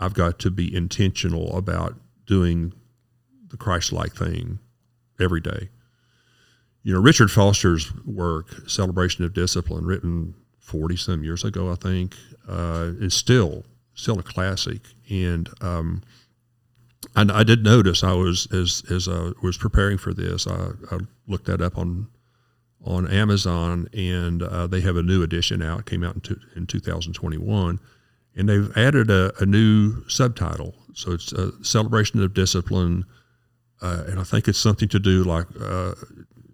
I've 0.00 0.14
got 0.14 0.40
to 0.40 0.50
be 0.50 0.74
intentional 0.74 1.56
about 1.56 1.94
doing 2.26 2.72
the 3.50 3.56
Christ-like 3.56 4.16
thing 4.16 4.58
every 5.20 5.40
day 5.40 5.68
you 6.82 6.92
know, 6.92 7.00
Richard 7.00 7.30
Foster's 7.30 7.92
work, 8.04 8.68
Celebration 8.68 9.24
of 9.24 9.34
Discipline, 9.34 9.84
written 9.84 10.34
40 10.60 10.96
some 10.96 11.24
years 11.24 11.44
ago, 11.44 11.70
I 11.70 11.76
think, 11.76 12.16
uh, 12.48 12.90
is 13.00 13.14
still 13.14 13.64
still 13.94 14.18
a 14.18 14.22
classic. 14.22 14.80
And 15.10 15.48
um, 15.60 16.02
I, 17.14 17.26
I, 17.30 17.44
did 17.44 17.62
notice 17.62 18.02
I 18.02 18.14
was 18.14 18.48
as 18.52 18.82
as 18.90 19.08
I 19.08 19.32
was 19.42 19.56
preparing 19.58 19.98
for 19.98 20.14
this, 20.14 20.46
I, 20.46 20.70
I 20.90 20.98
looked 21.26 21.46
that 21.46 21.60
up 21.60 21.78
on 21.78 22.08
on 22.84 23.08
Amazon, 23.08 23.88
and 23.92 24.42
uh, 24.42 24.66
they 24.66 24.80
have 24.80 24.96
a 24.96 25.02
new 25.02 25.22
edition 25.22 25.62
out. 25.62 25.80
It 25.80 25.86
came 25.86 26.02
out 26.02 26.16
in, 26.16 26.40
in 26.56 26.66
2021, 26.66 27.78
and 28.34 28.48
they've 28.48 28.76
added 28.76 29.08
a, 29.08 29.32
a, 29.40 29.46
new 29.46 30.02
subtitle. 30.08 30.74
So 30.92 31.12
it's 31.12 31.32
a 31.32 31.52
celebration 31.64 32.20
of 32.22 32.34
discipline, 32.34 33.04
uh, 33.80 34.04
and 34.08 34.18
I 34.18 34.24
think 34.24 34.48
it's 34.48 34.58
something 34.58 34.88
to 34.88 34.98
do 34.98 35.22
like 35.22 35.46
uh, 35.60 35.94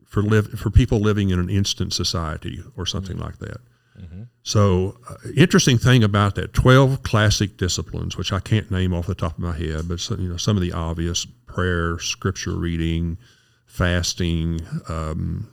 for 0.08 0.22
live 0.22 0.48
for 0.58 0.70
people 0.70 0.98
living 0.98 1.30
in 1.30 1.38
an 1.38 1.50
instant 1.50 1.92
society 1.92 2.62
or 2.76 2.86
something 2.86 3.16
mm-hmm. 3.16 3.26
like 3.26 3.38
that. 3.38 3.60
Mm-hmm. 4.00 4.22
So, 4.42 4.96
uh, 5.08 5.16
interesting 5.36 5.78
thing 5.78 6.02
about 6.02 6.34
that: 6.36 6.54
twelve 6.54 7.02
classic 7.02 7.56
disciplines, 7.56 8.16
which 8.16 8.32
I 8.32 8.40
can't 8.40 8.70
name 8.70 8.94
off 8.94 9.06
the 9.06 9.14
top 9.14 9.32
of 9.32 9.38
my 9.38 9.56
head, 9.56 9.86
but 9.86 10.00
some, 10.00 10.20
you 10.20 10.28
know 10.28 10.36
some 10.36 10.56
of 10.56 10.62
the 10.62 10.72
obvious: 10.72 11.26
prayer, 11.46 11.98
scripture 11.98 12.56
reading, 12.56 13.18
fasting, 13.66 14.60
um, 14.88 15.50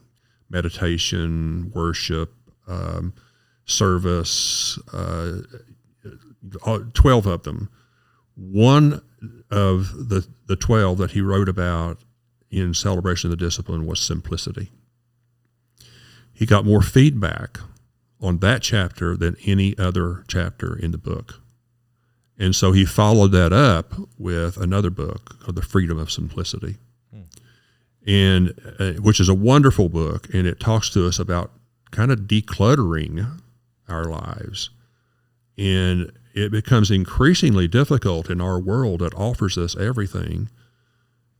meditation, 0.49 1.71
worship, 1.75 2.33
um, 2.67 3.13
service. 3.65 4.79
Uh, 4.93 5.41
twelve 6.93 7.25
of 7.25 7.43
them. 7.43 7.69
One 8.35 9.01
of 9.49 10.09
the 10.09 10.27
the 10.47 10.55
twelve 10.55 10.99
that 10.99 11.11
he 11.11 11.21
wrote 11.21 11.49
about 11.49 11.99
in 12.55 12.73
celebration 12.73 13.31
of 13.31 13.37
the 13.37 13.45
discipline 13.45 13.85
was 13.85 13.99
simplicity. 13.99 14.71
He 16.33 16.45
got 16.45 16.65
more 16.65 16.81
feedback 16.81 17.59
on 18.21 18.39
that 18.39 18.61
chapter 18.61 19.15
than 19.17 19.35
any 19.45 19.77
other 19.77 20.23
chapter 20.27 20.77
in 20.77 20.91
the 20.91 20.97
book. 20.97 21.41
And 22.37 22.55
so 22.55 22.71
he 22.71 22.85
followed 22.85 23.31
that 23.31 23.53
up 23.53 23.93
with 24.17 24.57
another 24.57 24.89
book 24.89 25.39
called 25.39 25.55
The 25.55 25.61
Freedom 25.61 25.97
of 25.97 26.11
Simplicity. 26.11 26.77
Hmm. 27.13 27.21
And 28.07 28.75
uh, 28.79 28.93
which 29.01 29.19
is 29.19 29.29
a 29.29 29.33
wonderful 29.33 29.89
book 29.89 30.33
and 30.33 30.47
it 30.47 30.59
talks 30.59 30.89
to 30.91 31.07
us 31.07 31.19
about 31.19 31.51
kind 31.91 32.11
of 32.11 32.21
decluttering 32.21 33.41
our 33.87 34.05
lives. 34.05 34.69
And 35.57 36.11
it 36.33 36.51
becomes 36.51 36.91
increasingly 36.91 37.67
difficult 37.67 38.29
in 38.29 38.41
our 38.41 38.59
world 38.59 38.99
that 38.99 39.15
offers 39.15 39.57
us 39.57 39.77
everything 39.77 40.49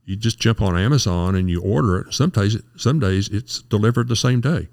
you 0.06 0.14
just 0.14 0.38
jump 0.38 0.62
on 0.62 0.78
Amazon 0.78 1.34
and 1.34 1.50
you 1.50 1.60
order 1.60 1.98
it. 1.98 2.14
Some 2.14 2.30
days, 2.30 2.56
some 2.76 3.00
days 3.00 3.28
it's 3.28 3.60
delivered 3.60 4.08
the 4.08 4.16
same 4.16 4.40
day. 4.40 4.68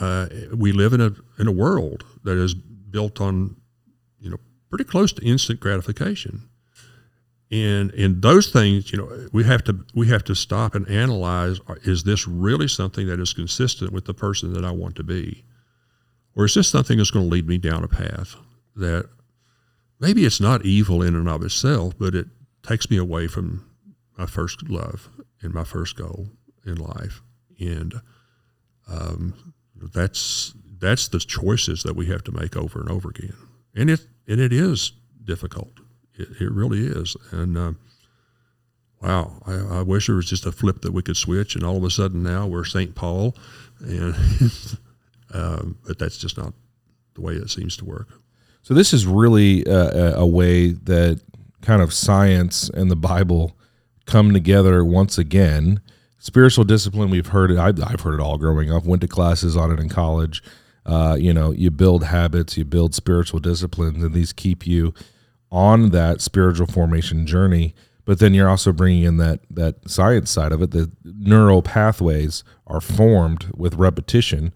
Uh, 0.00 0.28
we 0.54 0.72
live 0.72 0.92
in 0.92 1.00
a 1.00 1.12
in 1.38 1.46
a 1.46 1.52
world 1.52 2.04
that 2.22 2.36
is 2.38 2.54
built 2.54 3.20
on, 3.20 3.56
you 4.20 4.30
know, 4.30 4.38
pretty 4.70 4.84
close 4.84 5.12
to 5.12 5.24
instant 5.24 5.60
gratification, 5.60 6.48
and 7.50 7.90
in 7.92 8.20
those 8.20 8.50
things, 8.50 8.92
you 8.92 8.98
know, 8.98 9.28
we 9.32 9.44
have 9.44 9.62
to 9.64 9.84
we 9.94 10.08
have 10.08 10.24
to 10.24 10.34
stop 10.34 10.74
and 10.74 10.88
analyze: 10.88 11.60
Is 11.82 12.04
this 12.04 12.26
really 12.26 12.68
something 12.68 13.06
that 13.08 13.20
is 13.20 13.32
consistent 13.32 13.92
with 13.92 14.04
the 14.04 14.14
person 14.14 14.52
that 14.54 14.64
I 14.64 14.70
want 14.70 14.96
to 14.96 15.04
be, 15.04 15.44
or 16.36 16.44
is 16.44 16.54
this 16.54 16.68
something 16.68 16.98
that's 16.98 17.10
going 17.10 17.26
to 17.26 17.32
lead 17.32 17.46
me 17.46 17.58
down 17.58 17.84
a 17.84 17.88
path 17.88 18.36
that 18.76 19.08
maybe 20.00 20.24
it's 20.24 20.40
not 20.40 20.64
evil 20.64 21.02
in 21.02 21.14
and 21.14 21.28
of 21.28 21.44
itself, 21.44 21.94
but 21.98 22.14
it 22.14 22.26
takes 22.64 22.90
me 22.90 22.96
away 22.96 23.28
from 23.28 23.64
my 24.16 24.26
first 24.26 24.68
love 24.68 25.08
and 25.42 25.52
my 25.52 25.64
first 25.64 25.96
goal 25.96 26.28
in 26.64 26.76
life, 26.76 27.22
and 27.58 27.94
um, 28.88 29.54
that's 29.76 30.54
that's 30.78 31.08
the 31.08 31.18
choices 31.18 31.82
that 31.82 31.96
we 31.96 32.06
have 32.06 32.24
to 32.24 32.32
make 32.32 32.56
over 32.56 32.80
and 32.80 32.90
over 32.90 33.10
again, 33.10 33.36
and 33.74 33.90
it 33.90 34.06
and 34.26 34.40
it 34.40 34.52
is 34.52 34.92
difficult. 35.22 35.80
It, 36.14 36.28
it 36.40 36.50
really 36.50 36.86
is, 36.86 37.16
and 37.30 37.58
uh, 37.58 37.72
wow, 39.02 39.32
I, 39.46 39.78
I, 39.78 39.82
wish 39.82 40.06
there 40.06 40.16
was 40.16 40.28
just 40.28 40.46
a 40.46 40.52
flip 40.52 40.82
that 40.82 40.92
we 40.92 41.02
could 41.02 41.16
switch, 41.16 41.54
and 41.54 41.64
all 41.64 41.76
of 41.76 41.84
a 41.84 41.90
sudden 41.90 42.22
now 42.22 42.46
we're 42.46 42.64
St. 42.64 42.94
Paul, 42.94 43.36
and 43.80 44.14
um, 45.34 45.78
but 45.86 45.98
that's 45.98 46.18
just 46.18 46.36
not 46.36 46.54
the 47.14 47.20
way 47.20 47.34
it 47.34 47.50
seems 47.50 47.76
to 47.78 47.84
work. 47.84 48.08
So 48.62 48.74
this 48.74 48.92
is 48.92 49.06
really 49.06 49.64
a, 49.66 50.14
a 50.16 50.26
way 50.26 50.68
that 50.70 51.20
kind 51.60 51.82
of 51.82 51.92
science 51.92 52.70
and 52.70 52.90
the 52.90 52.96
Bible 52.96 53.56
come 54.06 54.32
together 54.32 54.84
once 54.84 55.18
again. 55.18 55.80
Spiritual 56.18 56.64
discipline, 56.64 57.10
we've 57.10 57.28
heard 57.28 57.50
it. 57.50 57.58
I've, 57.58 57.82
I've 57.82 58.00
heard 58.00 58.14
it 58.14 58.20
all 58.20 58.38
growing 58.38 58.72
up. 58.72 58.84
Went 58.84 59.02
to 59.02 59.08
classes 59.08 59.56
on 59.56 59.70
it 59.70 59.78
in 59.78 59.88
college. 59.88 60.42
Uh, 60.86 61.16
you 61.18 61.32
know, 61.32 61.50
you 61.50 61.70
build 61.70 62.04
habits, 62.04 62.56
you 62.56 62.64
build 62.64 62.94
spiritual 62.94 63.40
disciplines, 63.40 64.02
and 64.02 64.14
these 64.14 64.32
keep 64.32 64.66
you 64.66 64.94
on 65.50 65.90
that 65.90 66.20
spiritual 66.20 66.66
formation 66.66 67.26
journey 67.26 67.74
but 68.04 68.18
then 68.18 68.34
you're 68.34 68.48
also 68.48 68.72
bringing 68.72 69.04
in 69.04 69.16
that 69.16 69.40
that 69.50 69.88
science 69.88 70.30
side 70.30 70.52
of 70.52 70.62
it 70.62 70.70
the 70.70 70.90
neural 71.04 71.62
pathways 71.62 72.44
are 72.66 72.80
formed 72.80 73.50
with 73.54 73.74
repetition 73.74 74.52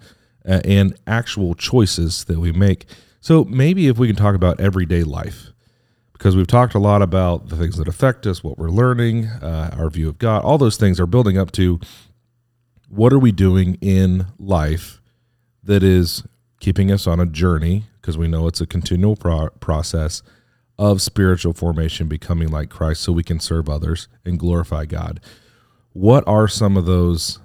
uh, 0.46 0.61
and 0.64 0.96
actual 1.07 1.55
choices 1.55 2.24
that 2.24 2.38
we 2.38 2.53
make 2.53 2.86
so 3.20 3.44
maybe 3.44 3.88
if 3.88 3.99
we 3.99 4.07
can 4.07 4.16
talk 4.16 4.34
about 4.34 4.61
everyday 4.61 5.03
life 5.03 5.53
because 6.18 6.36
we've 6.36 6.46
talked 6.46 6.74
a 6.74 6.78
lot 6.78 7.00
about 7.00 7.48
the 7.48 7.56
things 7.56 7.76
that 7.76 7.88
affect 7.88 8.26
us 8.26 8.42
what 8.44 8.58
we're 8.58 8.68
learning 8.68 9.26
uh, 9.26 9.74
our 9.78 9.88
view 9.88 10.08
of 10.08 10.18
god 10.18 10.42
all 10.44 10.58
those 10.58 10.76
things 10.76 11.00
are 11.00 11.06
building 11.06 11.38
up 11.38 11.50
to 11.52 11.80
what 12.88 13.12
are 13.12 13.18
we 13.18 13.32
doing 13.32 13.76
in 13.80 14.26
life 14.38 15.00
that 15.62 15.82
is 15.82 16.24
keeping 16.60 16.90
us 16.90 17.06
on 17.06 17.20
a 17.20 17.26
journey 17.26 17.84
because 18.00 18.18
we 18.18 18.26
know 18.26 18.46
it's 18.46 18.60
a 18.60 18.66
continual 18.66 19.16
pro- 19.16 19.50
process 19.60 20.22
of 20.78 21.02
spiritual 21.02 21.52
formation, 21.52 22.06
becoming 22.06 22.48
like 22.48 22.70
Christ, 22.70 23.02
so 23.02 23.12
we 23.12 23.24
can 23.24 23.40
serve 23.40 23.68
others 23.68 24.08
and 24.24 24.38
glorify 24.38 24.84
God. 24.84 25.20
What 25.92 26.26
are 26.28 26.46
some 26.46 26.76
of 26.76 26.86
those 26.86 27.40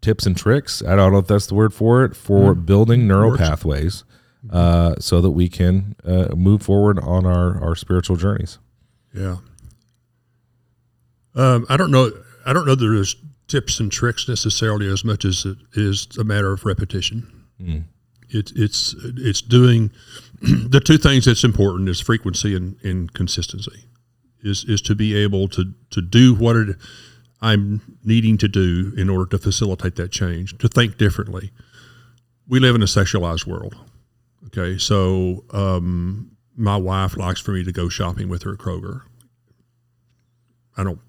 tips 0.00 0.24
and 0.24 0.36
tricks? 0.36 0.82
I 0.82 0.96
don't 0.96 1.12
know 1.12 1.18
if 1.18 1.26
that's 1.26 1.46
the 1.46 1.54
word 1.54 1.74
for 1.74 2.04
it 2.04 2.16
for 2.16 2.54
mm. 2.54 2.64
building 2.64 3.06
neural 3.06 3.30
Works. 3.30 3.42
pathways, 3.42 4.04
uh, 4.50 4.94
so 4.98 5.20
that 5.20 5.30
we 5.30 5.48
can 5.48 5.94
uh, 6.04 6.34
move 6.36 6.62
forward 6.62 6.98
on 6.98 7.26
our 7.26 7.62
our 7.62 7.74
spiritual 7.74 8.16
journeys. 8.16 8.58
Yeah. 9.14 9.36
Um, 11.34 11.66
I 11.68 11.76
don't 11.76 11.90
know. 11.90 12.10
I 12.46 12.52
don't 12.52 12.66
know 12.66 12.74
that 12.74 12.84
there's 12.84 13.16
tips 13.46 13.80
and 13.80 13.90
tricks 13.90 14.28
necessarily 14.28 14.86
as 14.86 15.04
much 15.04 15.24
as 15.24 15.44
it 15.44 15.58
is 15.74 16.08
a 16.18 16.24
matter 16.24 16.52
of 16.52 16.64
repetition. 16.64 17.46
Mm. 17.60 17.84
It, 18.30 18.52
it's 18.54 18.94
it's 18.98 19.40
doing 19.40 19.90
the 20.40 20.80
two 20.80 20.98
things 20.98 21.24
that's 21.24 21.44
important 21.44 21.88
is 21.88 22.00
frequency 22.00 22.54
and, 22.54 22.76
and 22.82 23.12
consistency. 23.12 23.84
Is 24.42 24.64
is 24.64 24.80
to 24.82 24.94
be 24.94 25.16
able 25.16 25.48
to 25.48 25.74
to 25.90 26.00
do 26.00 26.34
what 26.34 26.56
it, 26.56 26.76
I'm 27.40 27.98
needing 28.04 28.36
to 28.38 28.48
do 28.48 28.92
in 28.96 29.08
order 29.08 29.26
to 29.30 29.38
facilitate 29.38 29.96
that 29.96 30.10
change, 30.10 30.56
to 30.58 30.68
think 30.68 30.98
differently. 30.98 31.50
We 32.48 32.60
live 32.60 32.74
in 32.74 32.82
a 32.82 32.86
sexualized 32.86 33.46
world. 33.46 33.76
Okay, 34.46 34.78
so 34.78 35.44
um, 35.50 36.36
my 36.56 36.76
wife 36.76 37.16
likes 37.16 37.40
for 37.40 37.52
me 37.52 37.64
to 37.64 37.72
go 37.72 37.88
shopping 37.88 38.28
with 38.28 38.44
her 38.44 38.52
at 38.52 38.58
Kroger. 38.58 39.02
I 40.76 40.84
don't 40.84 41.00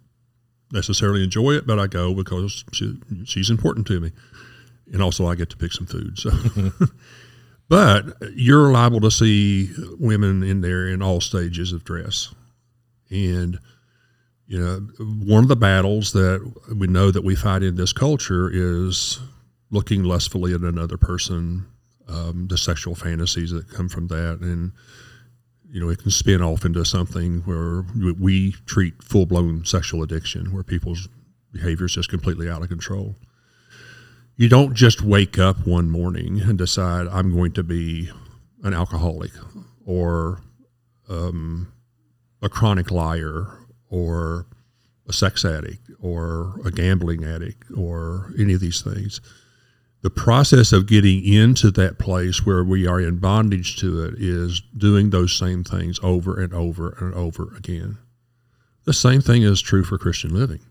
necessarily 0.72 1.24
enjoy 1.24 1.52
it, 1.52 1.66
but 1.66 1.80
I 1.80 1.88
go 1.88 2.14
because 2.14 2.66
she, 2.74 2.98
she's 3.26 3.50
important 3.50 3.88
to 3.88 4.00
me, 4.00 4.12
and 4.92 5.02
also 5.02 5.28
I 5.28 5.36
get 5.36 5.50
to 5.52 5.58
pick 5.58 5.72
some 5.72 5.86
food. 5.86 6.18
So. 6.18 6.32
But 7.70 8.16
you're 8.34 8.72
liable 8.72 9.00
to 9.02 9.12
see 9.12 9.70
women 10.00 10.42
in 10.42 10.62
there 10.62 10.88
in 10.88 11.04
all 11.04 11.22
stages 11.22 11.72
of 11.72 11.84
dress. 11.84 12.34
And, 13.12 13.60
you 14.48 14.60
know, 14.60 14.78
one 15.24 15.44
of 15.44 15.50
the 15.50 15.56
battles 15.56 16.12
that 16.14 16.52
we 16.76 16.88
know 16.88 17.12
that 17.12 17.24
we 17.24 17.36
fight 17.36 17.62
in 17.62 17.76
this 17.76 17.94
culture 17.94 18.50
is 18.52 19.20
looking 19.70 20.04
lustfully 20.04 20.56
at 20.56 20.62
another 20.62 20.98
person, 20.98 21.68
um, 22.10 22.48
the 22.48 22.58
sexual 22.58 22.96
fantasies 22.96 23.52
that 23.52 23.70
come 23.70 23.90
from 23.90 24.08
that. 24.08 24.40
And, 24.42 24.72
you 25.72 25.80
know, 25.80 25.90
it 25.90 26.00
can 26.00 26.12
spin 26.12 26.42
off 26.42 26.66
into 26.66 26.84
something 26.84 27.40
where 27.42 27.86
we 28.20 28.54
treat 28.66 29.02
full 29.04 29.26
blown 29.26 29.66
sexual 29.66 30.04
addiction, 30.04 30.52
where 30.52 30.64
people's 30.64 31.08
behavior 31.52 31.86
is 31.86 31.94
just 31.94 32.10
completely 32.10 32.50
out 32.50 32.62
of 32.62 32.70
control 32.70 33.16
you 34.40 34.48
don't 34.48 34.74
just 34.74 35.02
wake 35.02 35.38
up 35.38 35.68
one 35.68 35.90
morning 35.90 36.40
and 36.40 36.58
decide 36.58 37.08
I'm 37.10 37.36
going 37.36 37.52
to 37.54 37.64
be 37.64 38.10
an 38.64 38.74
alcoholic 38.74 39.32
or 39.86 40.40
um, 41.10 41.74
a 42.42 42.48
chronic 42.48 42.90
liar 42.90 43.48
or 43.90 44.46
a 45.10 45.12
sex 45.12 45.44
addict 45.44 45.92
or 46.00 46.58
a 46.64 46.72
gambling 46.72 47.26
addict 47.26 47.66
or 47.76 48.32
any 48.40 48.54
of 48.54 48.62
these 48.62 48.82
things. 48.82 49.20
The 50.02 50.10
process 50.10 50.72
of 50.72 50.88
getting 50.88 51.24
into 51.26 51.72
that 51.72 52.00
place 52.00 52.46
where 52.46 52.64
we 52.64 52.88
are 52.88 53.02
in 53.02 53.18
bondage 53.18 53.76
to 53.78 54.04
it 54.04 54.14
is 54.18 54.62
doing 54.78 55.10
those 55.10 55.38
same 55.38 55.64
things 55.64 56.00
over 56.02 56.40
and 56.40 56.54
over 56.54 56.96
and 57.00 57.14
over 57.14 57.54
again. 57.58 57.98
The 58.86 58.94
same 58.94 59.20
thing 59.20 59.44
is 59.44 59.62
true 59.62 59.84
for 59.84 59.98
Christian 59.98 60.34
living 60.34 60.62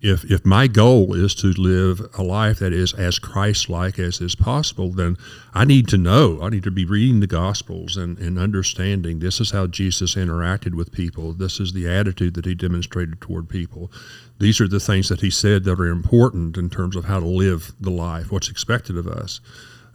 if 0.00 0.24
if 0.30 0.46
my 0.46 0.68
goal 0.68 1.14
is 1.14 1.34
to 1.36 1.48
live 1.48 2.00
a 2.16 2.22
life 2.22 2.60
that 2.60 2.72
is 2.72 2.94
as 2.94 3.18
Christ-like 3.18 3.98
as 3.98 4.20
is 4.20 4.36
possible, 4.36 4.92
then 4.92 5.16
I 5.54 5.64
need 5.64 5.88
to 5.88 5.98
know. 5.98 6.40
I 6.40 6.50
need 6.50 6.62
to 6.64 6.70
be 6.70 6.84
reading 6.84 7.18
the 7.18 7.26
Gospels 7.26 7.96
and, 7.96 8.16
and 8.18 8.38
understanding 8.38 9.18
this 9.18 9.40
is 9.40 9.50
how 9.50 9.66
Jesus 9.66 10.14
interacted 10.14 10.74
with 10.74 10.92
people. 10.92 11.32
This 11.32 11.58
is 11.58 11.72
the 11.72 11.88
attitude 11.88 12.34
that 12.34 12.44
he 12.44 12.54
demonstrated 12.54 13.20
toward 13.20 13.48
people. 13.48 13.90
These 14.38 14.60
are 14.60 14.68
the 14.68 14.78
things 14.78 15.08
that 15.08 15.20
he 15.20 15.30
said 15.30 15.64
that 15.64 15.80
are 15.80 15.86
important 15.86 16.56
in 16.56 16.70
terms 16.70 16.94
of 16.94 17.06
how 17.06 17.18
to 17.18 17.26
live 17.26 17.72
the 17.80 17.90
life, 17.90 18.30
what's 18.30 18.50
expected 18.50 18.96
of 18.96 19.08
us. 19.08 19.40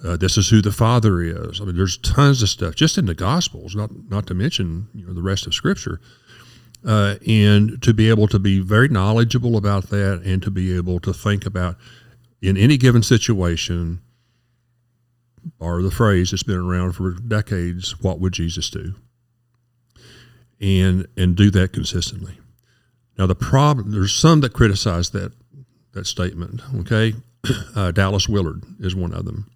Uh, 0.03 0.17
this 0.17 0.37
is 0.37 0.49
who 0.49 0.61
the 0.61 0.73
Father 0.73 1.21
is. 1.21 1.61
I 1.61 1.63
mean, 1.63 1.77
there's 1.77 1.95
tons 1.95 2.43
of 2.43 2.49
stuff 2.49 2.75
just 2.75 2.97
in 2.97 3.05
the 3.05 3.15
Gospels, 3.15 3.73
not 3.73 3.89
not 4.09 4.27
to 4.27 4.33
mention 4.33 4.89
you 4.93 5.07
know 5.07 5.13
the 5.13 5.23
rest 5.23 5.47
of 5.47 5.53
Scripture 5.53 6.01
uh, 6.85 7.15
and 7.27 7.81
to 7.81 7.93
be 7.93 8.09
able 8.09 8.27
to 8.27 8.39
be 8.39 8.59
very 8.59 8.87
knowledgeable 8.87 9.55
about 9.55 9.89
that 9.89 10.21
and 10.25 10.41
to 10.43 10.51
be 10.51 10.75
able 10.75 10.99
to 10.99 11.13
think 11.13 11.45
about 11.45 11.77
in 12.41 12.57
any 12.57 12.77
given 12.77 13.01
situation 13.01 14.01
or 15.59 15.81
the 15.81 15.91
phrase 15.91 16.31
that's 16.31 16.43
been 16.43 16.57
around 16.57 16.93
for 16.93 17.11
decades 17.11 17.99
what 18.01 18.19
would 18.19 18.33
jesus 18.33 18.69
do? 18.69 18.95
And 20.59 21.07
and 21.17 21.35
do 21.35 21.49
that 21.51 21.73
consistently. 21.73 22.37
Now 23.17 23.27
the 23.27 23.35
problem 23.35 23.91
there's 23.91 24.13
some 24.13 24.41
that 24.41 24.53
criticize 24.53 25.11
that 25.11 25.31
that 25.93 26.05
statement 26.05 26.61
okay? 26.79 27.13
Uh, 27.75 27.91
dallas 27.91 28.29
willard 28.29 28.63
is 28.79 28.95
one 28.95 29.13
of 29.13 29.25
them. 29.25 29.49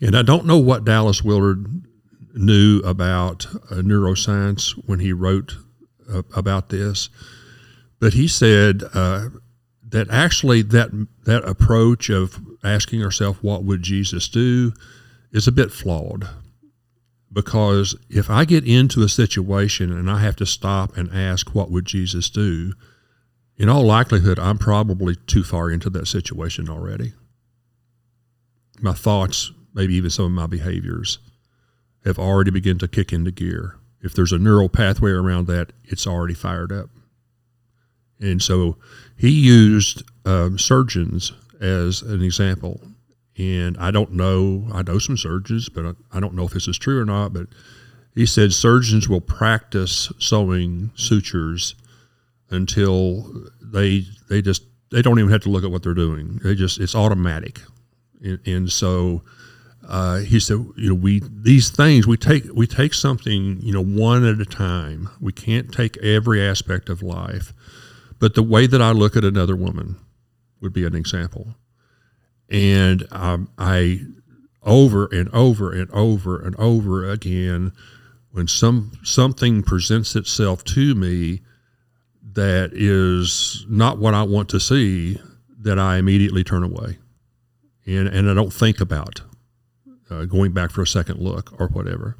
And 0.00 0.16
i 0.16 0.22
don't 0.22 0.46
know 0.46 0.58
what 0.58 0.84
dallas 0.84 1.22
willard 1.22 1.66
knew 2.34 2.80
about 2.80 3.46
uh, 3.46 3.76
neuroscience 3.76 4.70
when 4.86 5.00
he 5.00 5.12
wrote 5.12 5.56
about 6.34 6.68
this, 6.68 7.08
but 8.00 8.14
he 8.14 8.26
said 8.26 8.82
uh, 8.94 9.28
that 9.90 10.08
actually 10.10 10.62
that 10.62 10.90
that 11.24 11.44
approach 11.44 12.08
of 12.08 12.40
asking 12.64 13.02
ourselves 13.02 13.42
what 13.42 13.64
would 13.64 13.82
Jesus 13.82 14.28
do 14.28 14.72
is 15.32 15.46
a 15.46 15.52
bit 15.52 15.70
flawed. 15.70 16.28
Because 17.32 17.94
if 18.08 18.28
I 18.28 18.44
get 18.44 18.66
into 18.66 19.02
a 19.02 19.08
situation 19.08 19.92
and 19.92 20.10
I 20.10 20.18
have 20.18 20.34
to 20.36 20.46
stop 20.46 20.96
and 20.96 21.12
ask 21.12 21.54
what 21.54 21.70
would 21.70 21.84
Jesus 21.84 22.28
do, 22.28 22.72
in 23.56 23.68
all 23.68 23.84
likelihood 23.84 24.38
I'm 24.38 24.58
probably 24.58 25.14
too 25.14 25.44
far 25.44 25.70
into 25.70 25.90
that 25.90 26.08
situation 26.08 26.68
already. 26.68 27.12
My 28.80 28.94
thoughts, 28.94 29.52
maybe 29.74 29.94
even 29.94 30.10
some 30.10 30.24
of 30.24 30.32
my 30.32 30.46
behaviors, 30.46 31.18
have 32.04 32.18
already 32.18 32.50
begun 32.50 32.78
to 32.78 32.88
kick 32.88 33.12
into 33.12 33.30
gear 33.30 33.79
if 34.02 34.14
there's 34.14 34.32
a 34.32 34.38
neural 34.38 34.68
pathway 34.68 35.10
around 35.10 35.46
that, 35.48 35.72
it's 35.84 36.06
already 36.06 36.34
fired 36.34 36.72
up. 36.72 36.90
And 38.20 38.42
so 38.42 38.76
he 39.16 39.30
used 39.30 40.02
um, 40.24 40.58
surgeons 40.58 41.32
as 41.60 42.02
an 42.02 42.22
example. 42.22 42.80
And 43.36 43.76
I 43.78 43.90
don't 43.90 44.12
know, 44.12 44.68
I 44.72 44.82
know 44.82 44.98
some 44.98 45.16
surgeons, 45.16 45.68
but 45.68 45.96
I 46.12 46.20
don't 46.20 46.34
know 46.34 46.44
if 46.44 46.52
this 46.52 46.68
is 46.68 46.78
true 46.78 47.00
or 47.00 47.04
not. 47.04 47.32
But 47.32 47.46
he 48.14 48.26
said 48.26 48.52
surgeons 48.52 49.08
will 49.08 49.20
practice 49.20 50.12
sewing 50.18 50.90
sutures 50.94 51.74
until 52.50 53.48
they 53.60 54.04
they 54.28 54.42
just 54.42 54.64
they 54.90 55.00
don't 55.00 55.18
even 55.18 55.30
have 55.30 55.42
to 55.42 55.48
look 55.48 55.64
at 55.64 55.70
what 55.70 55.82
they're 55.82 55.94
doing. 55.94 56.40
They 56.42 56.54
just 56.54 56.80
it's 56.80 56.94
automatic, 56.94 57.60
and, 58.22 58.40
and 58.44 58.72
so 58.72 59.22
uh, 59.90 60.18
he 60.18 60.38
said, 60.38 60.64
you 60.76 60.90
know, 60.90 60.94
we 60.94 61.20
these 61.24 61.68
things 61.68 62.06
we 62.06 62.16
take 62.16 62.44
we 62.54 62.64
take 62.64 62.94
something 62.94 63.58
you 63.60 63.72
know 63.72 63.82
one 63.82 64.24
at 64.24 64.40
a 64.40 64.44
time. 64.44 65.10
We 65.20 65.32
can't 65.32 65.72
take 65.72 65.96
every 65.98 66.40
aspect 66.40 66.88
of 66.88 67.02
life, 67.02 67.52
but 68.20 68.34
the 68.34 68.42
way 68.42 68.68
that 68.68 68.80
I 68.80 68.92
look 68.92 69.16
at 69.16 69.24
another 69.24 69.56
woman 69.56 69.96
would 70.60 70.72
be 70.72 70.84
an 70.84 70.94
example, 70.94 71.56
and 72.48 73.04
um, 73.10 73.50
I 73.58 74.02
over 74.62 75.06
and 75.06 75.28
over 75.30 75.72
and 75.72 75.90
over 75.90 76.40
and 76.40 76.54
over 76.54 77.10
again 77.10 77.72
when 78.30 78.46
some 78.46 78.92
something 79.02 79.64
presents 79.64 80.14
itself 80.14 80.62
to 80.62 80.94
me 80.94 81.40
that 82.34 82.70
is 82.72 83.66
not 83.68 83.98
what 83.98 84.14
I 84.14 84.22
want 84.22 84.50
to 84.50 84.60
see, 84.60 85.18
that 85.58 85.80
I 85.80 85.96
immediately 85.96 86.44
turn 86.44 86.62
away, 86.62 86.98
and 87.86 88.06
and 88.06 88.30
I 88.30 88.34
don't 88.34 88.52
think 88.52 88.80
about 88.80 89.22
uh, 90.10 90.24
going 90.24 90.52
back 90.52 90.70
for 90.70 90.82
a 90.82 90.86
second 90.86 91.20
look 91.20 91.58
or 91.60 91.68
whatever. 91.68 92.16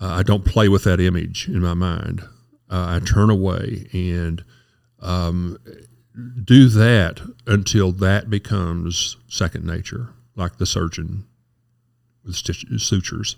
Uh, 0.00 0.08
I 0.08 0.22
don't 0.22 0.44
play 0.44 0.68
with 0.68 0.84
that 0.84 1.00
image 1.00 1.48
in 1.48 1.60
my 1.60 1.74
mind. 1.74 2.22
Uh, 2.70 3.00
I 3.00 3.00
turn 3.04 3.30
away 3.30 3.88
and 3.92 4.44
um, 5.00 5.58
do 6.44 6.68
that 6.68 7.20
until 7.46 7.92
that 7.92 8.30
becomes 8.30 9.16
second 9.28 9.64
nature, 9.66 10.08
like 10.36 10.58
the 10.58 10.66
surgeon 10.66 11.26
with 12.24 12.36
sutures. 12.36 13.36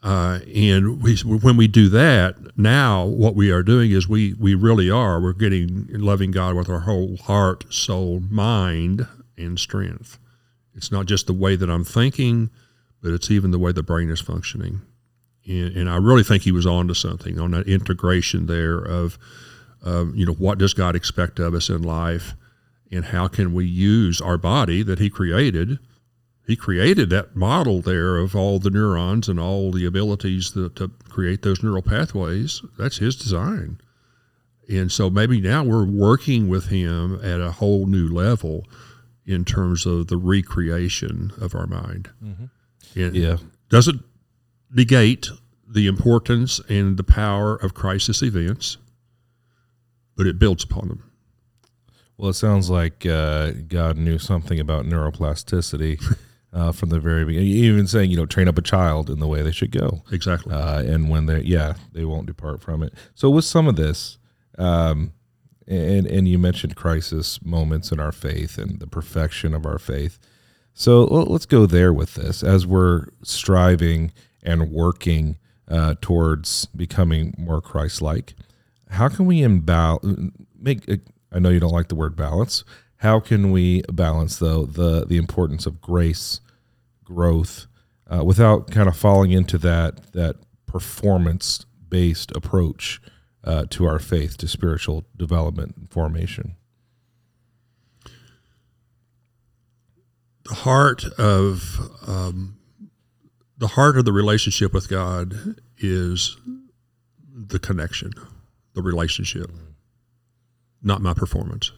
Uh, 0.00 0.38
and 0.54 1.02
we, 1.02 1.16
when 1.16 1.56
we 1.56 1.66
do 1.66 1.88
that, 1.88 2.36
now 2.56 3.04
what 3.04 3.34
we 3.34 3.50
are 3.50 3.64
doing 3.64 3.90
is 3.90 4.08
we, 4.08 4.34
we 4.34 4.54
really 4.54 4.88
are, 4.88 5.20
we're 5.20 5.32
getting 5.32 5.86
loving 5.88 6.30
God 6.30 6.54
with 6.54 6.68
our 6.68 6.80
whole 6.80 7.16
heart, 7.16 7.64
soul, 7.72 8.20
mind, 8.20 9.06
and 9.36 9.58
strength. 9.58 10.18
It's 10.78 10.90
not 10.90 11.04
just 11.04 11.26
the 11.26 11.34
way 11.34 11.56
that 11.56 11.68
I'm 11.68 11.84
thinking, 11.84 12.48
but 13.02 13.12
it's 13.12 13.30
even 13.30 13.50
the 13.50 13.58
way 13.58 13.72
the 13.72 13.82
brain 13.82 14.08
is 14.08 14.20
functioning. 14.20 14.80
And, 15.46 15.76
and 15.76 15.90
I 15.90 15.96
really 15.96 16.24
think 16.24 16.44
he 16.44 16.52
was 16.52 16.66
on 16.66 16.88
to 16.88 16.94
something 16.94 17.38
on 17.38 17.50
that 17.50 17.68
integration 17.68 18.46
there 18.46 18.78
of, 18.78 19.18
um, 19.84 20.14
you 20.16 20.24
know, 20.24 20.32
what 20.32 20.56
does 20.56 20.72
God 20.72 20.96
expect 20.96 21.38
of 21.38 21.52
us 21.52 21.68
in 21.68 21.82
life, 21.82 22.32
and 22.90 23.04
how 23.04 23.28
can 23.28 23.52
we 23.52 23.66
use 23.66 24.22
our 24.22 24.38
body 24.38 24.82
that 24.82 24.98
He 24.98 25.10
created 25.10 25.78
he 26.48 26.56
created 26.56 27.10
that 27.10 27.36
model 27.36 27.82
there 27.82 28.16
of 28.16 28.34
all 28.34 28.58
the 28.58 28.70
neurons 28.70 29.28
and 29.28 29.38
all 29.38 29.70
the 29.70 29.84
abilities 29.84 30.52
that, 30.52 30.76
to 30.76 30.90
create 31.06 31.42
those 31.42 31.62
neural 31.62 31.82
pathways. 31.82 32.62
That's 32.78 32.96
his 32.96 33.16
design. 33.16 33.78
And 34.66 34.90
so 34.90 35.10
maybe 35.10 35.42
now 35.42 35.62
we're 35.62 35.84
working 35.84 36.48
with 36.48 36.68
him 36.68 37.20
at 37.22 37.42
a 37.42 37.52
whole 37.52 37.84
new 37.84 38.08
level 38.08 38.64
in 39.28 39.44
terms 39.44 39.84
of 39.84 40.06
the 40.06 40.16
recreation 40.16 41.30
of 41.40 41.54
our 41.54 41.66
mind. 41.66 42.10
Mm-hmm. 42.24 43.14
yeah. 43.14 43.36
Doesn't 43.68 44.02
negate 44.72 45.28
the 45.68 45.86
importance 45.86 46.60
and 46.68 46.96
the 46.96 47.04
power 47.04 47.54
of 47.54 47.74
crisis 47.74 48.22
events, 48.22 48.78
but 50.16 50.26
it 50.26 50.38
builds 50.38 50.64
upon 50.64 50.88
them. 50.88 51.10
Well, 52.16 52.30
it 52.30 52.34
sounds 52.34 52.70
like 52.70 53.04
uh, 53.04 53.52
God 53.68 53.98
knew 53.98 54.18
something 54.18 54.58
about 54.58 54.86
neuroplasticity. 54.86 56.02
uh, 56.50 56.72
from 56.72 56.88
the 56.88 56.98
very 56.98 57.26
beginning. 57.26 57.48
Even 57.48 57.86
saying, 57.86 58.10
you 58.10 58.16
know, 58.16 58.24
train 58.24 58.48
up 58.48 58.56
a 58.56 58.62
child 58.62 59.10
in 59.10 59.18
the 59.18 59.26
way 59.26 59.42
they 59.42 59.52
should 59.52 59.70
go. 59.70 60.02
Exactly. 60.10 60.54
Uh, 60.54 60.80
and 60.80 61.10
when 61.10 61.26
they, 61.26 61.40
yeah, 61.42 61.74
they 61.92 62.06
won't 62.06 62.26
depart 62.26 62.62
from 62.62 62.82
it. 62.82 62.94
So 63.14 63.28
with 63.28 63.44
some 63.44 63.68
of 63.68 63.76
this, 63.76 64.16
um, 64.56 65.12
and 65.68 66.06
and 66.06 66.26
you 66.26 66.38
mentioned 66.38 66.76
crisis 66.76 67.40
moments 67.44 67.92
in 67.92 68.00
our 68.00 68.12
faith 68.12 68.58
and 68.58 68.80
the 68.80 68.86
perfection 68.86 69.54
of 69.54 69.66
our 69.66 69.78
faith. 69.78 70.18
So 70.74 71.04
let's 71.04 71.46
go 71.46 71.66
there 71.66 71.92
with 71.92 72.14
this 72.14 72.42
as 72.42 72.66
we're 72.66 73.06
striving 73.22 74.12
and 74.42 74.70
working 74.70 75.38
uh, 75.66 75.96
towards 76.00 76.66
becoming 76.66 77.34
more 77.36 77.60
Christ-like. 77.60 78.34
How 78.90 79.08
can 79.08 79.26
we 79.26 79.42
imbalance? 79.42 80.32
Make 80.58 80.88
I 81.32 81.38
know 81.38 81.50
you 81.50 81.60
don't 81.60 81.72
like 81.72 81.88
the 81.88 81.94
word 81.94 82.16
balance 82.16 82.64
how 82.98 83.20
can 83.20 83.50
we 83.50 83.82
balance 83.92 84.38
though 84.38 84.64
the 84.64 85.04
the 85.06 85.16
importance 85.16 85.66
of 85.66 85.80
grace 85.80 86.40
growth 87.04 87.66
uh, 88.12 88.24
without 88.24 88.70
kind 88.70 88.88
of 88.88 88.96
falling 88.96 89.32
into 89.32 89.58
that 89.58 90.12
that 90.12 90.36
performance 90.66 91.64
based 91.88 92.30
approach 92.36 93.00
uh, 93.48 93.64
to 93.70 93.86
our 93.86 93.98
faith 93.98 94.36
to 94.36 94.46
spiritual 94.46 95.04
development 95.16 95.74
and 95.76 95.90
formation 95.90 96.54
the 100.48 100.54
heart 100.54 101.04
of 101.18 101.80
um, 102.06 102.56
the 103.56 103.68
heart 103.68 103.98
of 103.98 104.04
the 104.04 104.12
relationship 104.12 104.72
with 104.72 104.88
god 104.88 105.34
is 105.78 106.36
the 107.32 107.58
connection 107.58 108.12
the 108.74 108.82
relationship 108.82 109.50
not 110.82 111.00
my 111.00 111.12
performance 111.12 111.72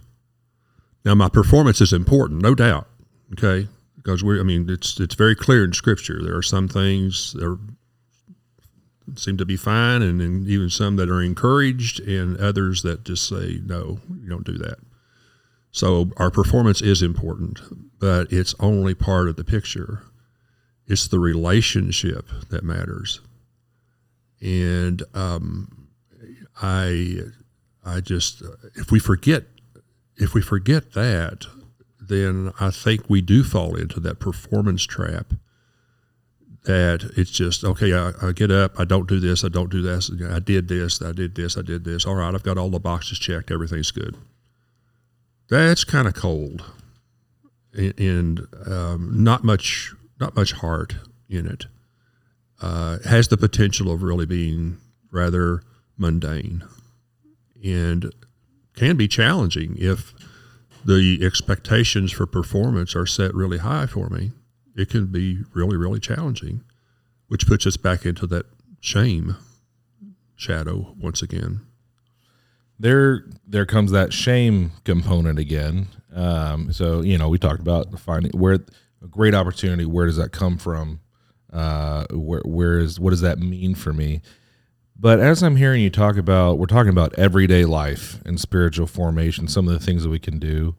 now, 1.05 1.15
my 1.15 1.29
performance 1.29 1.81
is 1.81 1.93
important, 1.93 2.43
no 2.43 2.55
doubt. 2.55 2.87
Okay, 3.33 3.69
because 3.97 4.23
we, 4.23 4.39
I 4.39 4.43
mean, 4.43 4.69
it's 4.69 4.99
it's 5.01 5.15
very 5.15 5.35
clear 5.35 5.65
in 5.65 5.73
Scripture. 5.73 6.21
There 6.23 6.37
are 6.37 6.43
some 6.43 6.69
things 6.69 7.33
that 7.33 7.45
are, 7.45 7.59
seem 9.17 9.37
to 9.37 9.47
be 9.47 9.57
fine, 9.57 10.03
and, 10.03 10.21
and 10.21 10.47
even 10.49 10.71
some 10.71 10.97
that 10.97 11.09
are 11.09 11.23
encouraged, 11.23 12.01
and 12.01 12.37
others 12.39 12.83
that 12.83 13.05
just 13.05 13.29
say 13.29 13.61
no, 13.65 14.01
you 14.23 14.29
don't 14.29 14.47
do 14.47 14.59
that. 14.59 14.79
So 15.73 16.11
our 16.17 16.31
performance 16.31 16.83
is 16.83 17.03
important, 17.03 17.61
but 17.99 18.33
it's 18.33 18.55
only 18.59 18.95
part 18.95 19.29
of 19.29 19.37
the 19.37 19.45
picture. 19.45 20.03
It's 20.87 21.07
the 21.07 21.21
relationship 21.21 22.29
that 22.49 22.65
matters, 22.65 23.21
and 24.41 25.03
um, 25.15 25.89
I, 26.61 27.21
I 27.85 28.01
just 28.01 28.43
if 28.75 28.91
we 28.91 28.99
forget 28.99 29.45
if 30.17 30.35
we 30.35 30.43
forget 30.43 30.93
that, 30.93 31.47
then 32.01 32.53
I 32.61 32.71
think 32.71 33.09
we 33.09 33.21
do 33.21 33.45
fall 33.45 33.77
into 33.77 34.01
that 34.01 34.19
performance 34.19 34.85
trap. 34.85 35.33
That 36.65 37.13
it's 37.17 37.31
just 37.31 37.65
okay. 37.65 37.95
I, 37.95 38.13
I, 38.21 38.33
get 38.33 38.51
up. 38.51 38.79
I 38.79 38.85
don't 38.85 39.09
do 39.09 39.19
this. 39.19 39.45
I 39.45 39.49
don't 39.49 39.71
do 39.71 39.81
this. 39.81 40.11
I 40.31 40.41
did 40.41 40.69
this. 40.69 41.01
I 41.01 41.13
did 41.13 41.35
this. 41.35 41.57
I 41.57 41.63
did 41.63 41.85
this. 41.85 42.05
All 42.05 42.17
right. 42.17 42.35
I've 42.35 42.43
got 42.43 42.59
all 42.59 42.69
the 42.69 42.79
boxes 42.79 43.19
checked. 43.19 43.51
Everything's 43.51 43.91
good. 43.91 44.17
That's 45.49 45.85
kind 45.85 46.07
of 46.07 46.15
cold, 46.15 46.65
and, 47.75 48.47
um, 48.67 49.25
not 49.25 49.43
much. 49.43 49.95
Not 50.21 50.37
much 50.37 50.53
heart 50.53 50.97
in 51.31 51.47
it. 51.47 51.65
Uh, 52.61 52.99
has 53.07 53.29
the 53.29 53.39
potential 53.39 53.91
of 53.91 54.03
really 54.03 54.27
being 54.27 54.77
rather 55.11 55.63
mundane, 55.97 56.63
and 57.65 58.13
can 58.77 58.97
be 58.97 59.09
challenging 59.09 59.77
if 59.79 60.13
the 60.85 61.21
expectations 61.23 62.13
for 62.13 62.27
performance 62.27 62.95
are 62.95 63.07
set 63.07 63.35
really 63.35 63.59
high 63.59 63.87
for 63.87 64.09
me. 64.09 64.33
It 64.77 64.89
can 64.89 65.07
be 65.07 65.39
really, 65.53 65.77
really 65.77 66.01
challenging, 66.01 66.63
which 67.29 67.47
puts 67.47 67.67
us 67.67 67.77
back 67.77 68.05
into 68.07 68.27
that 68.29 68.47
shame 68.81 69.37
shadow 70.37 70.95
once 70.99 71.23
again. 71.23 71.61
There, 72.79 73.27
there 73.47 73.67
comes 73.67 73.91
that 73.91 74.13
shame 74.13 74.73
component 74.85 75.39
again. 75.39 75.89
Um, 76.15 76.73
so 76.73 77.03
you 77.03 77.19
know, 77.19 77.29
we 77.29 77.39
talked 77.39 77.61
about 77.61 77.99
finding 78.01 78.33
where 78.33 78.59
a 79.03 79.07
great 79.07 79.35
opportunity. 79.35 79.85
Where 79.85 80.07
does 80.07 80.17
that 80.17 80.33
come 80.33 80.59
from? 80.59 81.01
Uh, 81.53 82.07
where, 82.11 82.43
where 82.45 82.79
is 82.79 83.01
what 83.01 83.11
does 83.11 83.21
that 83.23 83.39
mean 83.39 83.75
for 83.75 83.93
me? 83.93 84.23
But 84.99 85.19
as 85.19 85.43
I'm 85.43 85.57
hearing 85.57 85.81
you 85.81 85.89
talk 85.89 86.17
about, 86.17 86.59
we're 86.59 86.67
talking 86.67 86.91
about 86.91 87.19
everyday 87.19 87.65
life 87.65 88.21
and 88.27 88.39
spiritual 88.39 88.87
formation, 88.87 89.49
some 89.49 89.67
of 89.67 89.73
the 89.73 89.85
things 89.85 90.03
that 90.03 90.11
we 90.11 90.19
can 90.19 90.39
do. 90.39 90.77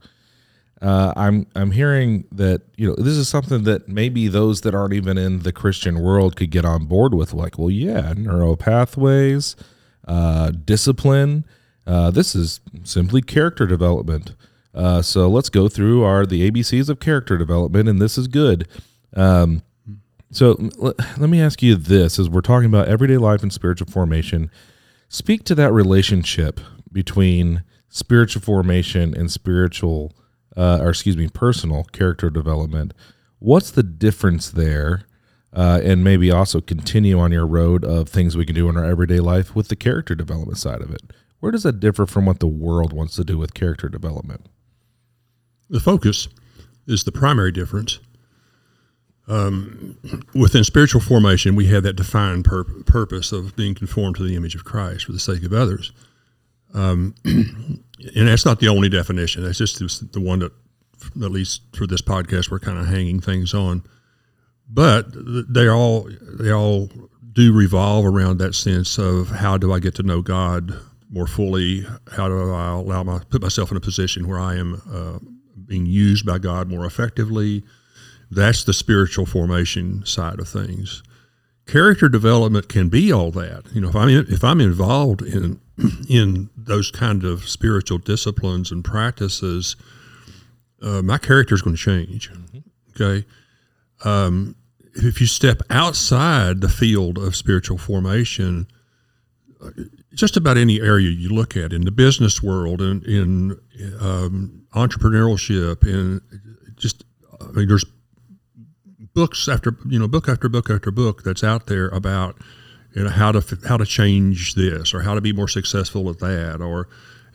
Uh, 0.81 1.13
I'm 1.15 1.45
I'm 1.55 1.71
hearing 1.71 2.25
that 2.31 2.61
you 2.75 2.87
know 2.87 2.95
this 2.95 3.15
is 3.15 3.29
something 3.29 3.63
that 3.63 3.87
maybe 3.87 4.27
those 4.27 4.61
that 4.61 4.73
aren't 4.73 4.93
even 4.93 5.17
in 5.17 5.39
the 5.39 5.51
Christian 5.51 6.01
world 6.01 6.35
could 6.35 6.49
get 6.49 6.65
on 6.65 6.85
board 6.85 7.13
with. 7.13 7.33
Like, 7.33 7.59
well, 7.59 7.69
yeah, 7.69 8.13
neural 8.17 8.57
pathways, 8.57 9.55
uh, 10.07 10.51
discipline. 10.51 11.45
Uh, 11.85 12.09
this 12.09 12.35
is 12.35 12.61
simply 12.83 13.21
character 13.21 13.67
development. 13.67 14.35
Uh, 14.73 15.01
so 15.01 15.27
let's 15.27 15.49
go 15.49 15.67
through 15.67 16.03
our 16.03 16.25
the 16.25 16.49
ABCs 16.49 16.89
of 16.89 16.99
character 16.99 17.37
development, 17.37 17.87
and 17.87 18.01
this 18.01 18.17
is 18.17 18.27
good. 18.27 18.67
Um, 19.15 19.61
so 20.31 20.55
let 20.79 21.29
me 21.29 21.41
ask 21.41 21.61
you 21.61 21.75
this 21.75 22.17
as 22.17 22.29
we're 22.29 22.41
talking 22.41 22.67
about 22.67 22.87
everyday 22.87 23.17
life 23.17 23.43
and 23.43 23.51
spiritual 23.51 23.91
formation, 23.91 24.49
speak 25.09 25.43
to 25.45 25.55
that 25.55 25.73
relationship 25.73 26.61
between 26.91 27.63
spiritual 27.89 28.41
formation 28.41 29.13
and 29.13 29.29
spiritual, 29.29 30.13
uh, 30.55 30.79
or 30.81 30.89
excuse 30.89 31.17
me, 31.17 31.27
personal 31.27 31.83
character 31.85 32.29
development. 32.29 32.93
What's 33.39 33.71
the 33.71 33.83
difference 33.83 34.49
there? 34.49 35.03
Uh, 35.53 35.81
and 35.83 36.01
maybe 36.01 36.31
also 36.31 36.61
continue 36.61 37.19
on 37.19 37.33
your 37.33 37.45
road 37.45 37.83
of 37.83 38.07
things 38.07 38.37
we 38.37 38.45
can 38.45 38.55
do 38.55 38.69
in 38.69 38.77
our 38.77 38.85
everyday 38.85 39.19
life 39.19 39.53
with 39.53 39.67
the 39.67 39.75
character 39.75 40.15
development 40.15 40.57
side 40.57 40.81
of 40.81 40.91
it. 40.91 41.01
Where 41.41 41.51
does 41.51 41.63
that 41.63 41.81
differ 41.81 42.05
from 42.05 42.25
what 42.25 42.39
the 42.39 42.47
world 42.47 42.93
wants 42.93 43.17
to 43.17 43.25
do 43.25 43.37
with 43.37 43.53
character 43.53 43.89
development? 43.89 44.47
The 45.69 45.81
focus 45.81 46.29
is 46.87 47.03
the 47.03 47.11
primary 47.11 47.51
difference 47.51 47.99
um, 49.31 49.97
within 50.33 50.63
spiritual 50.63 51.01
formation, 51.01 51.55
we 51.55 51.67
have 51.67 51.83
that 51.83 51.95
defined 51.95 52.45
pur- 52.45 52.65
purpose 52.85 53.31
of 53.31 53.55
being 53.55 53.75
conformed 53.75 54.17
to 54.17 54.23
the 54.23 54.35
image 54.35 54.55
of 54.55 54.65
Christ 54.65 55.05
for 55.05 55.13
the 55.13 55.19
sake 55.19 55.43
of 55.43 55.53
others. 55.53 55.91
Um, 56.73 57.15
and 57.25 58.27
that's 58.27 58.45
not 58.45 58.59
the 58.59 58.67
only 58.67 58.89
definition. 58.89 59.43
That's 59.43 59.57
just 59.57 60.11
the 60.13 60.21
one 60.21 60.39
that, 60.39 60.51
at 61.23 61.31
least 61.31 61.61
for 61.75 61.87
this 61.87 62.01
podcast, 62.01 62.51
we're 62.51 62.59
kind 62.59 62.77
of 62.77 62.87
hanging 62.87 63.19
things 63.19 63.53
on. 63.53 63.83
But 64.69 65.07
they 65.11 65.67
all 65.67 66.09
they 66.21 66.51
all 66.51 66.89
do 67.33 67.53
revolve 67.53 68.05
around 68.05 68.37
that 68.37 68.55
sense 68.55 68.97
of 68.97 69.29
how 69.29 69.57
do 69.57 69.73
I 69.73 69.79
get 69.79 69.95
to 69.95 70.03
know 70.03 70.21
God 70.21 70.77
more 71.09 71.27
fully? 71.27 71.85
How 72.11 72.29
do 72.29 72.53
I 72.53 72.71
allow 72.71 73.03
my 73.03 73.19
put 73.29 73.41
myself 73.41 73.71
in 73.71 73.77
a 73.77 73.81
position 73.81 74.27
where 74.27 74.39
I 74.39 74.55
am 74.55 74.81
uh, 74.89 75.19
being 75.65 75.85
used 75.85 76.25
by 76.25 76.39
God 76.39 76.69
more 76.69 76.85
effectively? 76.85 77.63
That's 78.29 78.63
the 78.63 78.73
spiritual 78.73 79.25
formation 79.25 80.05
side 80.05 80.39
of 80.39 80.47
things. 80.47 81.03
Character 81.67 82.09
development 82.09 82.67
can 82.67 82.89
be 82.89 83.11
all 83.11 83.31
that. 83.31 83.63
You 83.73 83.81
know, 83.81 83.89
if 83.89 83.95
I'm 83.95 84.09
in, 84.09 84.25
if 84.29 84.43
I'm 84.43 84.59
involved 84.59 85.21
in 85.21 85.59
in 86.09 86.49
those 86.55 86.91
kind 86.91 87.23
of 87.23 87.47
spiritual 87.47 87.97
disciplines 87.97 88.71
and 88.71 88.83
practices, 88.83 89.75
uh, 90.81 91.01
my 91.01 91.17
character 91.17 91.55
is 91.55 91.61
going 91.61 91.75
to 91.75 91.81
change. 91.81 92.31
Mm-hmm. 92.31 92.59
Okay. 93.01 93.27
Um, 94.03 94.55
if 94.95 95.21
you 95.21 95.27
step 95.27 95.61
outside 95.69 96.61
the 96.61 96.69
field 96.69 97.17
of 97.17 97.35
spiritual 97.35 97.77
formation, 97.77 98.67
uh, 99.63 99.69
just 100.13 100.35
about 100.35 100.57
any 100.57 100.81
area 100.81 101.09
you 101.09 101.29
look 101.29 101.55
at 101.55 101.71
in 101.71 101.85
the 101.85 101.91
business 101.91 102.43
world 102.43 102.81
in, 102.81 103.01
in 103.03 103.59
um, 103.99 104.65
entrepreneurship 104.73 105.83
and 105.83 106.21
just 106.75 107.03
I 107.39 107.51
mean 107.51 107.67
there's 107.67 107.85
books 109.13 109.47
after 109.47 109.75
you 109.87 109.99
know 109.99 110.07
book 110.07 110.29
after 110.29 110.47
book 110.47 110.69
after 110.69 110.91
book 110.91 111.23
that's 111.23 111.43
out 111.43 111.67
there 111.67 111.87
about 111.89 112.37
you 112.93 113.03
know 113.03 113.09
how 113.09 113.31
to 113.31 113.57
how 113.67 113.77
to 113.77 113.85
change 113.85 114.55
this 114.55 114.93
or 114.93 115.01
how 115.01 115.13
to 115.13 115.21
be 115.21 115.33
more 115.33 115.47
successful 115.47 116.09
at 116.09 116.19
that 116.19 116.61
or 116.61 116.87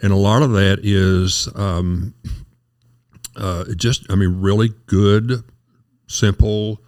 and 0.02 0.12
a 0.12 0.16
lot 0.16 0.42
of 0.42 0.52
that 0.52 0.80
is 0.82 1.48
um, 1.54 2.14
uh, 3.36 3.64
just 3.76 4.10
I 4.10 4.14
mean 4.14 4.40
really 4.40 4.70
good 4.86 5.42
simple 6.06 6.80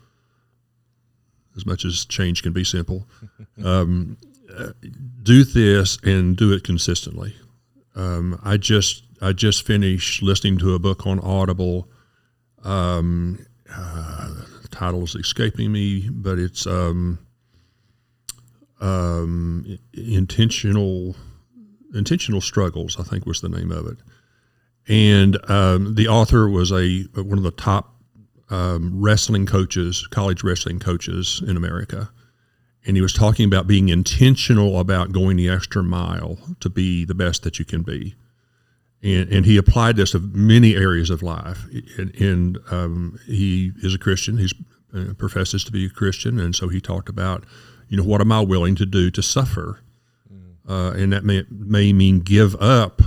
as 1.56 1.66
much 1.66 1.84
as 1.84 2.04
change 2.04 2.42
can 2.42 2.52
be 2.52 2.64
simple 2.64 3.06
um, 3.64 4.16
uh, 4.56 4.70
do 5.22 5.44
this 5.44 5.98
and 6.02 6.36
do 6.36 6.52
it 6.52 6.64
consistently. 6.64 7.34
Um, 7.94 8.40
I 8.42 8.56
just 8.56 9.04
I 9.20 9.32
just 9.32 9.66
finished 9.66 10.22
listening 10.22 10.58
to 10.58 10.74
a 10.74 10.78
book 10.78 11.06
on 11.06 11.20
Audible 11.20 11.88
um, 12.64 13.44
uh, 13.72 14.34
the 14.68 14.76
title 14.76 15.02
is 15.02 15.14
escaping 15.14 15.72
me 15.72 16.08
but 16.10 16.38
it's 16.38 16.66
um, 16.66 17.18
um, 18.80 19.78
intentional 19.92 21.16
intentional 21.94 22.40
struggles. 22.40 22.98
I 22.98 23.02
think 23.02 23.26
was 23.26 23.40
the 23.40 23.48
name 23.48 23.72
of 23.72 23.86
it, 23.86 23.98
and 24.86 25.38
um, 25.50 25.94
the 25.94 26.08
author 26.08 26.48
was 26.48 26.72
a 26.72 27.02
one 27.14 27.38
of 27.38 27.44
the 27.44 27.50
top 27.50 27.94
um, 28.50 29.00
wrestling 29.00 29.46
coaches, 29.46 30.06
college 30.10 30.42
wrestling 30.42 30.78
coaches 30.78 31.42
in 31.46 31.56
America, 31.56 32.10
and 32.86 32.96
he 32.96 33.02
was 33.02 33.12
talking 33.12 33.46
about 33.46 33.66
being 33.66 33.88
intentional 33.88 34.78
about 34.78 35.12
going 35.12 35.36
the 35.36 35.48
extra 35.48 35.82
mile 35.82 36.38
to 36.60 36.70
be 36.70 37.04
the 37.04 37.14
best 37.14 37.42
that 37.42 37.58
you 37.58 37.64
can 37.64 37.82
be. 37.82 38.14
And, 39.02 39.32
and 39.32 39.46
he 39.46 39.56
applied 39.56 39.96
this 39.96 40.12
to 40.12 40.18
many 40.18 40.74
areas 40.74 41.10
of 41.10 41.22
life. 41.22 41.64
And, 41.98 42.14
and 42.20 42.58
um, 42.70 43.18
he 43.26 43.72
is 43.82 43.94
a 43.94 43.98
Christian. 43.98 44.38
He 44.38 44.48
uh, 44.94 45.14
professes 45.14 45.62
to 45.64 45.72
be 45.72 45.86
a 45.86 45.90
Christian, 45.90 46.40
and 46.40 46.54
so 46.54 46.68
he 46.68 46.80
talked 46.80 47.08
about 47.08 47.44
you 47.88 47.96
know, 47.96 48.04
what 48.04 48.20
am 48.20 48.32
I 48.32 48.40
willing 48.40 48.74
to 48.76 48.86
do 48.86 49.10
to 49.10 49.22
suffer? 49.22 49.80
Mm. 50.32 50.52
Uh, 50.68 50.92
and 50.92 51.12
that 51.12 51.24
may, 51.24 51.44
may 51.50 51.92
mean 51.92 52.20
give 52.20 52.54
up. 52.56 53.00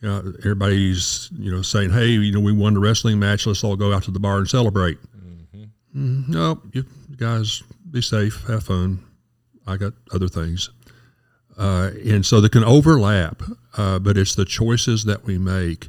You 0.00 0.08
know, 0.08 0.32
everybody's, 0.38 1.28
you 1.38 1.50
know, 1.50 1.62
saying, 1.62 1.90
hey, 1.90 2.06
you 2.06 2.32
know, 2.32 2.40
we 2.40 2.52
won 2.52 2.74
the 2.74 2.80
wrestling 2.80 3.18
match. 3.18 3.46
Let's 3.46 3.62
all 3.62 3.76
go 3.76 3.92
out 3.92 4.04
to 4.04 4.10
the 4.10 4.20
bar 4.20 4.38
and 4.38 4.48
celebrate. 4.48 4.98
Mm-hmm. 5.14 5.64
Mm, 5.94 6.28
no, 6.28 6.62
you 6.72 6.86
guys 7.16 7.62
be 7.90 8.00
safe, 8.00 8.42
have 8.46 8.64
fun. 8.64 9.04
I 9.66 9.76
got 9.76 9.92
other 10.14 10.28
things. 10.28 10.70
Uh, 11.58 11.90
and 12.06 12.24
so 12.24 12.40
they 12.40 12.48
can 12.48 12.64
overlap, 12.64 13.42
uh, 13.76 13.98
but 13.98 14.16
it's 14.16 14.34
the 14.34 14.44
choices 14.44 15.04
that 15.04 15.24
we 15.24 15.38
make. 15.38 15.88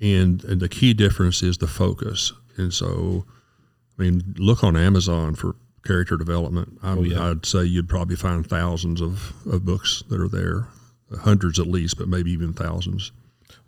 And, 0.00 0.42
and 0.44 0.60
the 0.60 0.68
key 0.68 0.94
difference 0.94 1.42
is 1.42 1.58
the 1.58 1.66
focus. 1.66 2.32
And 2.56 2.72
so, 2.72 3.26
I 3.98 4.02
mean, 4.02 4.34
look 4.38 4.64
on 4.64 4.76
Amazon 4.76 5.34
for 5.34 5.56
character 5.84 6.16
development. 6.16 6.78
I, 6.82 6.92
oh, 6.92 7.02
yeah. 7.02 7.30
I'd 7.30 7.46
say 7.46 7.64
you'd 7.64 7.88
probably 7.88 8.16
find 8.16 8.46
thousands 8.46 9.00
of, 9.00 9.32
of 9.46 9.64
books 9.64 10.02
that 10.08 10.20
are 10.20 10.28
there, 10.28 10.68
hundreds 11.20 11.58
at 11.58 11.66
least, 11.66 11.98
but 11.98 12.08
maybe 12.08 12.30
even 12.32 12.52
thousands. 12.52 13.12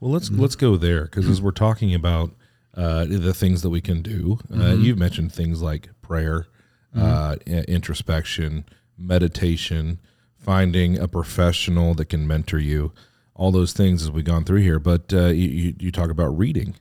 Well, 0.01 0.11
let's 0.11 0.29
mm-hmm. 0.29 0.41
let's 0.41 0.57
go 0.57 0.77
there 0.77 1.05
because 1.05 1.29
as 1.29 1.41
we're 1.41 1.51
talking 1.53 1.95
about 1.95 2.31
uh, 2.77 3.05
the 3.05 3.35
things 3.35 3.63
that 3.63 3.71
we 3.71 3.81
can 3.81 4.03
do, 4.03 4.39
uh, 4.51 4.57
mm-hmm. 4.57 4.83
you've 4.83 4.99
mentioned 4.99 5.33
things 5.33 5.63
like 5.63 5.91
prayer, 6.03 6.47
mm-hmm. 6.95 7.03
uh, 7.03 7.63
introspection, 7.69 8.65
meditation, 8.97 10.01
finding 10.39 10.99
a 10.99 11.09
professional 11.09 11.95
that 11.95 12.07
can 12.07 12.27
mentor 12.27 12.59
you, 12.59 12.93
all 13.43 13.51
those 13.51 13.73
things 13.73 14.05
as 14.05 14.11
we've 14.13 14.25
gone 14.25 14.45
through 14.45 14.61
here. 14.61 14.79
But 14.79 15.13
uh, 15.13 15.27
you, 15.27 15.75
you 15.81 15.91
talk 15.91 16.11
about 16.11 16.39
reading. 16.39 16.77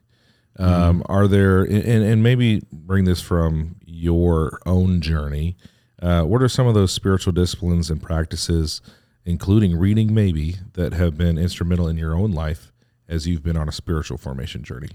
Um, 0.60 1.02
mm-hmm. 1.02 1.12
Are 1.12 1.26
there 1.26 1.64
and, 1.64 2.04
and 2.04 2.22
maybe 2.22 2.62
bring 2.70 3.04
this 3.04 3.20
from 3.20 3.74
your 3.84 4.60
own 4.64 5.00
journey? 5.00 5.56
Uh, 6.00 6.22
what 6.22 6.40
are 6.40 6.48
some 6.48 6.68
of 6.68 6.74
those 6.74 6.92
spiritual 6.92 7.32
disciplines 7.32 7.90
and 7.90 8.00
practices, 8.00 8.80
including 9.24 9.76
reading, 9.76 10.14
maybe 10.14 10.58
that 10.74 10.92
have 10.92 11.18
been 11.18 11.36
instrumental 11.36 11.88
in 11.88 11.96
your 11.96 12.14
own 12.14 12.30
life 12.30 12.70
as 13.08 13.26
you've 13.26 13.42
been 13.42 13.56
on 13.56 13.68
a 13.68 13.72
spiritual 13.72 14.16
formation 14.16 14.62
journey? 14.62 14.90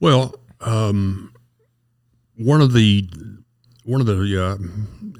Well, 0.00 0.36
um, 0.62 1.34
one 2.36 2.62
of 2.62 2.72
the 2.72 3.10
one 3.84 4.00
of 4.00 4.06
the 4.06 4.42
uh, 4.42 4.56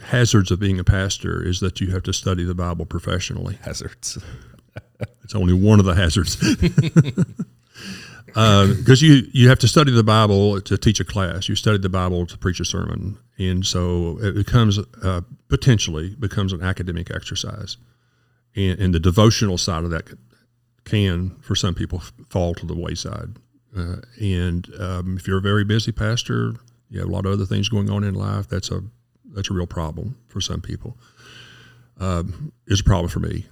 hazards 0.04 0.50
of 0.50 0.58
being 0.58 0.80
a 0.80 0.84
pastor 0.84 1.46
is 1.46 1.60
that 1.60 1.80
you 1.80 1.90
have 1.90 2.02
to 2.04 2.12
study 2.12 2.44
the 2.44 2.54
Bible 2.54 2.86
professionally. 2.86 3.58
Hazards. 3.62 4.18
it's 5.22 5.34
only 5.34 5.52
one 5.52 5.78
of 5.78 5.84
the 5.84 5.94
hazards. 5.94 6.36
because 6.36 6.72
uh, 9.02 9.06
you 9.06 9.26
you 9.32 9.48
have 9.50 9.58
to 9.58 9.68
study 9.68 9.92
the 9.92 10.02
Bible 10.02 10.60
to 10.62 10.78
teach 10.78 10.98
a 10.98 11.04
class. 11.04 11.48
You 11.48 11.56
study 11.56 11.78
the 11.78 11.90
Bible 11.90 12.26
to 12.26 12.38
preach 12.38 12.58
a 12.58 12.64
sermon, 12.64 13.18
and 13.38 13.66
so 13.66 14.18
it 14.22 14.34
becomes 14.34 14.78
uh, 14.78 15.20
potentially 15.48 16.16
becomes 16.18 16.52
an 16.52 16.62
academic 16.62 17.14
exercise, 17.14 17.76
and, 18.56 18.80
and, 18.80 18.94
the 18.94 19.00
devotional 19.00 19.58
side 19.58 19.84
of 19.84 19.90
that 19.90 20.08
can, 20.84 21.36
for 21.40 21.54
some 21.54 21.74
people, 21.74 22.02
fall 22.30 22.54
to 22.54 22.66
the 22.66 22.74
wayside. 22.74 23.36
Uh, 23.76 23.96
and 24.20 24.70
um, 24.78 25.16
if 25.16 25.26
you're 25.26 25.38
a 25.38 25.42
very 25.42 25.64
busy 25.64 25.92
pastor, 25.92 26.54
you 26.95 27.01
have 27.01 27.09
a 27.09 27.12
lot 27.12 27.26
of 27.26 27.32
other 27.32 27.45
things 27.45 27.68
going 27.68 27.90
on 27.90 28.05
in 28.05 28.14
life. 28.14 28.49
That's 28.49 28.70
a 28.70 28.80
that's 29.32 29.51
a 29.51 29.53
real 29.53 29.66
problem 29.66 30.16
for 30.28 30.40
some 30.40 30.61
people. 30.61 30.97
Um, 31.99 32.53
it's 32.68 32.80
a 32.80 32.84
problem 32.84 33.09
for 33.09 33.18
me 33.18 33.47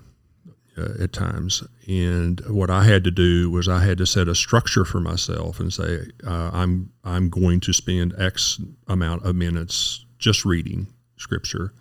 uh, 0.78 1.02
at 1.02 1.12
times. 1.12 1.64
And 1.88 2.40
what 2.48 2.70
I 2.70 2.84
had 2.84 3.02
to 3.02 3.10
do 3.10 3.50
was 3.50 3.68
I 3.68 3.84
had 3.84 3.98
to 3.98 4.06
set 4.06 4.28
a 4.28 4.34
structure 4.36 4.84
for 4.84 5.00
myself 5.00 5.58
and 5.58 5.72
say 5.72 6.02
uh, 6.24 6.50
I'm 6.52 6.92
I'm 7.02 7.30
going 7.30 7.58
to 7.60 7.72
spend 7.72 8.14
X 8.16 8.60
amount 8.86 9.26
of 9.26 9.34
minutes 9.34 10.06
just 10.18 10.44
reading 10.44 10.86
Scripture, 11.16 11.72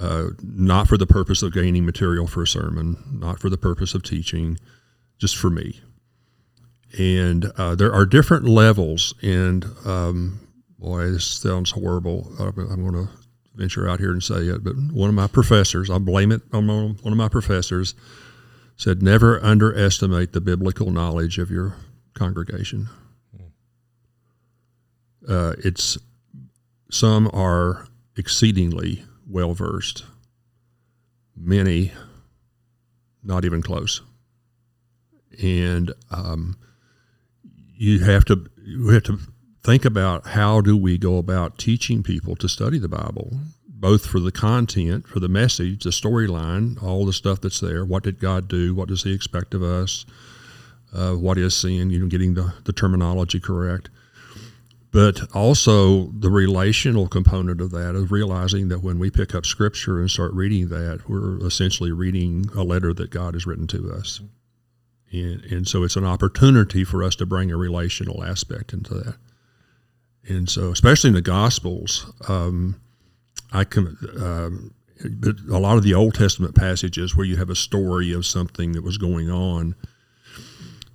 uh, 0.00 0.28
not 0.42 0.88
for 0.88 0.96
the 0.96 1.06
purpose 1.06 1.42
of 1.42 1.52
gaining 1.52 1.84
material 1.84 2.26
for 2.26 2.42
a 2.42 2.46
sermon, 2.46 2.96
not 3.12 3.40
for 3.40 3.50
the 3.50 3.58
purpose 3.58 3.94
of 3.94 4.02
teaching, 4.02 4.58
just 5.18 5.36
for 5.36 5.50
me. 5.50 5.82
And 6.98 7.52
uh, 7.58 7.74
there 7.74 7.92
are 7.92 8.06
different 8.06 8.46
levels, 8.46 9.12
and 9.20 9.66
um, 9.84 10.47
boy, 10.78 11.10
this 11.10 11.26
sounds 11.26 11.70
horrible. 11.70 12.32
I'm 12.38 12.52
going 12.52 12.92
to 12.92 13.08
venture 13.54 13.88
out 13.88 13.98
here 13.98 14.12
and 14.12 14.22
say 14.22 14.46
it, 14.46 14.62
but 14.62 14.76
one 14.76 15.08
of 15.08 15.14
my 15.14 15.26
professors, 15.26 15.90
I 15.90 15.98
blame 15.98 16.30
it 16.30 16.42
on 16.52 16.68
one 16.68 17.12
of 17.12 17.16
my 17.16 17.28
professors, 17.28 17.94
said, 18.76 19.02
never 19.02 19.42
underestimate 19.42 20.32
the 20.32 20.40
biblical 20.40 20.90
knowledge 20.90 21.38
of 21.38 21.50
your 21.50 21.74
congregation. 22.14 22.88
Uh, 25.28 25.54
it's 25.64 25.98
some 26.90 27.28
are 27.34 27.86
exceedingly 28.16 29.04
well 29.28 29.52
versed, 29.52 30.04
many 31.36 31.92
not 33.22 33.44
even 33.44 33.60
close, 33.60 34.00
and 35.42 35.92
um, 36.10 36.56
you 37.76 37.98
have 37.98 38.24
to 38.24 38.46
you 38.64 38.88
have 38.88 39.02
to 39.02 39.18
think 39.62 39.84
about 39.84 40.28
how 40.28 40.60
do 40.60 40.76
we 40.76 40.98
go 40.98 41.18
about 41.18 41.58
teaching 41.58 42.02
people 42.02 42.36
to 42.36 42.48
study 42.48 42.78
the 42.78 42.88
Bible, 42.88 43.32
both 43.68 44.06
for 44.06 44.20
the 44.20 44.32
content, 44.32 45.06
for 45.06 45.20
the 45.20 45.28
message, 45.28 45.84
the 45.84 45.90
storyline, 45.90 46.82
all 46.82 47.04
the 47.04 47.12
stuff 47.12 47.40
that's 47.40 47.60
there. 47.60 47.84
What 47.84 48.02
did 48.02 48.20
God 48.20 48.48
do? 48.48 48.74
What 48.74 48.88
does 48.88 49.02
He 49.02 49.14
expect 49.14 49.54
of 49.54 49.62
us? 49.62 50.06
Uh, 50.92 51.12
what 51.12 51.38
is 51.38 51.54
sin? 51.54 51.90
You 51.90 52.00
know, 52.00 52.06
getting 52.06 52.34
the, 52.34 52.54
the 52.64 52.72
terminology 52.72 53.40
correct. 53.40 53.90
But 54.90 55.34
also 55.34 56.06
the 56.06 56.30
relational 56.30 57.08
component 57.08 57.60
of 57.60 57.72
that 57.72 57.94
is 57.94 58.10
realizing 58.10 58.68
that 58.68 58.82
when 58.82 58.98
we 58.98 59.10
pick 59.10 59.34
up 59.34 59.44
Scripture 59.44 60.00
and 60.00 60.10
start 60.10 60.32
reading 60.32 60.68
that, 60.68 61.02
we're 61.08 61.44
essentially 61.46 61.92
reading 61.92 62.46
a 62.56 62.62
letter 62.62 62.94
that 62.94 63.10
God 63.10 63.34
has 63.34 63.46
written 63.46 63.66
to 63.66 63.92
us. 63.92 64.22
And, 65.12 65.44
and 65.44 65.68
so 65.68 65.84
it's 65.84 65.96
an 65.96 66.06
opportunity 66.06 66.84
for 66.84 67.02
us 67.02 67.14
to 67.16 67.26
bring 67.26 67.50
a 67.50 67.56
relational 67.56 68.24
aspect 68.24 68.72
into 68.72 68.94
that 68.94 69.16
and 70.28 70.48
so 70.48 70.70
especially 70.70 71.08
in 71.08 71.14
the 71.14 71.22
Gospels, 71.22 72.12
um, 72.28 72.80
I 73.52 73.64
can, 73.64 73.96
um, 74.20 74.74
but 75.10 75.36
a 75.50 75.58
lot 75.58 75.76
of 75.76 75.82
the 75.82 75.94
Old 75.94 76.14
Testament 76.14 76.54
passages 76.54 77.16
where 77.16 77.26
you 77.26 77.36
have 77.36 77.50
a 77.50 77.54
story 77.54 78.12
of 78.12 78.26
something 78.26 78.72
that 78.72 78.84
was 78.84 78.98
going 78.98 79.30
on, 79.30 79.74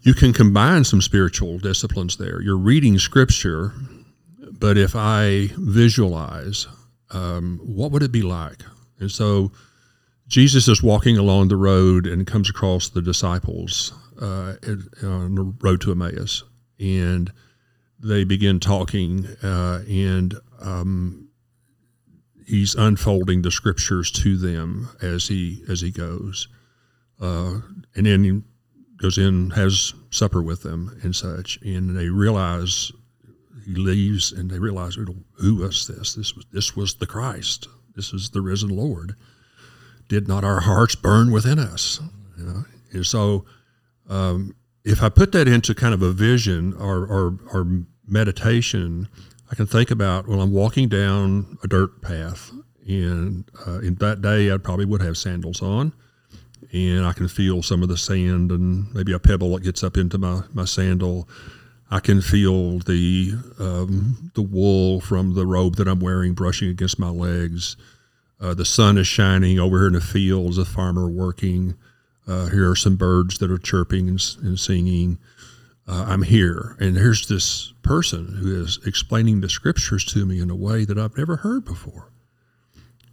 you 0.02 0.14
can 0.14 0.34
combine 0.34 0.84
some 0.84 1.02
spiritual 1.02 1.58
disciplines 1.60 2.18
there. 2.18 2.42
You're 2.42 2.58
reading 2.58 3.00
scripture, 3.00 3.74
but 4.52 4.78
if 4.78 4.96
I 4.96 5.50
visualize, 5.58 6.68
um, 7.12 7.60
what 7.64 7.92
would 7.92 8.04
it 8.04 8.12
be 8.12 8.22
like? 8.22 8.64
And 9.00 9.12
so 9.12 9.52
Jesus 10.28 10.68
is 10.68 10.84
walking 10.84 11.18
along 11.18 11.48
the 11.48 11.56
road 11.56 12.06
and 12.06 12.28
comes 12.28 12.50
across 12.50 12.90
the 12.90 13.02
disciples 13.02 13.94
uh, 14.22 14.56
on 15.02 15.36
the 15.36 15.54
road 15.62 15.82
to 15.82 15.92
Emmaus, 15.92 16.44
and 16.80 17.32
they 18.04 18.24
begin 18.24 18.60
talking, 18.60 19.26
uh, 19.42 19.84
and 19.90 20.36
um, 20.62 21.30
he's 22.46 22.76
unfolding 22.76 23.42
the 23.42 23.52
scriptures 23.52 24.12
to 24.12 24.38
them 24.38 24.90
as 25.02 25.28
he 25.28 25.64
as 25.70 25.82
he 25.82 25.92
goes, 25.92 26.48
uh, 27.22 27.60
and 27.96 28.06
then 28.06 28.24
he 28.24 28.42
goes 28.98 29.18
in, 29.18 29.52
has 29.52 29.94
supper 30.10 30.42
with 30.42 30.64
them 30.64 31.00
and 31.04 31.16
such, 31.16 31.60
and 31.62 31.98
they 31.98 32.10
realize 32.10 32.92
he 33.66 33.76
leaves, 33.76 34.32
and 34.32 34.52
they 34.52 34.60
realize 34.60 34.96
who 34.96 35.56
was 35.56 35.88
this? 35.88 36.14
This 36.14 36.36
was 36.36 36.46
this 36.52 36.76
was 36.76 36.96
the 36.96 37.08
Christ. 37.08 37.68
This 37.96 38.14
is 38.14 38.32
the 38.32 38.42
risen 38.42 38.70
Lord. 38.70 39.16
Did 40.10 40.28
not 40.28 40.44
our 40.44 40.62
hearts 40.62 40.96
burn 40.96 41.32
within 41.32 41.60
us? 41.60 42.02
You 42.38 42.44
know? 42.44 42.66
And 42.92 43.06
so, 43.06 43.46
um, 44.10 44.56
if 44.84 45.02
I 45.02 45.10
put 45.10 45.32
that 45.32 45.48
into 45.48 45.74
kind 45.74 45.94
of 45.94 46.02
a 46.02 46.12
vision 46.12 46.74
or, 46.74 47.06
or, 47.06 47.40
or 47.54 47.84
meditation, 48.08 49.08
I 49.52 49.56
can 49.56 49.68
think 49.68 49.92
about 49.92 50.28
when 50.28 50.40
I'm 50.40 50.52
walking 50.52 50.90
down 50.90 51.58
a 51.64 51.68
dirt 51.68 52.02
path, 52.02 52.52
and 52.88 53.46
uh, 53.68 53.80
in 53.80 53.96
that 53.96 54.22
day 54.22 54.52
I 54.52 54.58
probably 54.58 54.86
would 54.86 55.02
have 55.02 55.18
sandals 55.18 55.62
on, 55.62 55.94
and 56.72 57.06
I 57.06 57.14
can 57.14 57.28
feel 57.28 57.62
some 57.62 57.84
of 57.84 57.90
the 57.90 57.98
sand 57.98 58.52
and 58.52 58.94
maybe 58.94 59.14
a 59.14 59.20
pebble 59.20 59.54
that 59.54 59.64
gets 59.64 59.84
up 59.84 59.96
into 59.98 60.18
my, 60.18 60.42
my 60.54 60.66
sandal. 60.66 61.28
I 61.92 62.00
can 62.00 62.22
feel 62.22 62.80
the 62.80 63.34
um, 63.60 64.32
the 64.34 64.42
wool 64.42 65.00
from 65.00 65.36
the 65.36 65.46
robe 65.46 65.76
that 65.76 65.88
I'm 65.88 66.00
wearing 66.00 66.34
brushing 66.34 66.70
against 66.70 66.98
my 66.98 67.10
legs. 67.10 67.78
Uh, 68.42 68.56
the 68.56 68.66
sun 68.66 68.98
is 68.98 69.06
shining 69.06 69.60
over 69.60 69.78
here 69.78 69.88
in 69.88 69.94
the 69.94 70.02
fields. 70.02 70.58
A 70.58 70.66
farmer 70.66 71.08
working. 71.08 71.76
Uh, 72.28 72.48
here 72.48 72.72
are 72.72 72.76
some 72.76 72.96
birds 72.96 73.38
that 73.38 73.52
are 73.52 73.60
chirping 73.60 74.08
and, 74.08 74.20
and 74.42 74.60
singing 74.60 75.20
uh, 75.88 76.06
I'm 76.08 76.24
here. 76.24 76.76
And 76.80 76.96
here's 76.96 77.28
this 77.28 77.74
person 77.82 78.38
who 78.40 78.62
is 78.64 78.80
explaining 78.86 79.42
the 79.42 79.50
scriptures 79.50 80.06
to 80.06 80.26
me 80.26 80.40
in 80.40 80.50
a 80.50 80.56
way 80.56 80.86
that 80.86 80.98
I've 80.98 81.18
never 81.18 81.38
heard 81.38 81.66
before. 81.66 82.10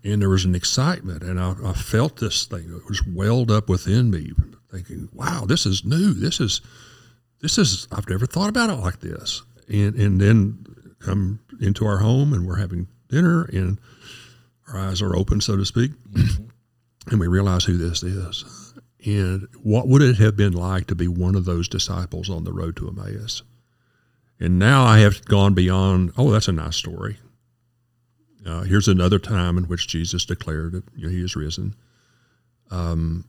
And 0.03 0.23
there 0.23 0.31
was 0.31 0.45
an 0.45 0.55
excitement, 0.55 1.23
and 1.23 1.39
I, 1.39 1.55
I 1.63 1.73
felt 1.75 2.17
this 2.17 2.47
thing. 2.47 2.73
It 2.75 2.89
was 2.89 3.05
welled 3.07 3.51
up 3.51 3.69
within 3.69 4.11
me, 4.11 4.33
thinking, 4.71 5.11
"Wow, 5.13 5.45
this 5.47 5.67
is 5.67 5.85
new. 5.85 6.15
This 6.15 6.41
is, 6.41 6.63
this 7.43 7.59
is. 7.59 7.87
I've 7.93 8.09
never 8.09 8.25
thought 8.25 8.49
about 8.49 8.71
it 8.71 8.77
like 8.77 9.01
this." 9.01 9.43
And 9.69 9.95
and 9.97 10.19
then 10.19 10.65
come 11.01 11.41
into 11.61 11.85
our 11.85 11.99
home, 11.99 12.33
and 12.33 12.47
we're 12.47 12.57
having 12.57 12.89
dinner, 13.09 13.45
and 13.53 13.79
our 14.69 14.79
eyes 14.79 15.03
are 15.03 15.15
open, 15.15 15.43
so 15.43 15.55
to 15.59 15.67
speak, 15.67 15.91
mm-hmm. 16.13 16.45
and 17.11 17.21
we 17.21 17.27
realize 17.27 17.65
who 17.65 17.77
this 17.77 18.03
is 18.03 18.60
and 19.05 19.49
what 19.63 19.89
would 19.89 20.03
it 20.03 20.19
have 20.19 20.37
been 20.37 20.53
like 20.53 20.87
to 20.89 20.95
be 20.95 21.09
one 21.09 21.35
of 21.35 21.45
those 21.45 21.69
disciples 21.69 22.29
on 22.29 22.45
the 22.45 22.53
road 22.53 22.77
to 22.77 22.89
Emmaus? 22.89 23.43
And 24.39 24.59
now 24.59 24.85
I 24.85 24.99
have 25.01 25.25
gone 25.25 25.55
beyond, 25.55 26.13
oh, 26.17 26.31
that's 26.31 26.49
a 26.49 26.53
nice 26.53 26.77
story. 26.77 27.19
Uh, 28.47 28.63
here's 28.63 28.89
another 28.89 29.19
time 29.19 29.59
in 29.59 29.65
which 29.65 29.87
Jesus 29.87 30.25
declared 30.25 30.73
that 30.73 30.85
you 30.97 31.07
know, 31.07 31.13
he 31.13 31.23
is 31.23 31.37
risen. 31.37 31.75
Um, 32.71 33.27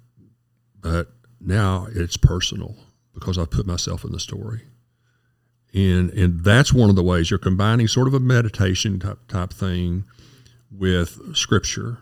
but 0.79 1.09
now 1.39 1.87
it's 1.93 2.17
personal 2.17 2.75
because 3.13 3.37
I've 3.37 3.51
put 3.51 3.65
myself 3.65 4.03
in 4.03 4.11
the 4.11 4.19
story. 4.19 4.61
And, 5.73 6.11
and 6.11 6.43
that's 6.43 6.73
one 6.73 6.89
of 6.89 6.95
the 6.95 7.03
ways 7.03 7.29
you're 7.29 7.39
combining 7.39 7.87
sort 7.87 8.07
of 8.07 8.13
a 8.13 8.19
meditation 8.19 8.99
type, 8.99 9.19
type 9.27 9.53
thing 9.53 10.05
with 10.69 11.35
scripture 11.35 11.99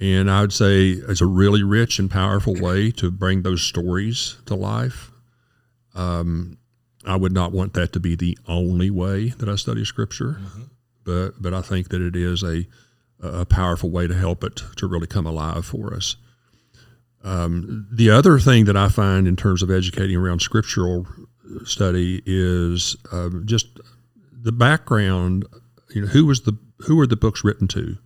and 0.00 0.30
I 0.30 0.40
would 0.40 0.52
say 0.52 0.90
it's 0.90 1.20
a 1.20 1.26
really 1.26 1.62
rich 1.62 1.98
and 1.98 2.10
powerful 2.10 2.54
way 2.54 2.90
to 2.92 3.10
bring 3.10 3.42
those 3.42 3.62
stories 3.62 4.36
to 4.46 4.54
life. 4.54 5.10
Um, 5.94 6.56
I 7.04 7.16
would 7.16 7.32
not 7.32 7.52
want 7.52 7.74
that 7.74 7.92
to 7.92 8.00
be 8.00 8.14
the 8.14 8.38
only 8.46 8.90
way 8.90 9.28
that 9.28 9.48
I 9.48 9.56
study 9.56 9.84
Scripture, 9.84 10.38
mm-hmm. 10.40 10.62
but 11.04 11.40
but 11.40 11.54
I 11.54 11.62
think 11.62 11.90
that 11.90 12.00
it 12.00 12.16
is 12.16 12.42
a 12.42 12.66
a 13.22 13.44
powerful 13.44 13.90
way 13.90 14.06
to 14.06 14.14
help 14.14 14.42
it 14.44 14.62
to 14.76 14.86
really 14.86 15.06
come 15.06 15.26
alive 15.26 15.66
for 15.66 15.92
us. 15.94 16.16
Um, 17.22 17.86
the 17.92 18.10
other 18.10 18.38
thing 18.38 18.64
that 18.64 18.76
I 18.76 18.88
find 18.88 19.28
in 19.28 19.36
terms 19.36 19.62
of 19.62 19.70
educating 19.70 20.16
around 20.16 20.40
scriptural 20.40 21.06
study 21.64 22.22
is 22.24 22.96
um, 23.12 23.42
just 23.44 23.66
the 24.32 24.52
background. 24.52 25.44
You 25.90 26.02
know, 26.02 26.08
who 26.08 26.24
was 26.24 26.42
the 26.42 26.56
who 26.86 26.96
were 26.96 27.06
the 27.06 27.16
books 27.16 27.44
written 27.44 27.68
to? 27.68 27.98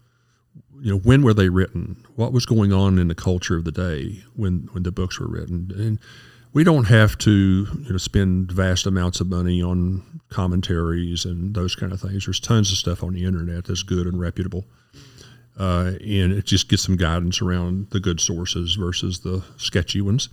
You 0.84 0.90
know 0.90 0.98
when 0.98 1.22
were 1.22 1.32
they 1.32 1.48
written? 1.48 1.96
What 2.14 2.34
was 2.34 2.44
going 2.44 2.70
on 2.70 2.98
in 2.98 3.08
the 3.08 3.14
culture 3.14 3.56
of 3.56 3.64
the 3.64 3.72
day 3.72 4.22
when 4.36 4.68
when 4.72 4.82
the 4.82 4.92
books 4.92 5.18
were 5.18 5.26
written? 5.26 5.72
And 5.74 5.98
we 6.52 6.62
don't 6.62 6.84
have 6.84 7.16
to 7.18 7.66
you 7.80 7.90
know 7.90 7.96
spend 7.96 8.52
vast 8.52 8.86
amounts 8.86 9.18
of 9.18 9.28
money 9.28 9.62
on 9.62 10.20
commentaries 10.28 11.24
and 11.24 11.54
those 11.54 11.74
kind 11.74 11.90
of 11.90 12.02
things. 12.02 12.26
There's 12.26 12.38
tons 12.38 12.70
of 12.70 12.76
stuff 12.76 13.02
on 13.02 13.14
the 13.14 13.24
internet 13.24 13.64
that's 13.64 13.82
good 13.82 14.06
and 14.06 14.20
reputable. 14.20 14.66
Uh, 15.58 15.92
and 16.00 16.32
it 16.32 16.44
just 16.44 16.68
gets 16.68 16.82
some 16.82 16.96
guidance 16.96 17.40
around 17.40 17.88
the 17.90 18.00
good 18.00 18.20
sources 18.20 18.74
versus 18.74 19.20
the 19.20 19.42
sketchy 19.56 20.02
ones. 20.02 20.28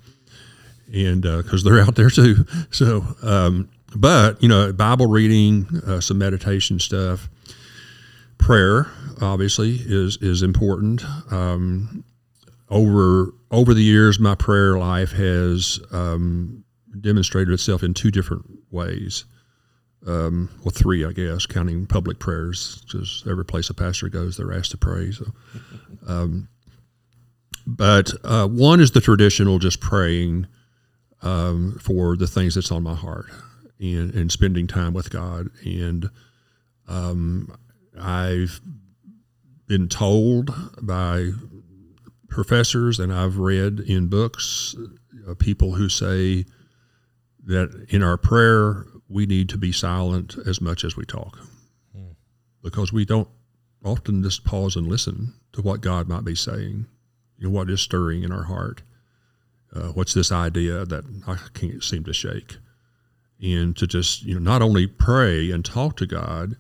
And 0.94 1.22
because 1.22 1.66
uh, 1.66 1.70
they're 1.70 1.82
out 1.82 1.96
there 1.96 2.10
too. 2.10 2.46
So 2.72 3.06
um, 3.24 3.70
but 3.96 4.44
you 4.44 4.50
know 4.50 4.74
bible 4.74 5.08
reading 5.08 5.68
uh, 5.88 6.02
some 6.02 6.18
meditation 6.18 6.78
stuff 6.80 7.30
prayer 8.42 8.92
obviously 9.22 9.78
is 9.80 10.18
is 10.18 10.42
important. 10.42 11.04
Um, 11.32 12.04
over 12.70 13.34
over 13.52 13.74
the 13.74 13.84
years, 13.84 14.20
my 14.20 14.36
prayer 14.36 14.78
life 14.78 15.12
has 15.12 15.80
um, 15.92 16.64
demonstrated 17.00 17.54
itself 17.54 17.84
in 17.84 17.94
two 17.94 18.12
different 18.12 18.46
ways. 18.72 19.26
Um, 20.08 20.50
well, 20.64 20.72
three, 20.72 21.06
I 21.06 21.12
guess, 21.12 21.46
counting 21.46 21.86
public 21.86 22.18
prayers, 22.18 22.82
because 22.88 23.24
every 23.30 23.46
place 23.46 23.70
a 23.70 23.74
pastor 23.76 24.10
goes, 24.10 24.36
they're 24.36 24.54
asked 24.54 24.72
to 24.72 24.78
pray. 24.78 25.12
So, 25.12 25.28
um, 26.08 26.48
but 27.68 28.12
uh, 28.24 28.48
one 28.48 28.80
is 28.80 28.92
the 28.92 29.02
traditional, 29.02 29.60
just 29.60 29.80
praying 29.80 30.48
um, 31.22 31.78
for 31.80 32.18
the 32.18 32.26
things 32.26 32.56
that's 32.56 32.72
on 32.72 32.82
my 32.82 32.96
heart 32.96 33.28
and, 33.80 34.14
and 34.16 34.32
spending 34.32 34.66
time 34.66 34.94
with 34.94 35.12
God. 35.12 35.50
And 35.64 36.10
um, 36.88 37.56
I've 38.02 38.62
been 39.68 39.88
told 39.88 40.54
by 40.82 41.32
professors, 42.30 43.00
and 43.00 43.14
I've 43.14 43.38
read 43.38 43.80
in 43.80 44.08
books 44.08 44.76
uh, 45.28 45.36
people 45.36 45.76
who 45.76 45.90
say 45.90 46.46
that 47.46 47.86
in 47.90 48.04
our 48.04 48.18
prayer 48.18 48.86
we 49.08 49.26
need 49.26 49.50
to 49.50 49.58
be 49.58 49.72
silent 49.72 50.36
as 50.46 50.62
much 50.62 50.84
as 50.84 50.96
we 50.96 51.06
talk, 51.06 51.38
hmm. 51.96 52.12
because 52.64 52.92
we 52.92 53.06
don't 53.06 53.28
often 53.84 54.24
just 54.24 54.44
pause 54.44 54.76
and 54.76 54.88
listen 54.88 55.34
to 55.54 55.62
what 55.62 55.82
God 55.82 56.08
might 56.08 56.24
be 56.24 56.36
saying, 56.36 56.86
you 57.38 57.48
know, 57.48 57.50
what 57.50 57.70
is 57.70 57.82
stirring 57.82 58.24
in 58.24 58.32
our 58.32 58.44
heart. 58.44 58.84
Uh, 59.74 59.88
what's 59.90 60.14
this 60.14 60.32
idea 60.32 60.86
that 60.86 61.04
I 61.28 61.38
can't 61.54 61.84
seem 61.84 62.04
to 62.04 62.14
shake? 62.14 62.58
And 63.42 63.76
to 63.78 63.88
just, 63.88 64.24
you 64.24 64.36
know, 64.36 64.40
not 64.40 64.62
only 64.62 64.86
pray 64.86 65.50
and 65.50 65.66
talk 65.66 65.98
to 65.98 66.06
God, 66.06 66.58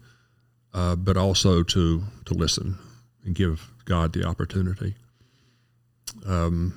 uh, 0.73 0.95
but 0.95 1.17
also 1.17 1.63
to 1.63 2.03
to 2.25 2.33
listen 2.33 2.77
and 3.23 3.35
give 3.35 3.69
God 3.85 4.13
the 4.13 4.25
opportunity. 4.25 4.95
Um, 6.25 6.73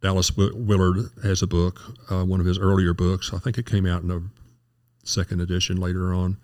Dallas 0.00 0.36
Willard 0.36 1.10
has 1.24 1.42
a 1.42 1.46
book, 1.46 1.80
uh, 2.10 2.24
one 2.24 2.40
of 2.40 2.46
his 2.46 2.58
earlier 2.58 2.94
books. 2.94 3.32
I 3.34 3.38
think 3.38 3.58
it 3.58 3.66
came 3.66 3.84
out 3.86 4.02
in 4.02 4.10
a 4.10 4.22
second 5.04 5.40
edition 5.40 5.76
later 5.76 6.14
on, 6.14 6.36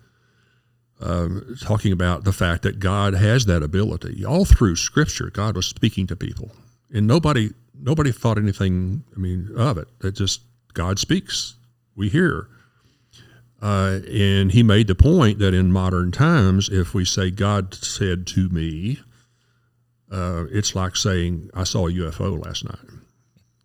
um, 0.99 1.55
talking 1.61 1.91
about 1.91 2.25
the 2.25 2.33
fact 2.33 2.63
that 2.63 2.79
God 2.79 3.13
has 3.13 3.45
that 3.45 3.63
ability. 3.63 4.25
All 4.25 4.43
through 4.43 4.75
Scripture, 4.75 5.29
God 5.29 5.55
was 5.55 5.67
speaking 5.67 6.05
to 6.07 6.15
people, 6.15 6.51
and 6.93 7.07
nobody 7.07 7.51
nobody 7.73 8.11
thought 8.11 8.37
anything. 8.37 9.03
I 9.15 9.19
mean, 9.19 9.51
of 9.55 9.77
it. 9.77 9.87
That 9.99 10.15
just 10.15 10.41
God 10.73 10.99
speaks. 10.99 11.55
We 11.95 12.09
hear. 12.09 12.49
Uh, 13.61 13.99
and 14.11 14.51
he 14.51 14.63
made 14.63 14.87
the 14.87 14.95
point 14.95 15.39
that 15.39 15.53
in 15.53 15.71
modern 15.71 16.11
times, 16.11 16.69
if 16.69 16.93
we 16.93 17.05
say 17.05 17.31
God 17.31 17.73
said 17.73 18.27
to 18.27 18.49
me, 18.49 18.99
uh, 20.11 20.45
it's 20.51 20.75
like 20.75 20.95
saying 20.95 21.49
I 21.53 21.63
saw 21.63 21.87
a 21.87 21.91
UFO 21.91 22.43
last 22.45 22.65
night. 22.65 22.77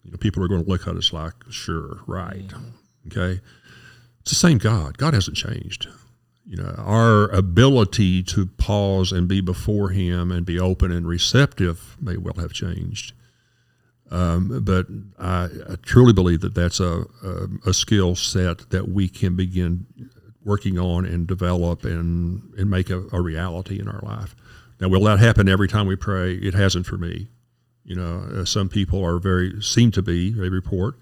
You 0.05 0.12
know, 0.12 0.16
people 0.16 0.43
are 0.43 0.49
going 0.49 0.64
to 0.64 0.70
look 0.70 0.86
at 0.86 0.97
us 0.97 1.12
like, 1.12 1.34
sure, 1.51 2.01
right, 2.07 2.51
okay. 3.07 3.41
It's 4.20 4.30
the 4.30 4.36
same 4.36 4.59
God. 4.59 4.99
God 4.99 5.14
hasn't 5.14 5.36
changed. 5.36 5.88
You 6.47 6.57
know, 6.57 6.74
our 6.78 7.28
ability 7.28 8.22
to 8.24 8.47
pause 8.47 9.12
and 9.12 9.28
be 9.28 9.41
before 9.41 9.91
Him 9.91 10.32
and 10.32 10.45
be 10.45 10.59
open 10.59 10.91
and 10.91 11.07
receptive 11.07 11.97
may 12.01 12.16
well 12.16 12.34
have 12.38 12.53
changed. 12.53 13.12
Um, 14.11 14.63
but 14.65 14.87
I, 15.21 15.45
I, 15.45 15.77
truly 15.83 16.13
believe 16.13 16.41
that 16.41 16.55
that's 16.55 16.81
a, 16.81 17.05
a, 17.23 17.69
a, 17.69 17.73
skill 17.73 18.17
set 18.17 18.71
that 18.71 18.89
we 18.89 19.09
can 19.09 19.37
begin 19.37 19.87
working 20.45 20.81
on 20.81 21.05
and 21.05 21.29
develop 21.29 21.85
and, 21.85 22.53
and 22.59 22.69
make 22.69 22.91
a, 22.91 23.05
a, 23.13 23.21
reality 23.21 23.79
in 23.79 23.87
our 23.87 24.01
life. 24.03 24.35
Now, 24.81 24.89
will 24.89 25.05
that 25.05 25.21
happen 25.21 25.49
every 25.49 25.69
time 25.69 25.87
we 25.87 25.95
pray? 25.95 26.35
It 26.35 26.55
hasn't 26.55 26.87
for 26.87 26.99
me. 26.99 27.29
You 27.85 27.95
know, 27.95 28.27
uh, 28.35 28.45
some 28.45 28.69
people 28.69 29.05
are 29.05 29.21
very, 29.21 29.63
seem 29.63 29.93
to 29.93 30.03
be, 30.03 30.33
they 30.33 30.49
report, 30.49 30.97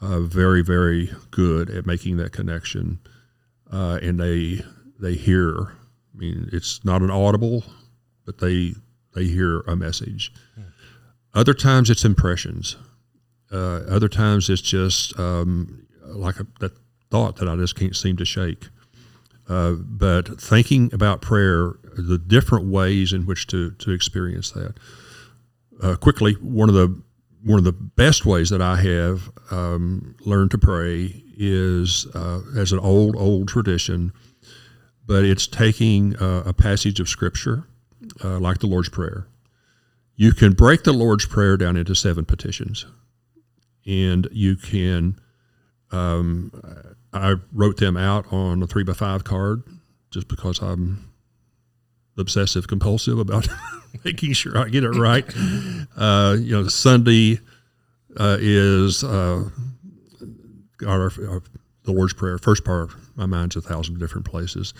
uh, 0.00 0.20
very, 0.20 0.62
very 0.62 1.12
good 1.30 1.68
at 1.68 1.84
making 1.84 2.16
that 2.18 2.32
connection. 2.32 3.00
Uh, 3.70 3.98
and 4.00 4.18
they, 4.18 4.62
they 4.98 5.12
hear, 5.12 5.56
I 6.14 6.16
mean, 6.16 6.48
it's 6.54 6.82
not 6.86 7.02
an 7.02 7.10
audible, 7.10 7.64
but 8.24 8.38
they, 8.38 8.76
they 9.14 9.24
hear 9.24 9.60
a 9.60 9.76
message. 9.76 10.32
Hmm 10.54 10.62
other 11.34 11.54
times 11.54 11.90
it's 11.90 12.04
impressions. 12.04 12.76
Uh, 13.52 13.80
other 13.88 14.08
times 14.08 14.48
it's 14.48 14.62
just 14.62 15.18
um, 15.18 15.86
like 16.04 16.38
a, 16.38 16.46
that 16.60 16.72
thought 17.10 17.36
that 17.36 17.48
I 17.48 17.56
just 17.56 17.76
can't 17.76 17.96
seem 17.96 18.16
to 18.16 18.24
shake. 18.24 18.68
Uh, 19.48 19.72
but 19.72 20.40
thinking 20.40 20.92
about 20.94 21.20
prayer, 21.20 21.74
the 21.96 22.18
different 22.18 22.66
ways 22.66 23.12
in 23.12 23.26
which 23.26 23.46
to 23.48 23.72
to 23.72 23.90
experience 23.90 24.52
that. 24.52 24.74
Uh, 25.82 25.96
quickly, 25.96 26.34
one 26.34 26.68
of 26.68 26.74
the 26.74 27.02
one 27.42 27.58
of 27.58 27.64
the 27.64 27.72
best 27.72 28.24
ways 28.26 28.50
that 28.50 28.62
I 28.62 28.76
have 28.76 29.30
um, 29.50 30.14
learned 30.24 30.52
to 30.52 30.58
pray 30.58 31.24
is 31.36 32.06
uh, 32.14 32.42
as 32.56 32.72
an 32.72 32.78
old 32.78 33.16
old 33.16 33.48
tradition, 33.48 34.12
but 35.06 35.24
it's 35.24 35.46
taking 35.48 36.16
uh, 36.16 36.44
a 36.46 36.52
passage 36.52 37.00
of 37.00 37.08
scripture 37.08 37.64
uh, 38.22 38.38
like 38.38 38.58
the 38.58 38.66
Lord's 38.66 38.88
Prayer 38.88 39.26
you 40.20 40.34
can 40.34 40.52
break 40.52 40.82
the 40.82 40.92
Lord's 40.92 41.24
Prayer 41.24 41.56
down 41.56 41.78
into 41.78 41.94
seven 41.94 42.26
petitions. 42.26 42.84
And 43.86 44.28
you 44.30 44.54
can, 44.54 45.18
um, 45.92 46.52
I 47.10 47.36
wrote 47.54 47.78
them 47.78 47.96
out 47.96 48.30
on 48.30 48.62
a 48.62 48.66
three 48.66 48.84
by 48.84 48.92
five 48.92 49.24
card 49.24 49.62
just 50.10 50.28
because 50.28 50.60
I'm 50.60 51.10
obsessive 52.18 52.68
compulsive 52.68 53.18
about 53.18 53.48
making 54.04 54.34
sure 54.34 54.58
I 54.58 54.68
get 54.68 54.84
it 54.84 54.90
right. 54.90 55.24
Uh, 55.96 56.36
you 56.38 56.54
know, 56.54 56.68
Sunday 56.68 57.40
uh, 58.18 58.36
is 58.38 59.02
uh, 59.02 59.48
our, 60.86 61.04
our, 61.04 61.42
the 61.84 61.92
Lord's 61.92 62.12
Prayer. 62.12 62.36
First 62.36 62.66
part, 62.66 62.90
of 62.90 63.16
my 63.16 63.24
mind's 63.24 63.56
a 63.56 63.62
thousand 63.62 63.98
different 63.98 64.26
places. 64.26 64.74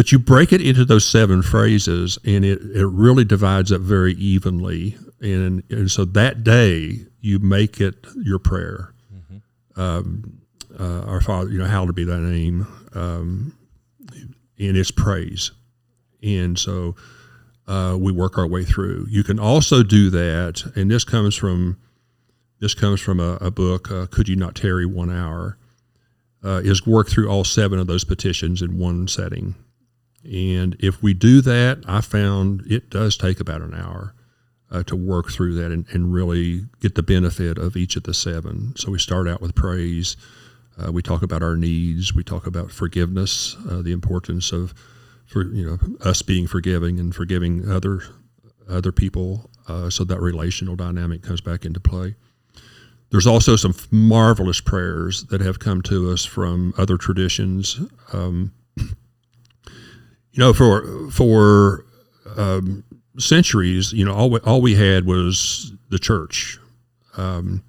But 0.00 0.12
you 0.12 0.18
break 0.18 0.50
it 0.50 0.62
into 0.62 0.86
those 0.86 1.04
seven 1.04 1.42
phrases, 1.42 2.18
and 2.24 2.42
it, 2.42 2.62
it 2.74 2.86
really 2.86 3.22
divides 3.22 3.70
up 3.70 3.82
very 3.82 4.14
evenly. 4.14 4.96
And, 5.20 5.62
and 5.68 5.90
so 5.90 6.06
that 6.06 6.42
day, 6.42 7.00
you 7.20 7.38
make 7.38 7.82
it 7.82 8.06
your 8.16 8.38
prayer. 8.38 8.94
Mm-hmm. 9.14 9.78
Um, 9.78 10.40
uh, 10.80 11.02
our 11.02 11.20
Father, 11.20 11.50
you 11.50 11.58
know, 11.58 11.66
hallowed 11.66 11.94
be 11.94 12.04
thy 12.04 12.18
name. 12.18 12.66
Um, 12.94 13.54
and 14.58 14.74
it's 14.74 14.90
praise. 14.90 15.50
And 16.22 16.58
so 16.58 16.96
uh, 17.68 17.98
we 18.00 18.10
work 18.10 18.38
our 18.38 18.46
way 18.46 18.64
through. 18.64 19.06
You 19.10 19.22
can 19.22 19.38
also 19.38 19.82
do 19.82 20.08
that, 20.08 20.62
and 20.76 20.90
this 20.90 21.04
comes 21.04 21.36
from 21.36 21.76
this 22.58 22.72
comes 22.72 23.02
from 23.02 23.20
a, 23.20 23.34
a 23.42 23.50
book, 23.50 23.90
uh, 23.90 24.06
Could 24.06 24.30
You 24.30 24.36
Not 24.36 24.54
Tarry 24.54 24.86
One 24.86 25.14
Hour, 25.14 25.58
uh, 26.42 26.62
is 26.64 26.86
work 26.86 27.10
through 27.10 27.28
all 27.28 27.44
seven 27.44 27.78
of 27.78 27.86
those 27.86 28.04
petitions 28.04 28.62
in 28.62 28.78
one 28.78 29.06
setting. 29.06 29.56
And 30.24 30.76
if 30.80 31.02
we 31.02 31.14
do 31.14 31.40
that, 31.42 31.82
I 31.86 32.00
found 32.00 32.62
it 32.66 32.90
does 32.90 33.16
take 33.16 33.40
about 33.40 33.62
an 33.62 33.74
hour 33.74 34.14
uh, 34.70 34.82
to 34.84 34.96
work 34.96 35.30
through 35.30 35.54
that 35.54 35.72
and, 35.72 35.86
and, 35.90 36.12
really 36.12 36.66
get 36.80 36.94
the 36.94 37.02
benefit 37.02 37.58
of 37.58 37.76
each 37.76 37.96
of 37.96 38.04
the 38.04 38.14
seven. 38.14 38.72
So 38.76 38.92
we 38.92 38.98
start 38.98 39.26
out 39.26 39.40
with 39.40 39.54
praise. 39.54 40.16
Uh, 40.78 40.92
we 40.92 41.02
talk 41.02 41.22
about 41.22 41.42
our 41.42 41.56
needs. 41.56 42.14
We 42.14 42.22
talk 42.22 42.46
about 42.46 42.70
forgiveness, 42.70 43.56
uh, 43.68 43.82
the 43.82 43.92
importance 43.92 44.52
of, 44.52 44.72
for 45.26 45.44
you 45.44 45.66
know, 45.66 45.78
us 46.08 46.22
being 46.22 46.46
forgiving 46.46 47.00
and 47.00 47.14
forgiving 47.14 47.70
other 47.70 48.02
other 48.68 48.92
people, 48.92 49.50
uh, 49.66 49.90
so 49.90 50.04
that 50.04 50.20
relational 50.20 50.76
dynamic 50.76 51.22
comes 51.22 51.40
back 51.40 51.64
into 51.64 51.80
play. 51.80 52.14
There's 53.10 53.26
also 53.26 53.56
some 53.56 53.74
marvelous 53.90 54.60
prayers 54.60 55.24
that 55.24 55.40
have 55.40 55.58
come 55.58 55.82
to 55.82 56.12
us 56.12 56.24
from 56.24 56.72
other 56.78 56.96
traditions. 56.96 57.80
Um, 58.12 58.52
you 60.32 60.40
know, 60.40 60.52
for 60.52 61.10
for 61.10 61.84
um, 62.36 62.84
centuries, 63.18 63.92
you 63.92 64.04
know, 64.04 64.14
all 64.14 64.30
we, 64.30 64.40
all 64.40 64.60
we 64.60 64.74
had 64.74 65.04
was 65.04 65.72
the 65.90 65.98
church, 65.98 66.58
um, 67.16 67.62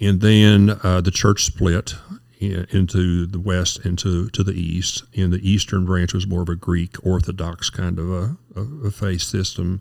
and 0.00 0.20
then 0.20 0.78
uh, 0.82 1.00
the 1.00 1.10
church 1.10 1.44
split 1.44 1.94
in, 2.38 2.66
into 2.70 3.26
the 3.26 3.40
west 3.40 3.84
and 3.84 3.98
to, 3.98 4.28
to 4.30 4.42
the 4.42 4.52
east. 4.52 5.04
And 5.16 5.32
the 5.32 5.48
eastern 5.48 5.84
branch 5.84 6.14
was 6.14 6.26
more 6.26 6.42
of 6.42 6.48
a 6.48 6.56
Greek 6.56 6.96
Orthodox 7.04 7.70
kind 7.70 7.98
of 7.98 8.10
a, 8.10 8.36
a, 8.56 8.86
a 8.86 8.90
faith 8.90 9.22
system, 9.22 9.80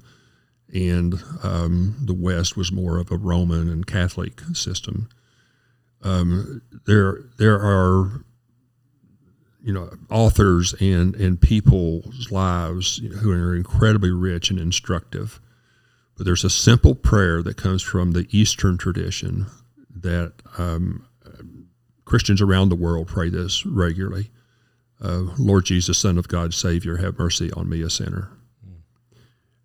and 0.74 1.22
um, 1.44 1.96
the 2.02 2.14
west 2.14 2.58
was 2.58 2.72
more 2.72 2.98
of 2.98 3.12
a 3.12 3.18
Roman 3.18 3.70
and 3.70 3.86
Catholic 3.86 4.42
system. 4.54 5.10
Um, 6.04 6.62
there 6.86 7.20
there 7.38 7.60
are 7.60 8.24
you 9.68 9.74
know 9.74 9.90
authors 10.10 10.74
and 10.80 11.14
and 11.16 11.42
people's 11.42 12.32
lives 12.32 13.02
who 13.20 13.32
are 13.34 13.54
incredibly 13.54 14.12
rich 14.12 14.50
and 14.50 14.58
instructive. 14.58 15.42
But 16.16 16.26
there's 16.26 16.46
a 16.46 16.50
simple 16.50 16.96
prayer 16.96 17.44
that 17.44 17.58
comes 17.58 17.84
from 17.84 18.14
the 18.14 18.26
Eastern 18.32 18.78
tradition 18.78 19.48
that 19.94 20.34
um, 20.58 21.06
Christians 22.06 22.42
around 22.42 22.70
the 22.70 22.76
world 22.76 23.08
pray 23.10 23.30
this 23.30 23.66
regularly. 23.66 24.32
Uh, 25.04 25.24
Lord 25.38 25.66
Jesus, 25.66 25.98
Son 25.98 26.18
of 26.18 26.30
God, 26.30 26.54
Savior, 26.54 26.96
have 26.98 27.20
mercy 27.20 27.52
on 27.52 27.70
me, 27.70 27.82
a 27.82 27.90
sinner. 27.90 28.32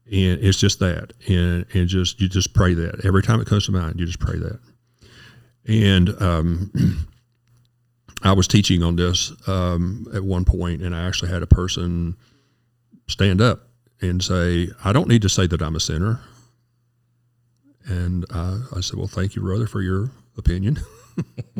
And 0.06 0.42
it's 0.42 0.58
just 0.58 0.80
that, 0.80 1.12
and 1.28 1.64
and 1.72 1.86
just 1.86 2.20
you 2.20 2.28
just 2.28 2.54
pray 2.54 2.74
that 2.74 3.04
every 3.04 3.22
time 3.22 3.40
it 3.40 3.46
comes 3.46 3.66
to 3.66 3.72
mind, 3.72 4.00
you 4.00 4.06
just 4.06 4.18
pray 4.18 4.36
that. 4.36 4.58
And 5.64 6.20
um, 6.20 7.06
I 8.22 8.32
was 8.32 8.46
teaching 8.46 8.82
on 8.82 8.96
this 8.96 9.32
um, 9.48 10.06
at 10.14 10.22
one 10.22 10.44
point, 10.44 10.82
and 10.82 10.94
I 10.94 11.06
actually 11.06 11.30
had 11.30 11.42
a 11.42 11.46
person 11.46 12.16
stand 13.08 13.40
up 13.40 13.68
and 14.00 14.22
say, 14.22 14.68
"I 14.84 14.92
don't 14.92 15.08
need 15.08 15.22
to 15.22 15.28
say 15.28 15.46
that 15.46 15.60
I'm 15.60 15.76
a 15.76 15.80
sinner." 15.80 16.20
And 17.84 18.24
uh, 18.30 18.60
I 18.74 18.80
said, 18.80 18.98
"Well, 18.98 19.08
thank 19.08 19.34
you, 19.34 19.42
brother, 19.42 19.66
for 19.66 19.82
your 19.82 20.10
opinion. 20.38 20.78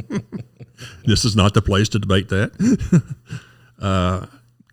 this 1.04 1.24
is 1.24 1.34
not 1.34 1.54
the 1.54 1.62
place 1.62 1.88
to 1.90 1.98
debate 1.98 2.28
that. 2.28 2.52
uh, 3.80 4.26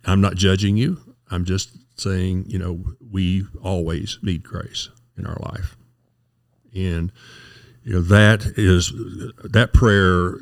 I'm 0.04 0.20
not 0.20 0.36
judging 0.36 0.76
you. 0.76 0.98
I'm 1.30 1.44
just 1.44 1.76
saying, 2.00 2.44
you 2.46 2.58
know, 2.58 2.84
we 3.10 3.44
always 3.62 4.18
need 4.22 4.44
grace 4.44 4.88
in 5.16 5.26
our 5.26 5.38
life, 5.40 5.76
and." 6.74 7.10
You 7.82 7.94
know 7.94 8.00
that 8.02 8.46
is 8.56 8.92
that 9.42 9.72
prayer 9.72 10.36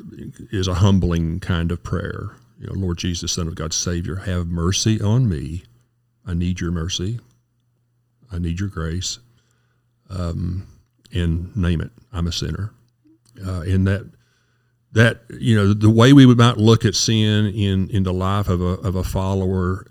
is 0.51 0.67
a 0.67 0.75
humbling 0.75 1.39
kind 1.39 1.71
of 1.71 1.83
prayer. 1.83 2.31
You 2.59 2.67
know 2.67 2.73
lord 2.73 2.97
jesus 2.97 3.31
son 3.31 3.47
of 3.47 3.55
god 3.55 3.73
savior 3.73 4.17
have 4.17 4.47
mercy 4.47 5.01
on 5.01 5.29
me. 5.29 5.63
I 6.25 6.33
need 6.33 6.59
your 6.59 6.71
mercy. 6.71 7.19
I 8.31 8.37
need 8.39 8.59
your 8.59 8.69
grace. 8.69 9.19
Um, 10.09 10.67
and 11.11 11.55
name 11.55 11.81
it 11.81 11.91
i'm 12.11 12.27
a 12.27 12.31
sinner. 12.31 12.71
Uh, 13.45 13.61
and 13.61 13.87
that 13.87 14.11
that 14.91 15.21
you 15.29 15.55
know 15.55 15.73
the 15.73 15.89
way 15.89 16.13
we 16.13 16.25
would 16.25 16.37
might 16.37 16.57
look 16.57 16.85
at 16.85 16.95
sin 16.95 17.47
in 17.47 17.89
in 17.89 18.03
the 18.03 18.13
life 18.13 18.49
of 18.49 18.61
a, 18.61 18.73
of 18.81 18.95
a 18.95 19.03
follower 19.03 19.85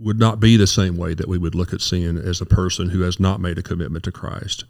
would 0.00 0.18
not 0.18 0.38
be 0.38 0.56
the 0.56 0.66
same 0.66 0.96
way 0.96 1.14
that 1.14 1.26
we 1.26 1.38
would 1.38 1.54
look 1.54 1.72
at 1.72 1.80
sin 1.80 2.18
as 2.18 2.40
a 2.40 2.46
person 2.46 2.90
who 2.90 3.00
has 3.00 3.18
not 3.18 3.40
made 3.40 3.58
a 3.58 3.62
commitment 3.62 4.04
to 4.04 4.12
christ 4.12 4.64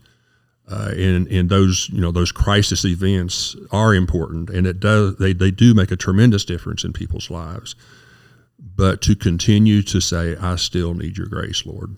uh, 0.71 0.93
and 0.97 1.29
and 1.29 1.51
those 1.51 1.91
you 1.91 2.01
know 2.01 2.11
those 2.11 2.33
crisis 2.33 2.85
events 2.85 3.55
are 3.71 3.95
important, 3.95 4.49
and 4.49 4.67
it 4.67 4.81
does 4.81 5.17
they 5.17 5.33
they 5.33 5.51
do 5.51 5.75
make 5.75 5.91
a 5.91 5.97
tremendous 5.97 6.45
difference 6.45 6.85
in 6.85 6.93
people's 6.93 7.31
lives. 7.31 7.75
But 8.59 9.03
to 9.03 9.15
continue 9.15 9.83
to 9.83 10.01
say, 10.01 10.37
I 10.37 10.57
still 10.57 10.95
need 10.95 11.19
your 11.19 11.27
grace, 11.27 11.67
Lord. 11.67 11.97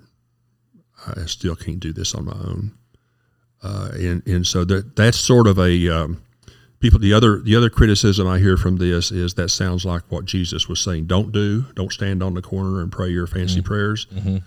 I 1.07 1.27
still 1.27 1.55
can't 1.55 1.81
do 1.81 1.93
this 1.93 2.15
on 2.15 2.25
my 2.25 2.33
own. 2.33 2.73
Uh, 3.63 3.91
and 3.95 4.27
and 4.27 4.47
so 4.47 4.65
that 4.65 4.97
that's 4.97 5.19
sort 5.19 5.47
of 5.47 5.59
a 5.59 5.89
um, 5.89 6.23
people. 6.81 6.99
The 6.99 7.13
other 7.13 7.41
the 7.41 7.55
other 7.55 7.71
criticism 7.71 8.27
I 8.27 8.41
hear 8.41 8.57
from 8.57 8.77
this 8.77 9.13
is 9.13 9.35
that 9.35 9.51
sounds 9.51 9.85
like 9.85 10.03
what 10.09 10.25
Jesus 10.25 10.69
was 10.69 10.81
saying. 10.81 11.07
Don't 11.07 11.31
do. 11.31 11.67
Don't 11.75 11.93
stand 11.93 12.23
on 12.23 12.35
the 12.35 12.43
corner 12.43 12.81
and 12.81 12.91
pray 12.91 13.09
your 13.11 13.29
fancy 13.29 13.61
mm-hmm. 13.61 13.67
prayers. 13.67 14.07
Mm-hmm. 14.07 14.39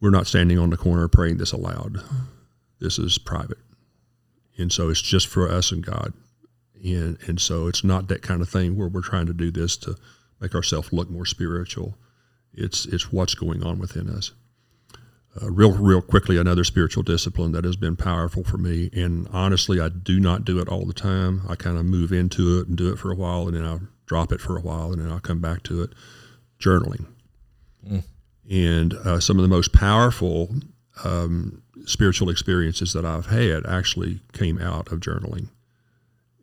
We're 0.00 0.10
not 0.10 0.26
standing 0.28 0.58
on 0.58 0.70
the 0.70 0.76
corner 0.76 1.08
praying 1.08 1.38
this 1.38 1.52
aloud. 1.52 2.00
This 2.80 2.98
is 2.98 3.18
private. 3.18 3.58
And 4.58 4.72
so 4.72 4.88
it's 4.88 5.02
just 5.02 5.26
for 5.26 5.48
us 5.48 5.72
and 5.72 5.84
God. 5.84 6.12
And, 6.82 7.18
and 7.26 7.40
so 7.40 7.66
it's 7.66 7.84
not 7.84 8.08
that 8.08 8.22
kind 8.22 8.40
of 8.40 8.48
thing 8.48 8.76
where 8.76 8.88
we're 8.88 9.02
trying 9.02 9.26
to 9.26 9.34
do 9.34 9.50
this 9.50 9.76
to 9.78 9.96
make 10.40 10.54
ourselves 10.54 10.92
look 10.92 11.10
more 11.10 11.26
spiritual. 11.26 11.96
It's 12.52 12.86
it's 12.86 13.12
what's 13.12 13.34
going 13.34 13.62
on 13.62 13.78
within 13.78 14.08
us. 14.08 14.32
Uh, 15.40 15.50
real 15.50 15.72
real 15.72 16.02
quickly, 16.02 16.36
another 16.36 16.64
spiritual 16.64 17.02
discipline 17.02 17.52
that 17.52 17.64
has 17.64 17.76
been 17.76 17.96
powerful 17.96 18.42
for 18.42 18.58
me. 18.58 18.90
And 18.92 19.28
honestly, 19.32 19.80
I 19.80 19.88
do 19.88 20.18
not 20.18 20.44
do 20.44 20.58
it 20.58 20.68
all 20.68 20.84
the 20.86 20.92
time. 20.92 21.42
I 21.48 21.54
kind 21.54 21.78
of 21.78 21.84
move 21.84 22.12
into 22.12 22.58
it 22.58 22.66
and 22.66 22.76
do 22.76 22.92
it 22.92 22.98
for 22.98 23.12
a 23.12 23.14
while, 23.14 23.46
and 23.46 23.56
then 23.56 23.64
I'll 23.64 23.82
drop 24.06 24.32
it 24.32 24.40
for 24.40 24.56
a 24.56 24.60
while, 24.60 24.92
and 24.92 25.00
then 25.00 25.10
I'll 25.12 25.20
come 25.20 25.40
back 25.40 25.62
to 25.64 25.82
it. 25.82 25.90
Journaling. 26.58 27.06
Mm. 27.88 28.04
And 28.50 28.94
uh, 28.94 29.20
some 29.20 29.38
of 29.38 29.42
the 29.42 29.48
most 29.48 29.72
powerful 29.72 30.52
um, 31.04 31.62
spiritual 31.86 32.30
experiences 32.30 32.92
that 32.92 33.04
I've 33.04 33.26
had 33.26 33.66
actually 33.66 34.20
came 34.32 34.60
out 34.60 34.90
of 34.92 35.00
journaling. 35.00 35.48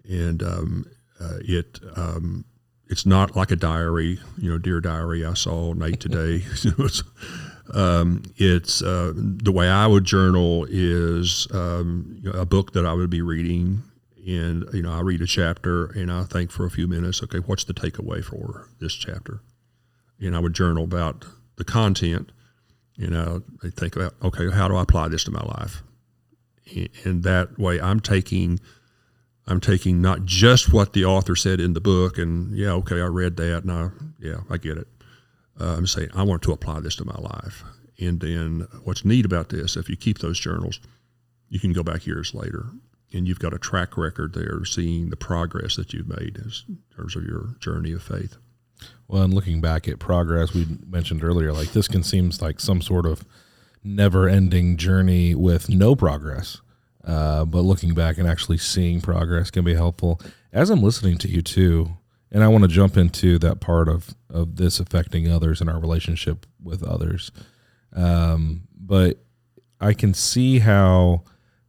And 0.10 0.42
um, 0.42 0.86
uh, 1.20 1.40
it 1.42 1.80
um, 1.96 2.46
it's 2.90 3.06
not 3.06 3.36
like 3.36 3.52
a 3.52 3.56
diary, 3.56 4.20
you 4.38 4.50
know, 4.50 4.58
dear 4.58 4.80
diary, 4.80 5.26
I 5.26 5.34
saw 5.34 5.74
Nate 5.74 6.00
today. 6.00 6.46
um, 7.74 8.24
it's 8.38 8.82
uh, 8.82 9.14
the 9.16 9.52
way 9.52 9.68
I 9.68 9.88
would 9.88 10.06
journal 10.06 10.66
is 10.70 11.48
um, 11.52 12.22
a 12.34 12.46
book 12.46 12.74
that 12.74 12.86
I 12.86 12.94
would 12.94 13.10
be 13.10 13.22
reading, 13.22 13.84
and 14.26 14.66
you 14.74 14.82
know, 14.82 14.94
I 14.94 15.02
read 15.02 15.22
a 15.22 15.28
chapter 15.28 15.88
and 15.88 16.12
I 16.12 16.24
think 16.24 16.52
for 16.52 16.66
a 16.66 16.72
few 16.72 16.88
minutes, 16.88 17.22
okay, 17.24 17.40
what's 17.40 17.64
the 17.64 17.74
takeaway 17.74 18.24
for 18.24 18.68
this 18.80 18.94
chapter? 18.94 19.42
And 20.20 20.36
I 20.36 20.40
would 20.40 20.54
journal 20.54 20.84
about 20.84 21.26
the 21.58 21.64
content. 21.64 22.32
You 22.98 23.08
know, 23.08 23.44
they 23.62 23.70
think 23.70 23.96
about 23.96 24.16
okay, 24.24 24.50
how 24.50 24.68
do 24.68 24.76
I 24.76 24.82
apply 24.82 25.08
this 25.10 25.24
to 25.26 25.32
my 25.32 25.44
life? 25.44 25.84
And 27.06 27.24
that 27.24 27.58
way, 27.58 27.80
I'm 27.80 28.00
taking 28.00 28.60
I'm 29.48 29.62
taking 29.62 30.02
not 30.02 30.26
just 30.26 30.74
what 30.74 30.94
the 30.94 31.06
author 31.06 31.36
said 31.36 31.62
in 31.62 31.74
the 31.74 31.80
book, 31.80 32.18
and 32.18 32.56
yeah, 32.56 32.72
okay, 32.74 33.00
I 33.00 33.06
read 33.06 33.38
that, 33.38 33.64
and 33.64 33.72
I, 33.72 33.90
yeah, 34.20 34.42
I 34.50 34.58
get 34.58 34.78
it. 34.78 34.88
Uh, 35.60 35.76
I'm 35.78 35.88
saying 35.88 36.10
I 36.14 36.24
want 36.24 36.42
to 36.44 36.52
apply 36.52 36.82
this 36.82 36.98
to 36.98 37.06
my 37.06 37.18
life. 37.18 37.64
And 38.00 38.20
then 38.20 38.68
what's 38.84 39.06
neat 39.06 39.26
about 39.26 39.50
this, 39.50 39.76
if 39.76 39.90
you 39.90 39.96
keep 39.96 40.20
those 40.20 40.40
journals, 40.40 40.80
you 41.50 41.60
can 41.60 41.72
go 41.72 41.82
back 41.82 42.06
years 42.06 42.34
later, 42.34 42.66
and 43.14 43.28
you've 43.28 43.40
got 43.40 43.54
a 43.54 43.58
track 43.58 43.98
record 43.98 44.34
there, 44.34 44.64
seeing 44.66 45.10
the 45.10 45.16
progress 45.16 45.78
that 45.78 45.94
you've 45.94 46.10
made 46.10 46.38
in 46.38 46.80
terms 46.96 47.16
of 47.16 47.24
your 47.24 47.56
journey 47.60 47.94
of 47.94 48.04
faith. 48.04 48.38
Well, 49.08 49.24
and 49.24 49.34
looking 49.34 49.62
back 49.62 49.88
at 49.88 50.00
progress, 50.00 50.54
we 50.54 50.68
mentioned 50.86 51.24
earlier, 51.24 51.54
like 51.54 51.72
this 51.72 51.88
can 51.88 52.04
seem 52.04 52.32
like 52.42 52.60
some 52.60 52.82
sort 52.82 53.06
of 53.06 53.24
never-ending 53.84 54.76
journey 54.78 55.34
with 55.34 55.70
no 55.70 55.96
progress 55.96 56.60
uh, 57.08 57.46
but 57.46 57.62
looking 57.62 57.94
back 57.94 58.18
and 58.18 58.28
actually 58.28 58.58
seeing 58.58 59.00
progress 59.00 59.50
can 59.50 59.64
be 59.64 59.74
helpful. 59.74 60.20
As 60.52 60.70
I'm 60.70 60.84
listening 60.84 61.18
to 61.20 61.30
you 61.30 61.42
too, 61.42 61.96
and 62.30 62.44
I 62.44 62.50
want 62.50 62.64
to 62.64 62.68
jump 62.68 62.98
into 62.98 63.40
that 63.40 63.62
part 63.62 63.88
of 63.88 64.14
of 64.30 64.58
this 64.58 64.80
affecting 64.80 65.32
others 65.32 65.62
and 65.62 65.70
our 65.70 65.80
relationship 65.80 66.46
with 66.62 66.84
others. 66.84 67.32
Um, 67.94 68.64
but 68.78 69.20
I 69.80 69.94
can 69.94 70.14
see 70.14 70.60
how 70.60 71.24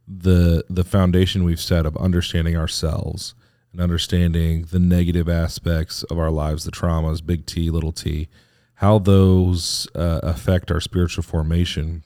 the 0.05 0.65
the 0.69 0.83
foundation 0.83 1.45
we've 1.45 1.61
set 1.61 1.85
of 1.85 1.95
understanding 1.95 2.57
ourselves 2.57 3.33
and 3.71 3.81
understanding 3.81 4.65
the 4.71 4.79
negative 4.79 5.29
aspects 5.29 6.03
of 6.03 6.17
our 6.17 6.31
lives, 6.31 6.65
the 6.65 6.71
traumas, 6.71 7.25
big 7.25 7.45
T, 7.45 7.69
little 7.69 7.91
t, 7.91 8.27
how 8.75 8.97
those 8.99 9.87
uh, 9.95 10.19
affect 10.23 10.71
our 10.71 10.79
spiritual 10.79 11.23
formation 11.23 12.03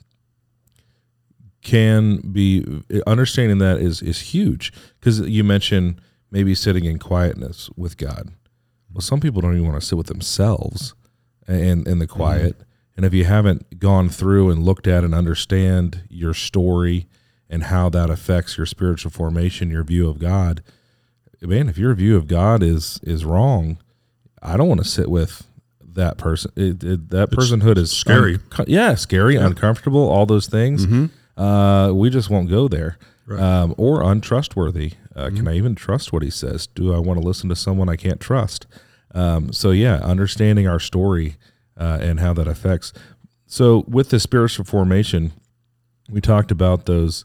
can 1.62 2.18
be 2.18 2.84
understanding 3.08 3.58
that 3.60 3.78
is 3.78 4.02
is 4.02 4.20
huge 4.20 4.74
because 5.00 5.22
you 5.22 5.44
mentioned 5.44 6.02
maybe 6.30 6.54
sitting 6.54 6.84
in 6.86 7.00
quietness 7.00 7.70
with 7.78 7.96
God. 7.98 8.34
Well, 8.92 9.02
some 9.02 9.22
people 9.22 9.42
don't 9.42 9.54
even 9.54 9.68
want 9.68 9.80
to 9.80 9.88
sit 9.88 9.98
with 9.98 10.08
themselves 10.08 10.94
and 11.48 11.88
in 11.88 12.00
the 12.00 12.08
quiet. 12.08 12.56
Mm-hmm. 12.56 12.64
And 12.96 13.06
if 13.06 13.14
you 13.14 13.26
haven't 13.26 13.80
gone 13.80 14.10
through 14.10 14.52
and 14.52 14.64
looked 14.64 14.88
at 14.88 15.04
and 15.04 15.16
understand 15.16 16.04
your 16.10 16.34
story 16.34 17.08
and 17.50 17.64
how 17.64 17.90
that 17.90 18.10
affects 18.10 18.58
your 18.58 18.66
spiritual 18.66 19.12
formation, 19.12 19.72
your 19.72 19.84
view 19.84 20.10
of 20.10 20.20
God, 20.20 20.62
man, 21.44 21.70
if 21.70 21.78
your 21.78 21.94
view 21.94 22.16
of 22.18 22.28
God 22.28 22.64
is 22.64 23.00
is 23.04 23.26
wrong, 23.26 23.78
I 24.42 24.58
don't 24.58 24.68
want 24.68 24.82
to 24.82 24.88
sit 24.88 25.10
with 25.10 25.46
that 25.82 26.18
person. 26.18 26.52
It, 26.56 26.84
it, 26.84 27.10
that 27.10 27.30
it's 27.32 27.36
personhood 27.36 27.78
is 27.78 27.92
scary. 27.92 28.40
Un- 28.58 28.66
yeah, 28.68 28.96
scary, 28.96 29.36
yeah. 29.36 29.46
uncomfortable, 29.46 30.10
all 30.10 30.26
those 30.26 30.48
things. 30.48 30.86
Mm-hmm 30.86 31.06
uh, 31.38 31.92
we 31.94 32.10
just 32.10 32.30
won't 32.30 32.50
go 32.50 32.68
there. 32.68 32.98
Right. 33.26 33.40
Um, 33.40 33.74
or 33.78 34.04
untrustworthy. 34.04 34.94
Uh, 35.16 35.28
mm-hmm. 35.28 35.38
Can 35.38 35.48
I 35.48 35.56
even 35.56 35.76
trust 35.76 36.12
what 36.12 36.24
he 36.24 36.30
says? 36.30 36.68
Do 36.68 36.94
I 36.94 37.00
want 37.00 37.22
to 37.22 37.26
listen 37.26 37.48
to 37.50 37.56
someone 37.56 37.88
I 37.88 37.96
can't 37.96 38.20
trust? 38.20 38.68
Um, 39.16 39.54
so 39.54 39.72
yeah, 39.72 39.96
understanding 39.98 40.68
our 40.68 40.80
story 40.80 41.38
uh, 41.78 42.00
and 42.02 42.20
how 42.20 42.34
that 42.34 42.48
affects. 42.48 42.92
So 43.46 43.86
with 43.88 44.10
the 44.10 44.20
spiritual 44.20 44.66
formation, 44.66 45.32
we 46.10 46.20
talked 46.20 46.52
about 46.52 46.86
those 46.86 47.24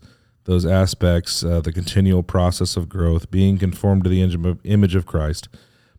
those 0.48 0.64
aspects, 0.64 1.44
uh, 1.44 1.60
the 1.60 1.70
continual 1.70 2.22
process 2.22 2.78
of 2.78 2.88
growth, 2.88 3.30
being 3.30 3.58
conformed 3.58 4.02
to 4.02 4.08
the 4.08 4.22
image 4.64 4.94
of 4.94 5.04
Christ, 5.04 5.46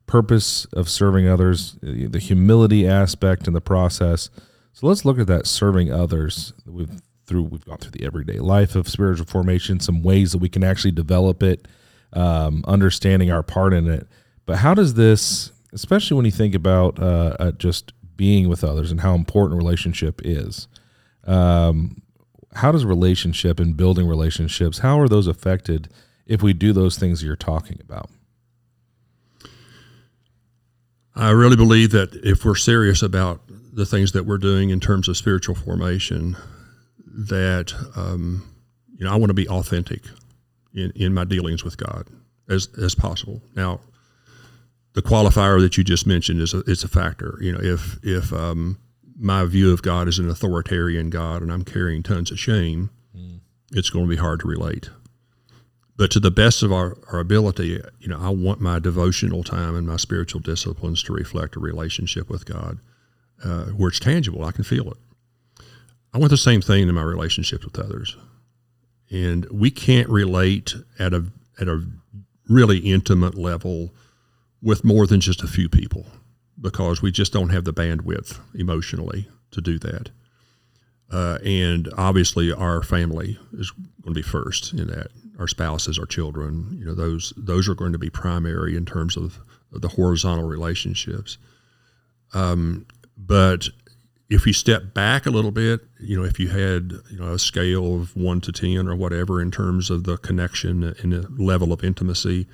purpose 0.08 0.66
of 0.74 0.90
serving 0.90 1.28
others, 1.28 1.78
the 1.84 2.18
humility 2.18 2.88
aspect 2.88 3.48
in 3.48 3.54
the 3.54 3.62
process. 3.62 4.32
So 4.74 4.88
let's 4.88 5.06
look 5.06 5.20
at 5.20 5.28
that 5.28 5.46
serving 5.46 5.94
others. 5.94 6.54
We've 6.66 7.00
through 7.28 7.44
we've 7.44 7.64
gone 7.64 7.78
through 7.78 7.92
the 7.92 8.04
everyday 8.04 8.40
life 8.40 8.76
of 8.76 8.90
spiritual 8.90 9.28
formation, 9.28 9.80
some 9.80 10.02
ways 10.02 10.32
that 10.32 10.40
we 10.40 10.50
can 10.50 10.64
actually 10.64 10.94
develop 10.94 11.44
it, 11.44 11.68
um, 12.14 12.66
understanding 12.68 13.32
our 13.32 13.44
part 13.44 13.72
in 13.72 13.88
it. 13.88 14.08
But 14.48 14.58
how 14.58 14.74
does 14.74 14.96
this, 14.96 15.52
especially 15.74 16.16
when 16.16 16.26
you 16.26 16.32
think 16.32 16.56
about 16.56 17.00
uh, 17.00 17.36
uh, 17.40 17.52
just 17.52 17.94
being 18.18 18.50
with 18.50 18.64
others 18.64 18.90
and 18.90 19.02
how 19.02 19.14
important 19.14 19.60
relationship 19.60 20.22
is, 20.26 20.68
um, 21.28 22.02
how 22.54 22.72
does 22.72 22.86
relationship 22.86 23.60
and 23.60 23.78
building 23.78 24.08
relationships, 24.08 24.80
how 24.80 25.00
are 25.00 25.08
those 25.08 25.28
affected 25.28 25.90
if 26.26 26.42
we 26.42 26.54
do 26.54 26.74
those 26.74 26.98
things 26.98 27.24
you're 27.24 27.36
talking 27.36 27.80
about? 27.82 28.10
I 31.16 31.32
really 31.32 31.58
believe 31.58 31.92
that 31.92 32.16
if 32.24 32.46
we're 32.46 32.56
serious 32.56 33.02
about 33.02 33.42
the 33.74 33.86
things 33.86 34.14
that 34.14 34.26
we're 34.26 34.38
doing 34.38 34.70
in 34.70 34.80
terms 34.80 35.08
of 35.08 35.18
spiritual 35.18 35.56
formation, 35.56 36.38
that 37.06 37.74
um, 37.96 38.50
you 38.96 39.06
know 39.06 39.12
I 39.12 39.16
want 39.16 39.30
to 39.30 39.34
be 39.34 39.48
authentic 39.50 40.04
in, 40.74 40.92
in 40.96 41.14
my 41.14 41.26
dealings 41.26 41.64
with 41.64 41.78
God 41.78 42.08
as 42.48 42.70
as 42.82 42.96
possible. 42.96 43.42
Now, 43.56 43.82
the 44.94 45.02
qualifier 45.02 45.60
that 45.62 45.78
you 45.78 45.84
just 45.84 46.08
mentioned 46.08 46.42
is 46.42 46.54
a, 46.54 46.60
it's 46.68 46.84
a 46.84 46.88
factor. 46.88 47.38
You 47.42 47.54
know, 47.54 47.60
if 47.62 48.00
if 48.04 48.32
um, 48.32 48.78
my 49.20 49.44
view 49.46 49.74
of 49.74 49.82
God 49.82 50.08
is 50.08 50.18
an 50.18 50.30
authoritarian 50.30 51.10
God 51.10 51.42
and 51.42 51.52
I'm 51.52 51.66
carrying 51.66 52.02
tons 52.02 52.32
of 52.32 52.40
shame, 52.40 52.90
mm. 53.16 53.40
it's 53.72 53.90
going 53.90 54.06
to 54.06 54.10
be 54.10 54.16
hard 54.16 54.40
to 54.40 54.48
relate. 54.48 54.90
But 55.98 56.12
to 56.12 56.22
the 56.22 56.32
best 56.32 56.64
of 56.64 56.72
our, 56.72 56.98
our 57.12 57.20
ability, 57.20 57.82
you 58.00 58.08
know, 58.08 58.20
I 58.20 58.30
want 58.30 58.62
my 58.62 58.80
devotional 58.80 59.44
time 59.44 59.76
and 59.76 59.86
my 59.86 59.98
spiritual 59.98 60.40
disciplines 60.40 61.04
to 61.04 61.14
reflect 61.14 61.58
a 61.58 61.60
relationship 61.60 62.30
with 62.30 62.46
God 62.46 62.80
uh, 63.44 63.66
where 63.66 63.90
it's 63.90 64.00
tangible. 64.00 64.46
I 64.46 64.54
can 64.54 64.64
feel 64.64 64.90
it. 64.90 64.98
I 66.14 66.18
want 66.18 66.30
the 66.30 66.38
same 66.38 66.62
thing 66.62 66.88
in 66.88 66.96
my 66.96 67.04
relationships 67.04 67.66
with 67.66 67.78
others. 67.78 68.16
And 69.12 69.46
we 69.52 69.70
can't 69.72 70.08
relate 70.08 70.74
at 70.98 71.14
a 71.14 71.26
at 71.60 71.68
a 71.68 71.84
really 72.48 72.78
intimate 72.80 73.36
level 73.36 73.94
with 74.62 74.86
more 74.86 75.06
than 75.06 75.20
just 75.20 75.44
a 75.44 75.48
few 75.48 75.68
people 75.68 76.06
because 76.62 77.02
we 77.02 77.12
just 77.12 77.34
don't 77.34 77.50
have 77.50 77.64
the 77.64 77.74
bandwidth 77.74 78.40
emotionally 78.54 79.28
to 79.52 79.62
do 79.62 79.80
that. 79.80 80.10
Uh, 81.12 81.40
and 81.44 81.90
obviously, 81.98 82.52
our 82.52 82.84
family 82.84 83.38
is 83.54 83.72
going 83.72 84.14
to 84.14 84.20
be 84.20 84.22
first 84.22 84.74
in 84.74 84.88
that. 84.88 85.08
Our 85.40 85.48
spouses, 85.48 85.98
our 85.98 86.06
children, 86.06 86.76
you 86.78 86.86
know, 86.86 86.94
those 86.94 87.34
those 87.38 87.68
are 87.68 87.76
going 87.76 87.94
to 87.94 87.98
be 87.98 88.10
primary 88.10 88.76
in 88.76 88.86
terms 88.86 89.18
of 89.18 89.40
the 89.72 89.88
horizontal 89.88 90.48
relationships. 90.48 91.38
Um, 92.34 92.86
but 93.18 93.70
if 94.30 94.46
you 94.46 94.54
step 94.54 94.94
back 94.94 95.26
a 95.26 95.32
little 95.32 95.52
bit, 95.52 95.82
you 96.00 96.18
know, 96.18 96.26
if 96.26 96.40
you 96.40 96.50
had 96.50 96.94
you 97.10 97.18
know 97.20 97.34
a 97.34 97.40
scale 97.40 97.96
of 97.96 98.16
one 98.16 98.42
to 98.42 98.52
ten 98.52 98.88
or 98.88 98.96
whatever 98.96 99.42
in 99.42 99.50
terms 99.50 99.90
of 99.90 100.04
the 100.04 100.18
connection 100.18 100.84
and 100.84 101.14
the 101.14 101.28
level 101.44 101.74
of 101.74 101.84
intimacy, 101.84 102.48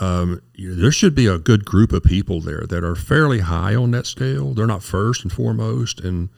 um, 0.00 0.42
there 0.56 0.92
should 0.92 1.14
be 1.14 1.26
a 1.26 1.38
good 1.38 1.64
group 1.64 1.92
of 1.92 2.04
people 2.04 2.40
there 2.40 2.64
that 2.68 2.84
are 2.84 2.94
fairly 2.94 3.40
high 3.40 3.74
on 3.74 3.90
that 3.92 4.06
scale. 4.06 4.54
They're 4.54 4.66
not 4.66 4.82
first 4.82 5.22
and 5.22 5.32
foremost, 5.32 6.00
and 6.00 6.28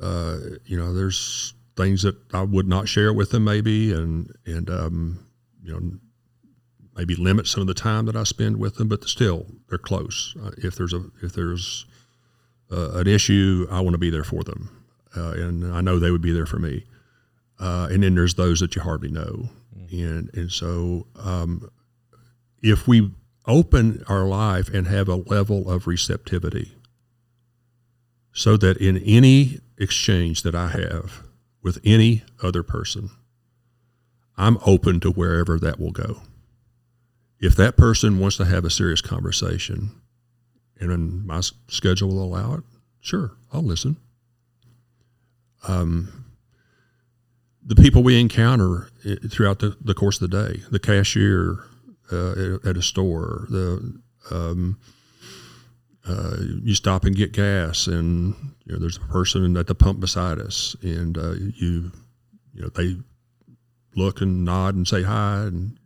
uh, 0.00 0.38
you 0.64 0.78
know, 0.78 0.94
there's 0.94 1.54
things 1.76 2.02
that 2.02 2.16
I 2.32 2.42
would 2.42 2.68
not 2.68 2.88
share 2.88 3.12
with 3.12 3.30
them 3.30 3.44
maybe, 3.44 3.92
and 3.92 4.32
and 4.46 4.70
um, 4.70 5.26
you 5.62 5.72
know, 5.72 5.98
maybe 6.96 7.16
limit 7.16 7.46
some 7.46 7.62
of 7.62 7.66
the 7.66 7.74
time 7.74 8.06
that 8.06 8.16
I 8.16 8.22
spend 8.22 8.58
with 8.58 8.76
them, 8.76 8.88
but 8.88 9.04
still 9.04 9.46
they're 9.68 9.78
close. 9.78 10.36
Uh, 10.40 10.50
if 10.58 10.76
there's 10.76 10.92
a 10.92 11.04
if 11.22 11.32
there's 11.32 11.84
uh, 12.70 12.92
an 12.92 13.08
issue, 13.08 13.66
I 13.70 13.80
want 13.80 13.94
to 13.94 13.98
be 13.98 14.10
there 14.10 14.24
for 14.24 14.44
them, 14.44 14.84
uh, 15.16 15.32
and 15.32 15.72
I 15.72 15.80
know 15.80 15.98
they 15.98 16.10
would 16.12 16.22
be 16.22 16.32
there 16.32 16.46
for 16.46 16.58
me. 16.58 16.84
Uh, 17.58 17.88
and 17.90 18.04
then 18.04 18.14
there's 18.14 18.34
those 18.34 18.60
that 18.60 18.76
you 18.76 18.82
hardly 18.82 19.10
know, 19.10 19.48
mm-hmm. 19.76 20.06
and 20.06 20.34
and 20.34 20.52
so 20.52 21.08
um, 21.16 21.68
if 22.62 22.86
we 22.88 23.10
open 23.46 24.04
our 24.08 24.24
life 24.24 24.68
and 24.68 24.86
have 24.86 25.08
a 25.08 25.16
level 25.16 25.70
of 25.70 25.86
receptivity, 25.86 26.72
so 28.32 28.56
that 28.56 28.76
in 28.76 28.98
any 28.98 29.60
exchange 29.78 30.42
that 30.42 30.54
I 30.54 30.68
have 30.68 31.22
with 31.62 31.78
any 31.84 32.22
other 32.42 32.62
person, 32.62 33.10
I'm 34.36 34.58
open 34.64 35.00
to 35.00 35.10
wherever 35.10 35.58
that 35.58 35.80
will 35.80 35.90
go. 35.90 36.22
If 37.40 37.56
that 37.56 37.76
person 37.76 38.18
wants 38.18 38.36
to 38.36 38.44
have 38.44 38.64
a 38.64 38.70
serious 38.70 39.00
conversation 39.00 39.90
and 40.78 41.24
my 41.26 41.40
schedule 41.68 42.08
will 42.08 42.22
allow 42.22 42.54
it, 42.54 42.64
sure, 43.00 43.32
I'll 43.52 43.62
listen. 43.62 43.96
Um, 45.66 46.26
the 47.64 47.74
people 47.74 48.02
we 48.02 48.20
encounter 48.20 48.88
eh, 49.04 49.16
throughout 49.28 49.58
the, 49.58 49.76
the 49.80 49.94
course 49.94 50.20
of 50.20 50.30
the 50.30 50.48
day, 50.48 50.62
the 50.70 50.78
cashier 50.78 51.58
uh, 52.12 52.58
at 52.68 52.76
a 52.76 52.82
store, 52.82 53.46
the 53.50 54.00
um, 54.30 54.78
uh, 56.06 56.36
you 56.62 56.74
stop 56.74 57.04
and 57.04 57.16
get 57.16 57.32
gas, 57.32 57.86
and 57.86 58.34
you 58.64 58.72
know 58.72 58.78
there's 58.78 58.96
a 58.96 59.00
person 59.00 59.56
at 59.56 59.66
the 59.66 59.74
pump 59.74 60.00
beside 60.00 60.38
us, 60.38 60.76
and 60.82 61.18
uh, 61.18 61.32
you 61.32 61.92
you 62.54 62.62
know 62.62 62.68
they 62.68 62.96
look 63.94 64.20
and 64.20 64.44
nod 64.44 64.74
and 64.74 64.86
say 64.88 65.02
hi, 65.02 65.42
and 65.42 65.78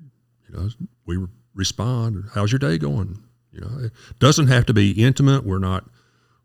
you 0.48 0.56
know 0.56 0.68
we 1.06 1.26
respond. 1.54 2.24
How's 2.34 2.52
your 2.52 2.58
day 2.58 2.78
going? 2.78 3.22
You 3.52 3.60
know, 3.60 3.84
it 3.84 3.92
doesn't 4.18 4.48
have 4.48 4.66
to 4.66 4.74
be 4.74 4.92
intimate. 4.92 5.44
We're 5.44 5.58
not 5.58 5.84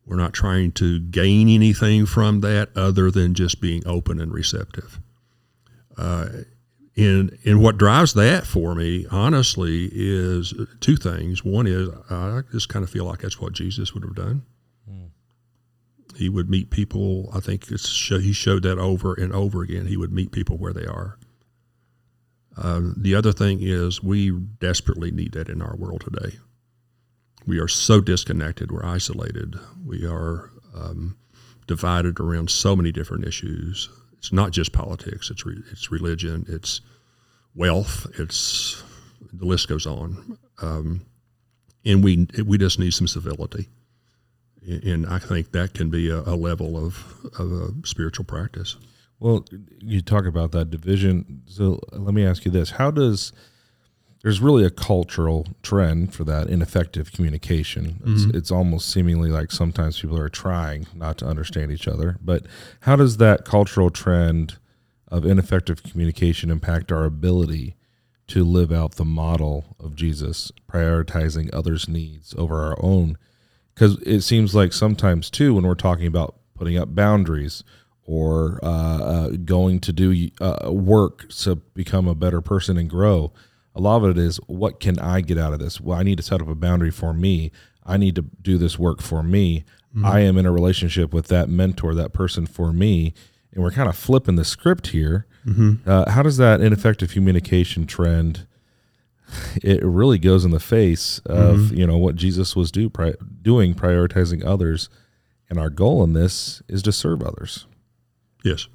we're 0.06 0.18
not 0.18 0.34
trying 0.34 0.72
to 0.74 1.00
gain 1.00 1.50
anything 1.50 2.06
from 2.06 2.42
that 2.42 2.70
other 2.76 3.12
than 3.12 3.34
just 3.34 3.62
being 3.62 3.84
open 3.86 4.20
and 4.20 4.34
receptive. 4.34 5.00
Uh, 5.98 6.30
and 6.98 7.38
and 7.46 7.62
what 7.62 7.78
drives 7.78 8.14
that 8.16 8.48
for 8.48 8.74
me, 8.74 9.06
honestly, 9.12 9.90
is 9.94 10.54
two 10.80 10.98
things. 10.98 11.46
One 11.46 11.68
is 11.68 11.90
I 12.10 12.42
just 12.52 12.70
kind 12.70 12.84
of 12.84 12.90
feel 12.90 13.06
like 13.06 13.20
that's 13.20 13.40
what 13.40 13.54
Jesus 13.54 13.94
would 13.94 14.04
have 14.04 14.16
done. 14.16 14.44
Mm. 14.90 15.10
He 16.16 16.28
would 16.28 16.50
meet 16.50 16.72
people. 16.72 17.30
I 17.34 17.40
think 17.40 17.68
he 17.68 18.34
showed 18.34 18.64
that 18.64 18.80
over 18.80 19.14
and 19.14 19.32
over 19.32 19.62
again. 19.62 19.86
He 19.86 19.98
would 19.98 20.12
meet 20.12 20.32
people 20.32 20.58
where 20.58 20.74
they 20.74 20.86
are. 20.86 21.20
Um, 22.60 22.96
the 22.98 23.14
other 23.14 23.32
thing 23.32 23.60
is 23.62 24.02
we 24.02 24.32
desperately 24.32 25.12
need 25.12 25.34
that 25.34 25.50
in 25.50 25.62
our 25.62 25.76
world 25.76 26.02
today. 26.02 26.38
We 27.46 27.60
are 27.60 27.68
so 27.68 28.02
disconnected. 28.02 28.72
We're 28.72 28.84
isolated. 28.84 29.56
We 29.86 30.06
are 30.06 30.50
um, 30.76 31.18
divided 31.68 32.20
around 32.20 32.50
so 32.50 32.76
many 32.76 32.92
different 32.92 33.26
issues 33.26 33.90
it's 34.18 34.34
not 34.34 34.52
just 34.52 34.74
politics. 34.74 35.30
It's 35.30 35.46
re, 35.46 35.62
it's 35.72 35.92
religion. 35.92 36.46
It's 36.48 36.82
wealth. 37.56 38.08
It's 38.20 38.84
the 39.34 39.46
list 39.46 39.68
goes 39.68 39.86
on. 39.86 40.38
Um, 40.62 41.06
and 41.86 42.04
we 42.04 42.28
we 42.46 42.58
just 42.58 42.80
need 42.80 42.94
some 42.94 43.08
civility. 43.08 43.70
And 44.66 45.06
I 45.06 45.20
think 45.20 45.54
that 45.54 45.74
can 45.74 45.90
be 45.90 46.10
a, 46.10 46.20
a 46.20 46.36
level 46.36 46.76
of, 46.76 47.16
of 47.40 47.52
a 47.54 47.88
spiritual 47.88 48.26
practice. 48.26 48.76
Well, 49.18 49.46
you 49.80 50.02
talk 50.02 50.26
about 50.26 50.52
that 50.52 50.70
division. 50.70 51.44
So 51.46 51.80
let 51.94 52.14
me 52.14 52.26
ask 52.26 52.44
you 52.44 52.52
this: 52.52 52.72
How 52.72 52.92
does 52.92 53.32
there's 54.28 54.42
really 54.42 54.66
a 54.66 54.70
cultural 54.70 55.48
trend 55.64 56.14
for 56.14 56.26
that 56.26 56.50
ineffective 56.50 57.14
communication. 57.14 58.02
It's, 58.06 58.24
mm-hmm. 58.24 58.36
it's, 58.36 58.52
almost 58.52 58.92
seemingly 58.92 59.30
like 59.30 59.52
sometimes 59.52 60.02
people 60.02 60.20
are 60.20 60.28
trying 60.28 60.86
not 60.94 61.18
to 61.20 61.26
understand 61.26 61.72
each 61.72 61.88
other. 61.88 62.18
But 62.22 62.46
how 62.82 62.98
does 62.98 63.16
that 63.18 63.46
cultural 63.46 63.90
trend 63.90 64.58
of 65.08 65.26
ineffective 65.26 65.82
communication 65.82 66.52
impact 66.52 66.92
our 66.92 67.06
ability 67.06 67.78
to 68.28 68.44
live 68.44 68.70
out 68.70 68.96
the 68.96 69.06
model 69.06 69.78
of 69.80 69.96
Jesus, 69.96 70.52
prioritizing 70.70 71.50
others' 71.54 71.88
needs 71.88 72.36
over 72.38 72.62
our 72.62 72.76
own? 72.84 73.18
Because 73.76 73.98
it 74.02 74.24
seems 74.24 74.54
like 74.54 74.74
sometimes, 74.74 75.30
too, 75.30 75.54
when 75.54 75.66
we're 75.66 75.74
talking 75.74 76.06
about 76.06 76.36
putting 76.54 76.78
up 76.78 76.94
boundaries 76.94 77.64
or 78.04 78.60
uh, 78.62 78.68
uh, 78.68 79.30
going 79.46 79.80
to 79.80 79.94
do 79.94 80.30
uh, 80.42 80.70
work 80.70 81.30
to 81.30 81.56
become 81.56 82.10
a 82.10 82.16
better 82.16 82.42
person 82.42 82.78
and 82.78 82.90
grow, 82.90 83.32
a 83.78 83.82
lot 83.82 84.04
of 84.04 84.10
it 84.10 84.18
is 84.18 84.38
what 84.48 84.80
can 84.80 84.98
I 85.00 85.22
get 85.22 85.38
out 85.38 85.54
of 85.54 85.60
this? 85.60 85.80
Well, 85.80 85.98
I 85.98 86.04
need 86.04 86.18
to 86.18 86.24
set 86.24 86.42
up 86.42 86.48
a 86.48 86.56
boundary 86.56 86.92
for 86.92 87.14
me. 87.14 87.52
I 87.86 87.98
need 87.98 88.16
to 88.16 88.24
do 88.42 88.58
this 88.58 88.80
work 88.80 89.02
for 89.02 89.24
me. 89.24 89.64
Mm-hmm. 89.96 90.06
I 90.06 90.22
am 90.22 90.38
in 90.38 90.46
a 90.46 90.52
relationship 90.52 91.14
with 91.14 91.28
that 91.28 91.48
mentor, 91.48 91.94
that 91.96 92.12
person 92.12 92.48
for 92.48 92.74
me. 92.74 93.14
And 93.54 93.64
we're 93.64 93.72
kind 93.72 93.88
of 93.88 93.96
flipping 93.96 94.36
the 94.36 94.44
script 94.44 94.88
here. 94.88 95.28
Mm-hmm. 95.46 95.90
Uh, 95.90 96.10
how 96.10 96.24
does 96.24 96.38
that 96.38 96.60
ineffective 96.60 97.12
communication 97.12 97.86
trend? 97.86 98.48
It 99.62 99.84
really 99.84 100.18
goes 100.18 100.46
in 100.46 100.52
the 100.52 100.60
face 100.60 101.20
of 101.26 101.58
mm-hmm. 101.58 101.76
you 101.76 101.86
know 101.86 101.98
what 101.98 102.16
Jesus 102.16 102.56
was 102.56 102.72
do, 102.72 102.90
pri- 102.90 103.16
doing, 103.42 103.74
prioritizing 103.74 104.46
others, 104.46 104.90
and 105.50 105.60
our 105.60 105.70
goal 105.70 106.02
in 106.04 106.14
this 106.14 106.62
is 106.70 106.82
to 106.84 106.94
serve 106.94 107.22
others. 107.22 107.68
Yes. 108.46 108.70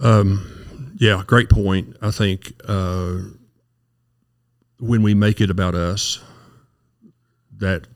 Um, 0.00 0.57
yeah, 0.98 1.22
great 1.26 1.48
point. 1.48 1.96
I 2.02 2.10
think 2.10 2.52
uh, 2.66 3.18
when 4.80 5.02
we 5.02 5.14
make 5.14 5.40
it 5.40 5.48
about 5.48 5.74
us, 5.74 6.20
that 7.56 7.86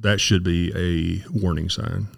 that 0.00 0.20
should 0.20 0.42
be 0.42 0.72
a 0.74 1.38
warning 1.38 1.68
sign. 1.68 2.08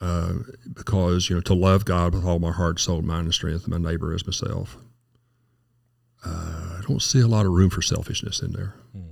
Uh, 0.00 0.34
because 0.74 1.30
you 1.30 1.36
know 1.36 1.40
to 1.40 1.54
love 1.54 1.86
God 1.86 2.14
with 2.14 2.26
all 2.26 2.38
my 2.38 2.52
heart, 2.52 2.78
soul, 2.78 3.00
mind, 3.00 3.24
and 3.24 3.34
strength, 3.34 3.64
and 3.64 3.82
my 3.82 3.90
neighbor 3.90 4.12
as 4.12 4.26
myself. 4.26 4.76
Uh, 6.24 6.78
I 6.78 6.80
don't 6.86 7.00
see 7.00 7.20
a 7.20 7.26
lot 7.26 7.46
of 7.46 7.52
room 7.52 7.70
for 7.70 7.80
selfishness 7.80 8.42
in 8.42 8.52
there. 8.52 8.74
Hmm. 8.92 9.10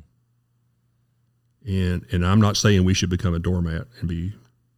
And 1.67 2.07
and 2.13 2.27
I'm 2.27 2.41
not 2.43 2.59
saying 2.59 2.85
we 2.85 2.93
should 2.93 3.09
become 3.09 3.33
a 3.33 3.39
doormat 3.39 3.87
and 4.01 4.09
be 4.09 4.35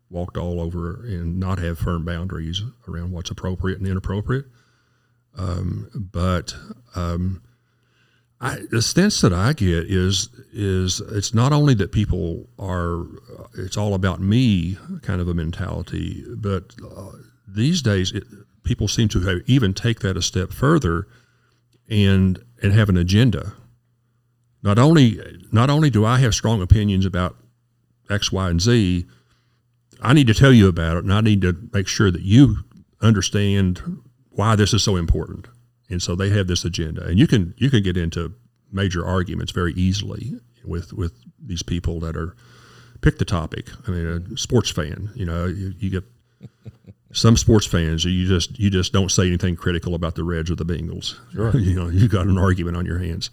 walked 0.09 0.37
all 0.37 0.61
over 0.61 1.05
and 1.05 1.41
not 1.41 1.59
have 1.59 1.79
firm 1.79 2.05
boundaries 2.05 2.63
around 2.87 3.11
what's 3.11 3.31
appropriate 3.31 3.79
and 3.79 3.89
inappropriate. 3.89 4.45
Um, 5.37 5.91
but 5.95 6.55
um, 6.95 7.43
I, 8.41 8.59
the 8.71 8.83
sense 8.83 9.21
that 9.23 9.33
I 9.33 9.53
get 9.53 9.91
is 9.91 10.29
is 10.53 11.01
it's 11.01 11.35
not 11.35 11.53
only 11.53 11.75
that 11.75 11.93
people 11.93 12.49
are 12.59 13.07
it's 13.55 13.77
all 13.77 13.95
about 13.95 14.21
me 14.21 14.79
kind 15.03 15.21
of 15.21 15.29
a 15.29 15.35
mentality, 15.35 16.25
but 16.37 16.75
uh, 16.85 17.13
these 17.49 17.83
days 17.83 18.13
it, 18.13 18.25
people 18.63 18.87
seem 18.87 19.09
to 19.09 19.21
have 19.21 19.39
even 19.47 19.73
take 19.73 20.01
that 20.01 20.17
a 20.17 20.23
step 20.23 20.53
further 20.53 21.07
and 21.89 22.43
and 22.63 22.73
have 22.73 22.89
an 22.89 22.97
agenda. 22.97 23.55
Not 24.63 24.79
only 24.79 25.21
not 25.51 25.71
only 25.71 25.91
do 25.91 26.05
I 26.05 26.19
have 26.19 26.35
strong 26.35 26.63
opinions 26.63 27.07
about 27.07 27.37
X, 28.11 28.31
Y, 28.31 28.51
and 28.51 28.61
Z, 28.61 29.07
I 30.01 30.13
need 30.13 30.27
to 30.27 30.35
tell 30.35 30.53
you 30.53 30.69
about 30.69 30.97
it, 30.97 31.05
and 31.05 31.13
I 31.13 31.23
need 31.23 31.41
to 31.43 31.57
make 31.73 31.89
sure 31.89 32.11
that 32.11 32.23
you 32.23 32.59
understand 33.01 34.03
why 34.35 34.57
this 34.57 34.75
is 34.75 34.83
so 34.83 34.97
important. 34.97 35.47
And 35.91 36.03
so 36.03 36.15
they 36.15 36.31
have 36.31 36.47
this 36.47 36.65
agenda, 36.65 37.05
and 37.05 37.19
you 37.19 37.27
can 37.27 37.55
you 37.59 37.71
can 37.71 37.83
get 37.83 37.97
into 37.97 38.35
major 38.73 39.05
arguments 39.05 39.53
very 39.53 39.73
easily 39.75 40.35
with 40.65 40.93
with 40.93 41.13
these 41.39 41.63
people 41.63 42.01
that 42.01 42.17
are 42.17 42.35
pick 43.03 43.19
the 43.19 43.25
topic. 43.25 43.69
I 43.87 43.91
mean, 43.91 44.07
a 44.33 44.37
sports 44.37 44.71
fan, 44.71 45.11
you 45.15 45.27
know, 45.27 45.45
you, 45.45 45.75
you 45.79 45.91
get 45.91 46.05
some 47.13 47.37
sports 47.37 47.67
fans 47.67 48.05
you 48.05 48.27
just 48.27 48.59
you 48.59 48.71
just 48.71 48.93
don't 48.93 49.11
say 49.11 49.27
anything 49.27 49.57
critical 49.57 49.95
about 49.95 50.15
the 50.15 50.25
Reds 50.25 50.51
or 50.51 50.55
the 50.55 50.65
Bengals. 50.65 51.17
You 51.55 51.75
know, 51.75 51.89
you 51.89 52.09
got 52.09 52.27
an 52.27 52.39
argument 52.39 52.77
on 52.79 52.87
your 52.87 52.99
hands, 52.99 53.31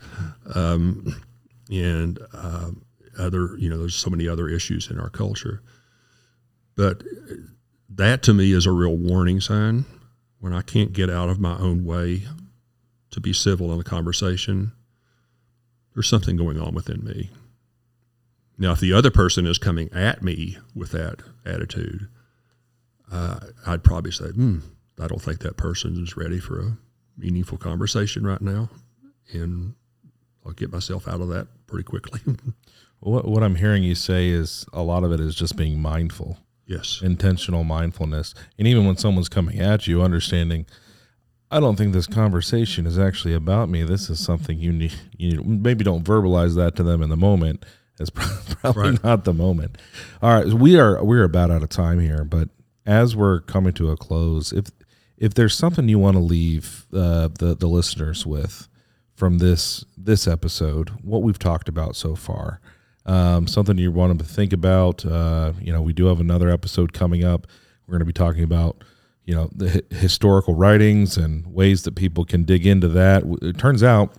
um, 0.54 1.16
and 1.72 2.20
uh, 2.34 2.72
other 3.18 3.56
you 3.58 3.70
know, 3.70 3.78
there's 3.78 3.96
so 3.96 4.10
many 4.10 4.28
other 4.28 4.50
issues 4.50 4.92
in 4.92 5.00
our 5.00 5.10
culture, 5.10 5.62
but 6.76 7.02
that 7.90 8.24
to 8.24 8.34
me 8.34 8.52
is 8.52 8.66
a 8.66 8.72
real 8.72 8.98
warning 8.98 9.40
sign 9.40 9.86
when 10.42 10.54
I 10.54 10.62
can't 10.62 10.92
get 10.92 11.10
out 11.10 11.30
of 11.30 11.40
my 11.40 11.56
own 11.58 11.86
way 11.86 12.24
to 13.12 13.22
be 13.22 13.32
civil 13.32 13.72
in 13.72 13.80
a 13.80 13.84
conversation, 13.84 14.74
there's 15.94 16.10
something 16.10 16.36
going 16.36 16.60
on 16.60 16.74
within 16.74 17.06
me. 17.06 17.30
Now, 18.58 18.72
if 18.74 18.80
the 18.80 18.92
other 18.92 19.12
person 19.12 19.46
is 19.46 19.58
coming 19.58 19.90
at 19.94 20.24
me 20.24 20.58
with 20.76 20.92
that 20.92 21.22
attitude, 21.46 22.08
uh, 23.12 23.40
I'd 23.68 23.84
probably 23.84 24.12
say, 24.12 24.26
hmm, 24.26 24.60
I 25.00 25.08
don't 25.08 25.22
think 25.22 25.40
that 25.40 25.58
person 25.58 26.02
is 26.02 26.18
ready 26.18 26.40
for 26.40 26.60
a 26.60 26.78
meaningful 27.18 27.58
conversation 27.58 28.26
right 28.26 28.42
now. 28.42 28.70
And 29.32 29.76
I'll 30.46 30.54
get 30.54 30.72
myself 30.72 31.08
out 31.08 31.22
of 31.22 31.30
that 31.30 31.48
pretty 31.68 31.84
quickly. 31.84 32.20
what, 33.00 33.26
what 33.26 33.44
I'm 33.44 33.56
hearing 33.56 33.84
you 33.84 33.96
say 33.96 34.30
is 34.30 34.66
a 34.74 34.82
lot 34.82 35.04
of 35.04 35.12
it 35.12 35.20
is 35.20 35.36
just 35.36 35.56
being 35.56 35.80
mindful 35.80 36.38
Yes. 36.72 37.02
Intentional 37.04 37.66
mindfulness. 37.66 38.34
And 38.58 38.66
even 38.66 38.86
when 38.86 38.96
someone's 38.96 39.28
coming 39.28 39.60
at 39.60 39.88
you, 39.88 40.02
understanding, 40.02 40.66
I 41.52 41.60
don't 41.60 41.76
think 41.76 41.92
this 41.92 42.08
conversation 42.08 42.88
is 42.88 42.98
actually 42.98 43.34
about 43.34 43.68
me. 43.68 43.84
This 43.84 44.10
is 44.10 44.24
something 44.24 44.58
you 44.58 44.72
need. 44.72 44.94
You 45.18 45.44
maybe 45.44 45.84
don't 45.84 46.06
verbalize 46.06 46.56
that 46.56 46.78
to 46.78 46.84
them 46.84 47.02
in 47.02 47.10
the 47.10 47.18
moment. 47.18 47.66
It's 48.00 48.10
probably 48.10 48.92
right. 48.92 49.04
not 49.04 49.26
the 49.26 49.34
moment. 49.34 49.78
All 50.22 50.34
right, 50.34 50.48
we 50.48 50.80
are 50.80 51.04
we're 51.04 51.26
about 51.26 51.52
out 51.52 51.62
of 51.62 51.70
time 51.70 52.00
here, 52.00 52.24
but 52.24 52.48
as 52.86 53.18
we're 53.18 53.42
coming 53.42 53.74
to 53.74 53.92
a 53.92 53.98
close, 53.98 54.54
if 54.54 54.68
if 55.18 55.34
there's 55.34 55.54
something 55.54 55.90
you 55.90 56.00
want 56.00 56.16
to 56.16 56.24
leave 56.24 56.86
uh, 56.94 57.28
the 57.38 57.54
the 57.54 57.68
listeners 57.68 58.26
with 58.26 58.70
from 59.14 59.40
this 59.40 59.84
this 59.98 60.28
episode, 60.28 60.90
what 61.04 61.22
we've 61.22 61.38
talked 61.38 61.68
about 61.68 61.98
so 61.98 62.16
far, 62.16 62.62
um, 63.06 63.48
something 63.48 63.78
you 63.78 63.92
want 63.92 64.18
to 64.20 64.26
think 64.26 64.54
about, 64.54 65.06
uh, 65.06 65.54
you 65.60 65.74
know, 65.74 65.82
we 65.82 65.94
do 65.94 66.06
have 66.06 66.20
another 66.20 66.50
episode 66.50 66.94
coming 66.94 67.24
up. 67.24 67.48
We're 67.88 67.94
going 67.94 68.00
to 68.00 68.06
be 68.06 68.14
talking 68.14 68.44
about, 68.44 68.84
you 69.26 69.36
know, 69.36 69.50
the 69.54 69.70
hi- 69.70 69.96
historical 69.96 70.56
writings 70.56 71.18
and 71.18 71.46
ways 71.48 71.84
that 71.84 71.96
people 71.96 72.26
can 72.26 72.44
dig 72.44 72.66
into 72.66 72.88
that. 72.90 73.24
It 73.42 73.58
turns 73.58 73.84
out 73.84 74.16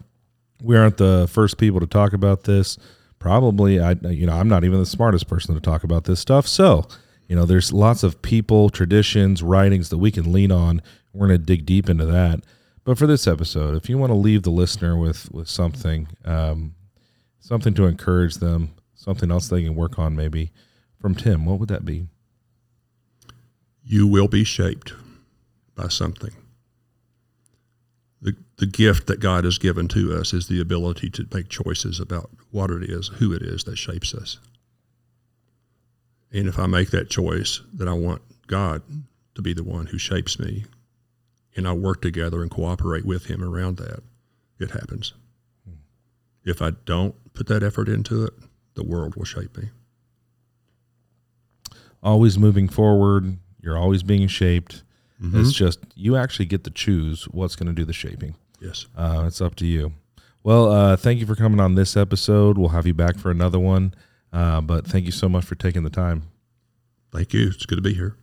we 0.63 0.77
aren't 0.77 0.97
the 0.97 1.29
first 1.31 1.59
people 1.59 1.81
to 1.81 1.87
talk 1.87 2.13
about 2.13 2.45
this. 2.45 2.79
Probably, 3.19 3.79
I, 3.79 3.93
you 3.93 4.27
know, 4.27 4.35
I'm 4.35 4.49
not 4.49 4.65
even 4.65 4.81
the 4.81 4.87
smartest 4.87 5.29
person 5.29 5.55
to 5.55 5.61
talk 5.61 5.85
about 5.85 6.05
this 6.05 6.19
stuff. 6.19 6.47
So, 6.49 6.87
you 7.29 7.37
know, 7.37 7.45
there's 7.47 7.73
lots 7.73 8.03
of 8.03 8.21
people, 8.21 8.69
traditions, 8.69 9.43
writings 9.43 9.91
that 9.91 9.99
we 9.99 10.11
can 10.11 10.33
lean 10.33 10.51
on. 10.51 10.83
We're 11.13 11.29
going 11.29 11.39
to 11.39 11.47
dig 11.47 11.65
deep 11.65 11.89
into 11.89 12.05
that. 12.07 12.41
But 12.85 12.99
for 12.99 13.07
this 13.07 13.29
episode, 13.29 13.77
if 13.77 13.89
you 13.89 13.97
want 13.97 14.11
to 14.11 14.17
leave 14.17 14.43
the 14.43 14.51
listener 14.51 14.97
with 14.97 15.31
with 15.31 15.49
something, 15.49 16.09
um, 16.25 16.75
something 17.43 17.75
to 17.75 17.87
encourage 17.87 18.37
them, 18.37 18.71
something 18.95 19.31
else 19.31 19.49
they 19.49 19.63
can 19.63 19.75
work 19.75 19.99
on, 19.99 20.17
maybe 20.17 20.51
from 21.01 21.15
Tim, 21.15 21.45
what 21.45 21.59
would 21.59 21.69
that 21.69 21.85
be? 21.85 22.07
You 23.85 24.07
will 24.07 24.29
be 24.29 24.45
shaped 24.45 24.95
by 25.75 25.89
something. 25.89 26.31
The, 28.23 28.37
the 28.57 28.67
gift 28.67 29.09
that 29.09 29.19
God 29.19 29.43
has 29.43 29.59
given 29.59 29.89
to 29.89 30.17
us 30.17 30.33
is 30.33 30.47
the 30.47 30.61
ability 30.61 31.11
to 31.11 31.27
make 31.35 31.49
choices 31.49 31.99
about 31.99 32.31
what 32.53 32.71
it 32.71 32.89
is, 32.89 33.09
who 33.09 33.33
it 33.33 33.43
is 33.43 33.65
that 33.65 33.77
shapes 33.77 34.15
us. 34.15 34.39
And 36.33 36.47
if 36.47 36.59
I 36.59 36.67
make 36.67 36.91
that 36.91 37.11
choice 37.11 37.61
that 37.75 37.89
I 37.89 37.93
want 37.95 38.23
God 38.47 38.83
to 39.35 39.43
be 39.43 39.53
the 39.53 39.65
one 39.65 39.87
who 39.87 39.99
shapes 39.99 40.39
me, 40.39 40.65
and 41.57 41.67
I 41.67 41.73
work 41.73 42.01
together 42.01 42.41
and 42.41 42.51
cooperate 42.51 43.05
with 43.05 43.27
Him 43.27 43.43
around 43.43 43.79
that, 43.79 44.03
it 44.61 44.71
happens. 44.71 45.13
If 46.45 46.63
I 46.63 46.71
don't 46.85 47.15
put 47.35 47.47
that 47.49 47.63
effort 47.63 47.89
into 47.89 48.25
it, 48.25 48.33
the 48.75 48.85
world 48.85 49.17
will 49.17 49.25
shape 49.25 49.57
me. 49.57 49.71
Always 52.03 52.39
moving 52.39 52.69
forward. 52.69 53.39
You're 53.61 53.79
always 53.79 54.03
being 54.03 54.27
shaped. 54.29 54.83
It's 55.35 55.53
just 55.53 55.79
you 55.95 56.17
actually 56.17 56.47
get 56.47 56.65
to 56.65 56.71
choose 56.71 57.29
what's 57.29 57.55
going 57.55 57.69
to 57.69 57.73
do 57.73 57.85
the 57.85 57.93
shaping. 57.93 58.35
Yes. 58.61 58.87
Uh, 58.97 59.23
it's 59.29 59.41
up 59.41 59.55
to 59.57 59.67
you. 59.67 59.93
Well, 60.43 60.73
uh, 60.73 60.97
thank 60.97 61.21
you 61.21 61.27
for 61.27 61.37
coming 61.37 61.61
on 61.61 61.77
this 61.77 61.97
episode. 61.97 62.59
We'll 62.59 62.71
have 62.71 62.89
you 62.89 62.95
back 62.95 63.19
for 63.19 63.31
another 63.31 63.61
one. 63.61 63.95
Uh, 64.33 64.61
but 64.61 64.85
thank 64.85 65.07
you 65.07 65.13
so 65.13 65.29
much 65.29 65.45
for 65.45 65.55
taking 65.55 65.85
the 65.85 65.91
time. 65.91 66.25
Thank 67.13 67.33
you. 67.33 67.47
It's 67.47 67.67
good 67.67 67.77
to 67.77 67.83
be 67.83 67.95
here. 67.95 68.17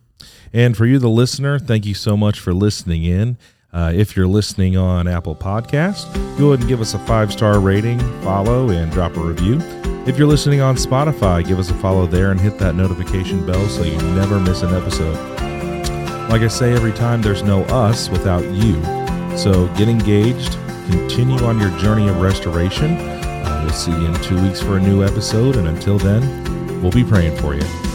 And 0.52 0.76
for 0.76 0.84
you, 0.84 0.98
the 0.98 1.08
listener, 1.08 1.58
thank 1.58 1.86
you 1.86 1.94
so 1.94 2.18
much 2.18 2.38
for 2.38 2.52
listening 2.52 3.04
in. 3.04 3.38
Uh, 3.72 3.92
if 3.94 4.16
you're 4.16 4.26
listening 4.26 4.76
on 4.76 5.06
Apple 5.06 5.36
Podcast, 5.36 6.12
go 6.36 6.48
ahead 6.48 6.60
and 6.60 6.68
give 6.68 6.80
us 6.80 6.94
a 6.94 6.98
five 7.00 7.32
star 7.32 7.60
rating, 7.60 8.00
follow, 8.22 8.68
and 8.70 8.90
drop 8.90 9.16
a 9.16 9.20
review. 9.20 9.60
If 10.06 10.18
you're 10.18 10.26
listening 10.26 10.60
on 10.60 10.74
Spotify, 10.74 11.46
give 11.46 11.58
us 11.58 11.70
a 11.70 11.74
follow 11.74 12.06
there 12.06 12.32
and 12.32 12.40
hit 12.40 12.58
that 12.58 12.74
notification 12.74 13.46
bell 13.46 13.68
so 13.68 13.84
you 13.84 13.96
never 14.14 14.40
miss 14.40 14.62
an 14.62 14.74
episode. 14.74 15.14
Like 16.28 16.42
I 16.42 16.48
say 16.48 16.72
every 16.72 16.92
time, 16.92 17.22
there's 17.22 17.42
no 17.42 17.62
us 17.64 18.08
without 18.08 18.44
you. 18.44 18.74
So 19.36 19.68
get 19.76 19.88
engaged, 19.88 20.52
continue 20.90 21.38
on 21.44 21.60
your 21.60 21.70
journey 21.78 22.08
of 22.08 22.20
restoration. 22.20 22.96
Uh, 22.96 23.62
we'll 23.64 23.72
see 23.72 23.92
you 23.92 24.06
in 24.06 24.14
two 24.22 24.42
weeks 24.42 24.60
for 24.60 24.78
a 24.78 24.80
new 24.80 25.04
episode, 25.04 25.54
and 25.56 25.68
until 25.68 25.98
then, 25.98 26.82
we'll 26.82 26.90
be 26.90 27.04
praying 27.04 27.36
for 27.36 27.54
you. 27.54 27.89